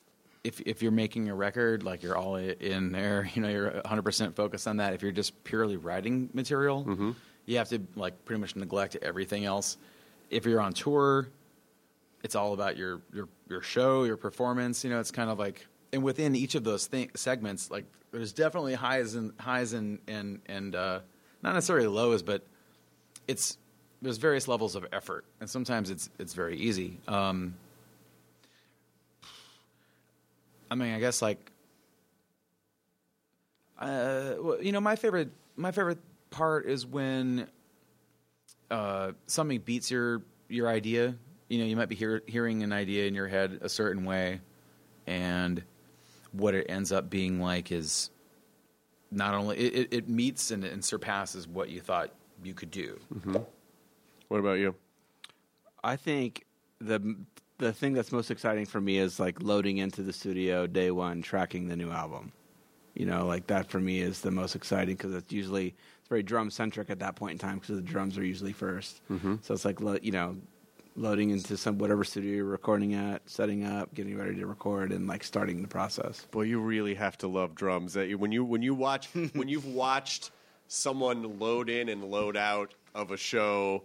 [0.45, 3.29] if if you're making a record, like you're all in there.
[3.35, 4.95] You know, you're 100 percent focused on that.
[4.95, 7.15] If you're just purely writing material,
[7.45, 9.77] you have to like pretty much neglect everything else.
[10.31, 11.29] If you're on tour,
[12.25, 14.85] it's all about your your your show, your performance.
[14.85, 18.75] You know, it's kind of like, and within each of those segments, like there's definitely
[18.75, 21.01] highs and highs and and and uh,
[21.43, 22.47] not necessarily lows, but
[23.29, 23.59] it's
[24.03, 26.99] there's various levels of effort, and sometimes it's it's very easy.
[27.09, 27.55] Um,
[30.71, 31.51] I mean, I guess like,
[33.79, 35.99] uh, well, you know, my favorite my favorite
[36.31, 37.47] part is when
[38.71, 41.15] uh, something beats your your idea.
[41.49, 44.41] You know, you might be hear, hearing an idea in your head a certain way,
[45.07, 45.63] and
[46.33, 48.11] what it ends up being like is
[49.11, 52.11] not only it, it, it meets and, and surpasses what you thought
[52.43, 52.99] you could do.
[53.15, 53.37] Mm-hmm.
[54.29, 54.75] What about you?
[55.85, 56.45] I think
[56.81, 57.17] the
[57.59, 61.23] the thing that's most exciting for me is like loading into the studio day one,
[61.23, 62.33] tracking the new album.
[62.95, 66.23] You know, like that for me is the most exciting because it's usually it's very
[66.23, 69.45] drum centric at that point in time because the drums are usually 1st Mhm.
[69.45, 70.37] So it's like you know,
[70.97, 75.07] loading into some whatever studio you're recording at, setting up, getting ready to record, and
[75.07, 76.27] like starting the process.
[76.31, 77.93] Boy, you really have to love drums.
[77.95, 80.31] That you- when you when you watch when you've watched
[80.69, 83.85] someone load in and load out of a show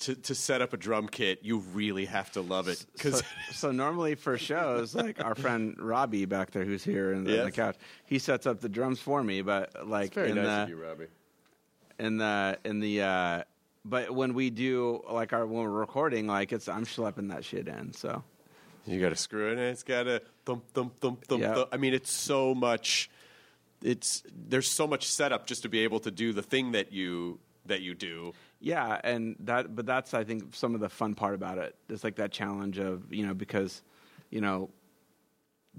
[0.00, 3.24] to to set up a drum kit, you really have to love it because so,
[3.52, 7.44] so normally for shows, like our friend Robbie back there, who's here in the, Yes.
[7.44, 9.42] the couch, he sets up the drums for me.
[9.42, 11.06] But like it's very in nice the, of you, Robbie.
[12.00, 13.42] in the in the uh
[13.84, 17.68] but when we do like our when we're recording like it's i'm schlepping that shit
[17.68, 18.22] in so
[18.86, 21.54] You got to screw it, and it's got to thump, thump, thump, thump, Yeah.
[21.54, 21.68] thump.
[21.72, 23.08] I mean, it's so much.
[23.80, 27.38] It's there's so much setup just to be able to do the thing that you
[27.66, 28.32] that you do.
[28.60, 32.02] yeah and that but that's i think some of the fun part about it it's
[32.02, 33.82] like that challenge of you know because
[34.30, 34.68] you know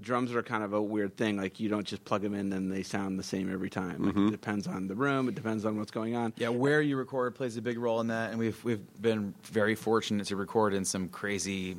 [0.00, 2.70] drums are kind of a weird thing like you don't just plug them in and
[2.70, 4.28] they sound the same every time like Mhm.
[4.28, 7.34] it depends on the room it depends on what's going on Yeah, where you record
[7.36, 10.84] plays a big role in that, and we've we've been very fortunate to record in
[10.84, 11.76] some crazy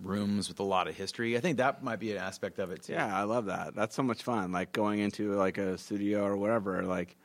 [0.00, 1.36] rooms with a lot of history.
[1.36, 2.94] I think that might be an aspect of it too.
[2.94, 3.74] Yeah, I love that.
[3.74, 4.50] That's so much fun.
[4.50, 6.82] Like going into like a studio or whatever.
[6.82, 7.16] Like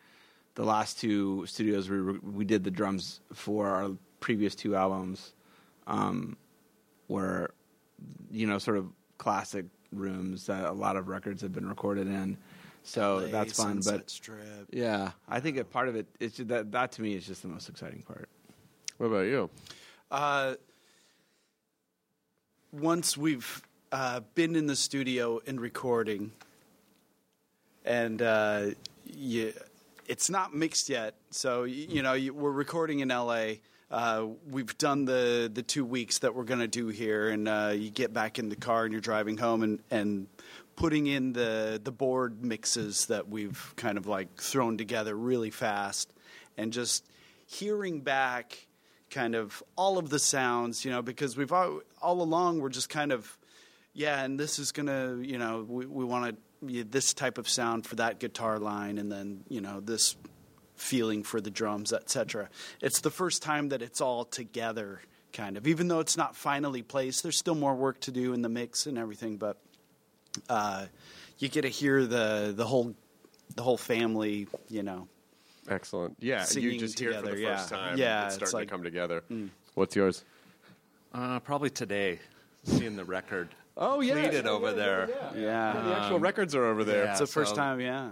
[0.56, 5.34] the last two studios we re- we did the drums for our previous two albums,
[5.88, 6.36] um,
[7.08, 7.52] were
[8.32, 12.38] you know sort of classic rooms that a lot of records have been recorded in.
[12.84, 13.82] So LA, that's fun.
[13.82, 14.68] Sunset but Strip.
[14.72, 16.08] yeah, I think a part of it.
[16.20, 18.30] It's just that that to me is just the most exciting part.
[18.98, 19.50] What about you?
[20.10, 20.56] Uh,
[22.72, 23.62] once we've
[23.92, 26.32] uh, been in the studio and recording,
[27.86, 28.68] and uh,
[29.06, 29.54] you
[30.08, 31.16] it's not mixed yet.
[31.32, 33.60] So y- you know, you, we're recording in L.A.
[33.90, 37.72] Uh, we've done the the two weeks that we're going to do here, and uh,
[37.74, 40.28] you get back in the car and you're driving home and and
[40.76, 46.12] putting in the the board mixes that we've kind of like thrown together really fast,
[46.58, 47.06] and just
[47.46, 48.68] hearing back
[49.10, 52.90] kind of all of the sounds, you know, because we've all, all along we're just
[52.90, 53.38] kind of
[53.94, 57.86] yeah, and this is gonna, you know, we, we want to this type of sound
[57.86, 60.16] for that guitar line, and then you know this
[60.78, 62.50] feeling for the drums, etc.
[62.82, 65.02] It's the first time that it's all together,
[65.34, 65.68] kind of.
[65.68, 68.86] Even though it's not finally placed, there's still more work to do in the mix
[68.86, 69.58] and everything, but
[70.50, 70.86] uh,
[71.40, 72.96] you get to hear the the whole
[73.56, 75.08] the whole family, you know.
[75.70, 76.16] Excellent.
[76.20, 77.78] Yeah, you singing just hear it for together, the first yeah.
[77.78, 77.98] time.
[77.98, 79.24] Yeah, it's it's starting like- to come together.
[79.30, 79.50] Mm.
[79.74, 80.24] What's yours?
[81.14, 82.20] Uh, probably today,
[82.64, 83.50] seeing the record.
[83.76, 85.10] Oh yeah, completed yeah, over yeah, there.
[85.10, 85.42] yeah,
[85.76, 85.82] Yeah.
[85.84, 87.04] the actual records are over there.
[87.06, 88.12] yeah, It's the first time, yeah.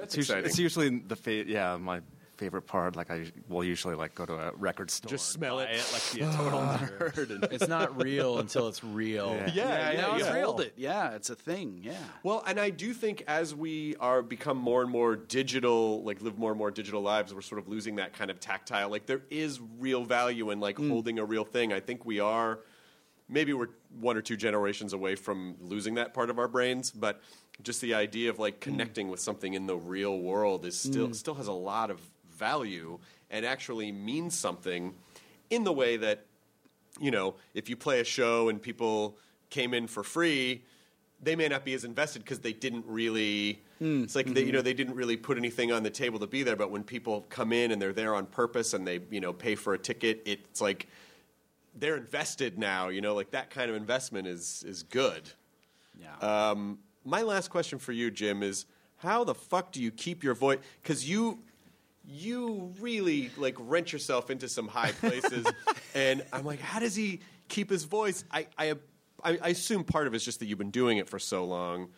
[0.00, 0.50] That's It's usually, exciting.
[0.50, 2.00] it's usually the fa- yeah my
[2.40, 2.96] favorite part.
[2.96, 5.90] Like I will usually like go to a record store, Just smell buy it.
[5.92, 7.30] like be a total nerd.
[7.30, 9.34] And It's not real until it's real.
[9.36, 9.50] Yeah.
[9.52, 10.16] yeah, yeah, now yeah.
[10.16, 10.72] it's hold it.
[10.76, 11.82] Yeah, it's a thing.
[11.84, 11.92] Yeah.
[12.22, 16.38] Well, and I do think as we are become more and more digital, like live
[16.38, 18.88] more and more digital lives, we're sort of losing that kind of tactile.
[18.88, 20.88] Like there is real value in like mm.
[20.88, 21.74] holding a real thing.
[21.74, 22.60] I think we are
[23.28, 23.68] maybe we're
[24.00, 27.20] one or two generations away from losing that part of our brains, but
[27.62, 28.60] just the idea of like mm.
[28.60, 31.14] connecting with something in the real world is still mm.
[31.14, 32.00] still has a lot of
[32.30, 32.98] value
[33.30, 34.94] and actually means something
[35.50, 36.26] in the way that
[36.98, 39.16] you know, if you play a show and people
[39.48, 40.62] came in for free,
[41.22, 43.62] they may not be as invested because they didn't really.
[43.80, 44.04] Mm.
[44.04, 44.56] It's like they, you mm-hmm.
[44.56, 46.56] know they didn't really put anything on the table to be there.
[46.56, 49.54] But when people come in and they're there on purpose and they you know pay
[49.54, 50.88] for a ticket, it's like
[51.74, 52.88] they're invested now.
[52.88, 55.22] You know, like that kind of investment is is good.
[55.98, 56.50] Yeah.
[56.50, 58.66] Um, my last question for you, Jim, is
[58.98, 60.58] how the fuck do you keep your voice?
[60.82, 61.38] Because you
[62.06, 65.46] you really like rent yourself into some high places,
[65.94, 68.24] and I'm like, how does he keep his voice?
[68.30, 68.70] I I,
[69.24, 71.44] I I assume part of it is just that you've been doing it for so
[71.44, 71.88] long,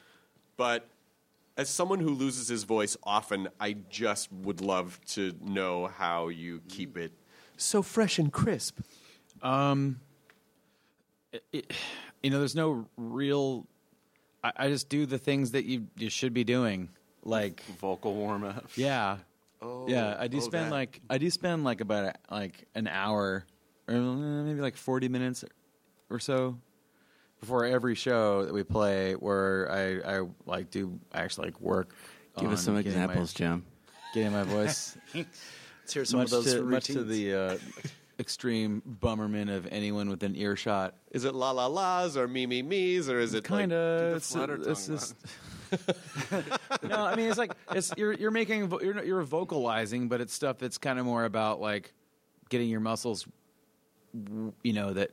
[0.56, 0.88] but
[1.56, 6.62] as someone who loses his voice often, I just would love to know how you
[6.68, 7.12] keep it
[7.58, 8.78] so fresh and crisp.
[9.42, 10.00] Um,
[11.32, 11.72] it- it-
[12.22, 13.66] you know, there's no real.
[14.42, 16.88] I, I just do the things that you you should be doing,
[17.24, 18.70] like vocal warm up.
[18.76, 19.18] Yeah.
[19.60, 20.72] Oh, yeah, I do oh, spend that.
[20.72, 23.44] like I do spend like about a, like an hour
[23.86, 25.44] or uh, maybe like 40 minutes
[26.10, 26.58] or so
[27.38, 31.94] before every show that we play where I I like do actually like work
[32.38, 33.64] Give us some getting my- examples, Jim.
[34.14, 37.08] Getting my voice Let's hear some much of those to, much to routines.
[37.08, 37.58] the uh,
[38.22, 40.94] extreme bummerment of anyone with an earshot.
[41.10, 44.32] Is it la la la's or me me me's or is it kind of it's,
[44.32, 45.16] flutter it's tongue just
[46.82, 50.58] no i mean it's like it's you're you're making you're you're vocalizing but it's stuff
[50.58, 51.94] that's kind of more about like
[52.50, 53.26] getting your muscles
[54.62, 55.10] you know that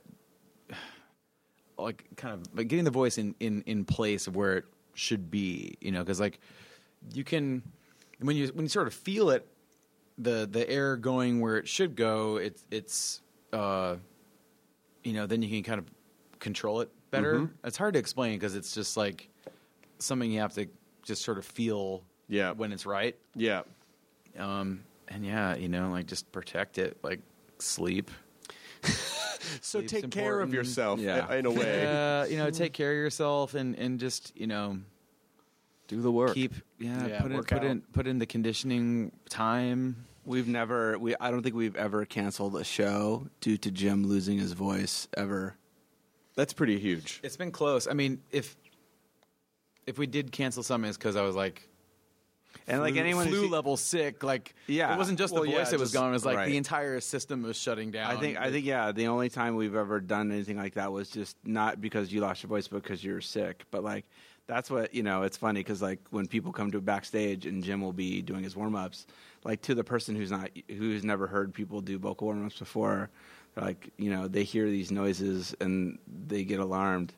[1.78, 4.64] like kind of like getting the voice in in in place of where it
[4.94, 6.40] should be you know because like
[7.14, 7.62] you can
[8.20, 9.46] when you when you sort of feel it
[10.22, 13.22] the the air going where it should go it's it's
[13.52, 13.96] uh
[15.02, 15.86] you know then you can kind of
[16.38, 17.50] control it better Mhm.
[17.64, 19.28] it's hard to explain because it's just like
[19.98, 20.66] something you have to
[21.02, 22.52] just sort of feel Yeah.
[22.52, 23.62] when it's right Yeah.
[24.38, 27.20] um and yeah you know like just protect it like
[27.58, 28.10] sleep
[29.62, 31.32] So Sleep's take care of yourself Yeah.
[31.34, 31.86] in a way.
[32.20, 34.78] uh, you know take care of yourself and and just you know
[35.88, 36.34] Do the work.
[36.34, 37.64] keep yeah, Yeah, put in put out.
[37.64, 40.98] in put in the conditioning time We've never.
[40.98, 41.14] We.
[41.18, 45.56] I don't think we've ever canceled a show due to Jim losing his voice ever.
[46.36, 47.20] That's pretty huge.
[47.22, 47.86] It's been close.
[47.88, 48.56] I mean, if
[49.86, 51.66] if we did cancel something, it's because I was like,
[52.68, 54.22] And like anyone who flu see- level sick.
[54.22, 54.94] Like, Yeah.
[54.94, 56.10] it wasn't just the Well, voice yeah, that was just- gone.
[56.10, 56.46] It was like right.
[56.48, 58.10] the entire system was shutting down.
[58.14, 58.38] I think.
[58.38, 58.66] I think.
[58.66, 58.92] Yeah.
[58.92, 62.42] The only time we've ever done anything like that was just not because you lost
[62.42, 63.64] your voice, but because you were sick.
[63.70, 64.04] But like,
[64.50, 65.22] that's what you know.
[65.22, 68.42] It's funny because like when people come to a backstage and Jim will be doing
[68.42, 69.06] his warm ups,
[69.44, 73.08] like to the person who's not who's never heard people do vocal warm ups before,
[73.54, 77.14] they're like you know they hear these noises and they get alarmed.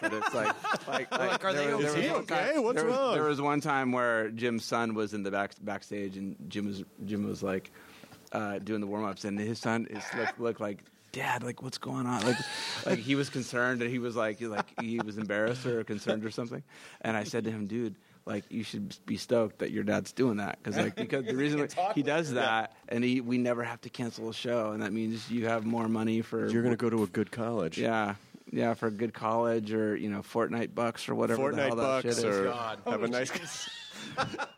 [0.00, 0.54] But it's like,
[0.88, 2.12] like, Like, are there they was- there okay?
[2.12, 3.14] one time- what's there was- wrong?
[3.14, 6.84] There was one time where Jim's son was in the back backstage, and Jim was
[7.04, 7.70] Jim was like
[8.32, 10.84] uh, doing the warm ups, and his son is look, looked like.
[11.12, 12.22] Dad, like, what's going on?
[12.22, 12.36] Like,
[12.86, 16.30] like he was concerned, and he was like, like he was embarrassed or concerned or
[16.30, 16.62] something.
[17.00, 17.96] And I said to him, dude,
[18.26, 21.66] like, you should be stoked that your dad's doing that because, like, because the reason
[21.94, 25.30] he does that, and he, we never have to cancel a show, and that means
[25.30, 26.48] you have more money for.
[26.48, 27.78] You're going to go to a good college.
[27.78, 28.14] Yeah,
[28.52, 31.50] Yeah, for a good college or you know Fortnite bucks or whatever.
[31.50, 32.24] the hell Fortnite that bucks shit is.
[32.24, 32.78] or God.
[32.86, 33.70] have a nice.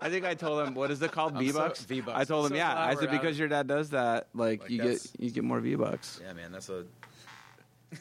[0.00, 1.32] I think I told him, what is it called?
[1.36, 1.84] I'm V so- bucks.
[1.84, 2.18] V-Bucks.
[2.18, 2.72] I told I'm him, so yeah.
[2.74, 5.06] glad I we're said out because of- your dad does that, like, Like, you that's-
[5.09, 6.20] get you get more V bucks.
[6.22, 6.84] Yeah, man, that's a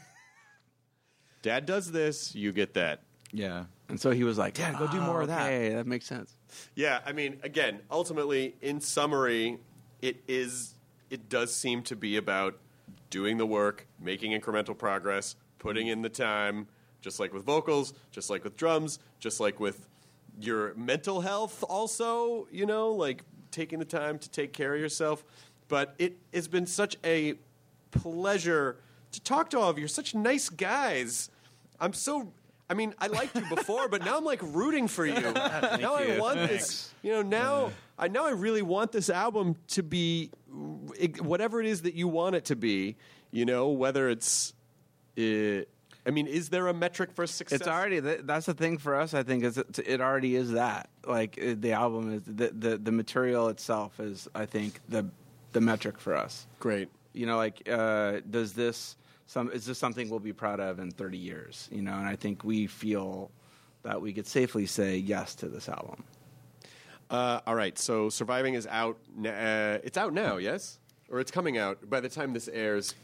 [1.41, 3.01] Dad does this, you get that.
[3.31, 3.65] Yeah.
[3.89, 5.47] And so he was like, Dad, go do more of that.
[5.47, 6.35] Okay, that makes sense.
[6.75, 9.59] Yeah, I mean, again, ultimately, in summary,
[10.01, 10.75] it is.
[11.09, 12.57] It does seem to be about
[13.09, 16.67] doing the work, making incremental progress, putting in the time,
[17.01, 19.89] just like with vocals, just like with drums, just like with
[20.39, 21.63] your mental health.
[21.67, 25.23] Also, you know, like taking the time to take care of yourself.
[25.67, 27.35] But it has been such a
[27.91, 28.77] pleasure
[29.11, 29.81] to talk to all of you.
[29.81, 31.29] You're such nice guys.
[31.79, 32.33] I'm so.
[32.69, 35.19] I mean, I liked you before, but now I'm like rooting for you.
[35.33, 36.53] now I want Thanks.
[36.53, 36.93] this.
[37.01, 41.81] You know, now I now I really want this album to be whatever it is
[41.81, 42.97] that you want it to be.
[43.31, 44.53] You know, whether it's.
[45.17, 45.63] Uh,
[46.05, 47.59] I mean, is there a metric for success?
[47.59, 49.13] It's already that's the thing for us.
[49.13, 50.89] I think is it, it already is that.
[51.05, 54.27] Like the album is the, the the material itself is.
[54.33, 55.05] I think the
[55.51, 56.47] the metric for us.
[56.59, 56.89] Great.
[57.13, 58.95] You know, like uh, does this
[59.27, 61.69] some is this something we'll be proud of in 30 years?
[61.71, 63.31] You know, and I think we feel
[63.83, 66.03] that we could safely say yes to this album.
[67.09, 68.97] Uh, all right, so surviving is out.
[69.19, 70.79] Uh, it's out now, yes,
[71.09, 72.95] or it's coming out by the time this airs.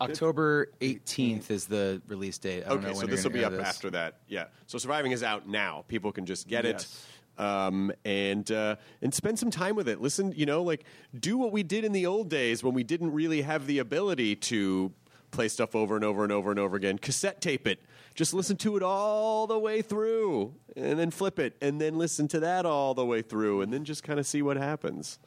[0.00, 2.64] October 18th is the release date.
[2.64, 3.68] I don't know Okay, so when this you're will be gonna up air this.
[3.76, 4.18] after that.
[4.28, 4.44] Yeah.
[4.66, 5.84] So surviving is out now.
[5.88, 6.84] People can just get Yes.
[6.84, 7.40] it.
[7.42, 10.00] Um, and uh, and spend some time with it.
[10.00, 10.84] Listen, you know, like
[11.18, 14.36] do what we did in the old days when we didn't really have the ability
[14.36, 14.92] to
[15.32, 16.96] play stuff over and over and over and over again.
[16.96, 17.80] Cassette tape it.
[18.14, 22.28] Just listen to it all the way through, and then flip it, and then listen
[22.28, 25.18] to that all the way through, and then just kind of see what happens.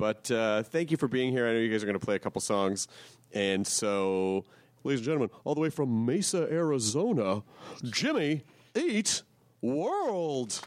[0.00, 1.46] But uh, thank you for being here.
[1.46, 2.88] I know you guys are going to play a couple songs,
[3.34, 4.46] and so,
[4.82, 7.42] ladies and gentlemen, all the way from Mesa, Arizona,
[7.84, 8.44] Jimmy
[8.74, 9.20] Eat
[9.60, 10.58] World.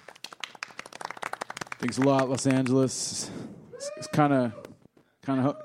[1.80, 3.32] Thanks a lot, Los Angeles.
[3.74, 4.54] It's, it's kind of,
[5.24, 5.58] kind of,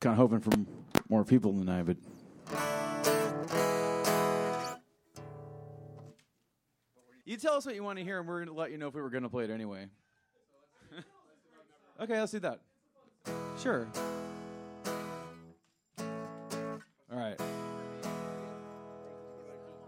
[0.00, 0.52] kind of hoping for
[1.10, 1.98] more people tonight, but
[7.26, 8.88] You tell us what you want to hear, and we're going to let you know
[8.88, 9.88] if we were going to play it anyway.
[12.00, 12.60] Okay, let's do that.
[13.60, 13.86] Sure.
[15.98, 17.38] All right.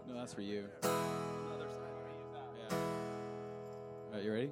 [0.07, 0.65] No, that's for you.
[0.83, 0.89] Yeah.
[2.71, 4.51] All right, you ready?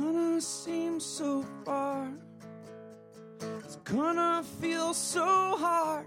[0.00, 2.10] gonna seem so far.
[3.64, 5.24] It's gonna feel so
[5.56, 6.06] hard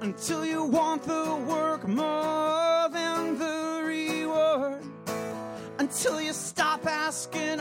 [0.00, 4.82] until you want the work more than the reward.
[5.78, 7.60] Until you stop asking.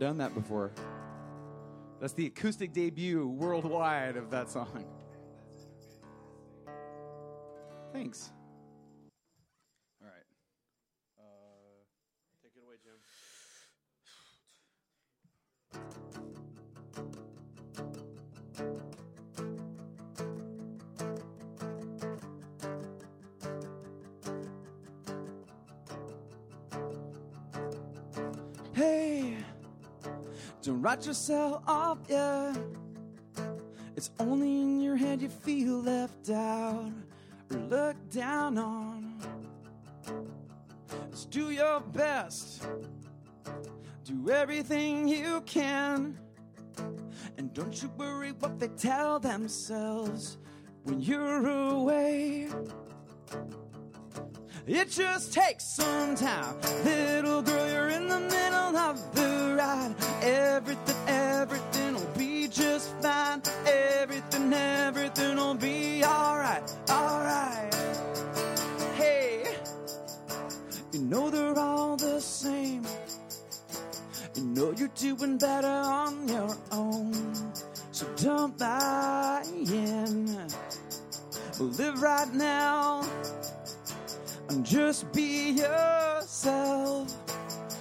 [0.00, 0.72] Done that before.
[2.00, 4.86] That's the acoustic debut worldwide of that song.
[7.92, 8.32] Thanks.
[30.90, 32.52] Write yourself off, yeah.
[33.94, 36.90] It's only in your head you feel left out
[37.48, 39.16] or looked down on.
[41.12, 42.66] Just do your best,
[44.04, 46.18] do everything you can.
[47.38, 50.38] And don't you worry what they tell themselves
[50.82, 52.48] when you're away.
[54.66, 56.54] It just takes some time.
[56.84, 59.94] Little girl, you're in the middle of the ride.
[60.22, 63.42] Everything, everything will be just fine.
[63.66, 67.74] Everything, everything will be alright, alright.
[68.96, 69.44] Hey,
[70.92, 72.84] you know they're all the same.
[74.34, 77.14] You know you're doing better on your own.
[77.92, 80.48] So don't buy in.
[81.58, 83.02] Live right now
[84.50, 87.14] and just be yourself.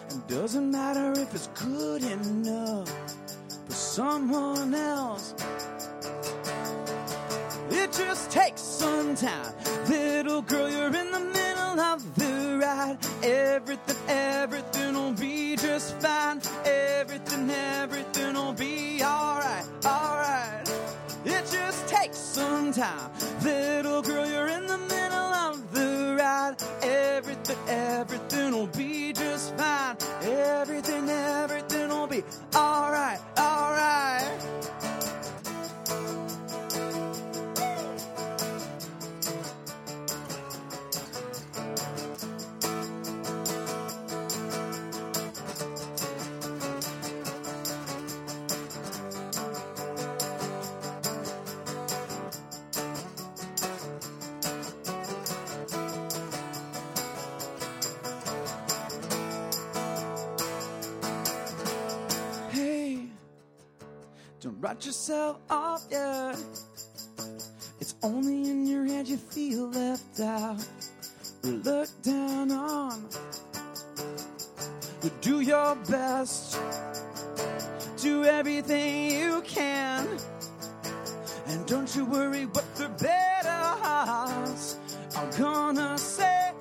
[0.09, 2.87] It doesn't matter if it's good enough
[3.65, 5.33] for someone else.
[7.71, 9.53] It just takes some time.
[9.87, 12.97] Little girl, you're in the middle of the ride.
[13.23, 16.39] Everything, everything will be just fine.
[16.65, 20.69] Everything, everything will be alright, alright.
[21.25, 23.11] It just takes some time.
[23.43, 25.68] Little girl, you're in the middle of
[26.81, 29.97] Everything, everything will be just fine.
[30.23, 32.23] Everything, everything will be
[32.55, 33.19] alright.
[64.79, 66.33] Don't yourself off, yeah.
[67.81, 70.65] It's only in your head you feel left out
[71.43, 73.05] or looked down on.
[75.03, 76.57] You do your best,
[77.97, 80.07] do everything you can,
[81.47, 83.49] and don't you worry what the better
[83.83, 84.77] hearts
[85.17, 86.53] are gonna say.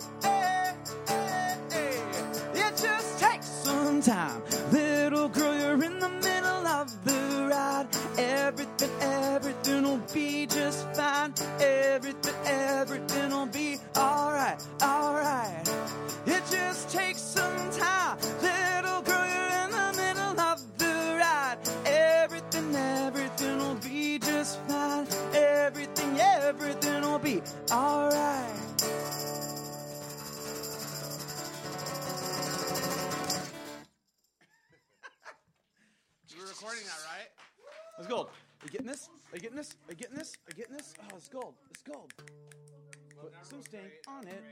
[2.52, 4.47] It just takes some time.
[8.18, 11.32] Everything, everything will be just fine.
[11.60, 15.68] Everything, everything will be alright, alright.
[16.26, 18.18] It just takes some time.
[18.42, 21.58] Little girl, you're in the middle of the ride.
[21.86, 25.06] Everything, everything will be just fine.
[25.32, 27.40] Everything, everything will be
[27.70, 28.52] alright.
[36.28, 37.37] You were recording that, right?
[37.98, 38.28] Let's gold.
[38.28, 39.08] Are you getting this?
[39.32, 39.74] Are you getting this?
[39.88, 40.34] Are you getting this?
[40.46, 40.94] Are you getting this?
[41.02, 41.54] Oh, it's gold.
[41.70, 42.12] It's gold.
[43.20, 44.44] Put some stink on it.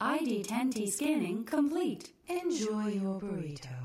[0.00, 2.12] ID10T scanning complete.
[2.26, 3.84] Enjoy your burrito.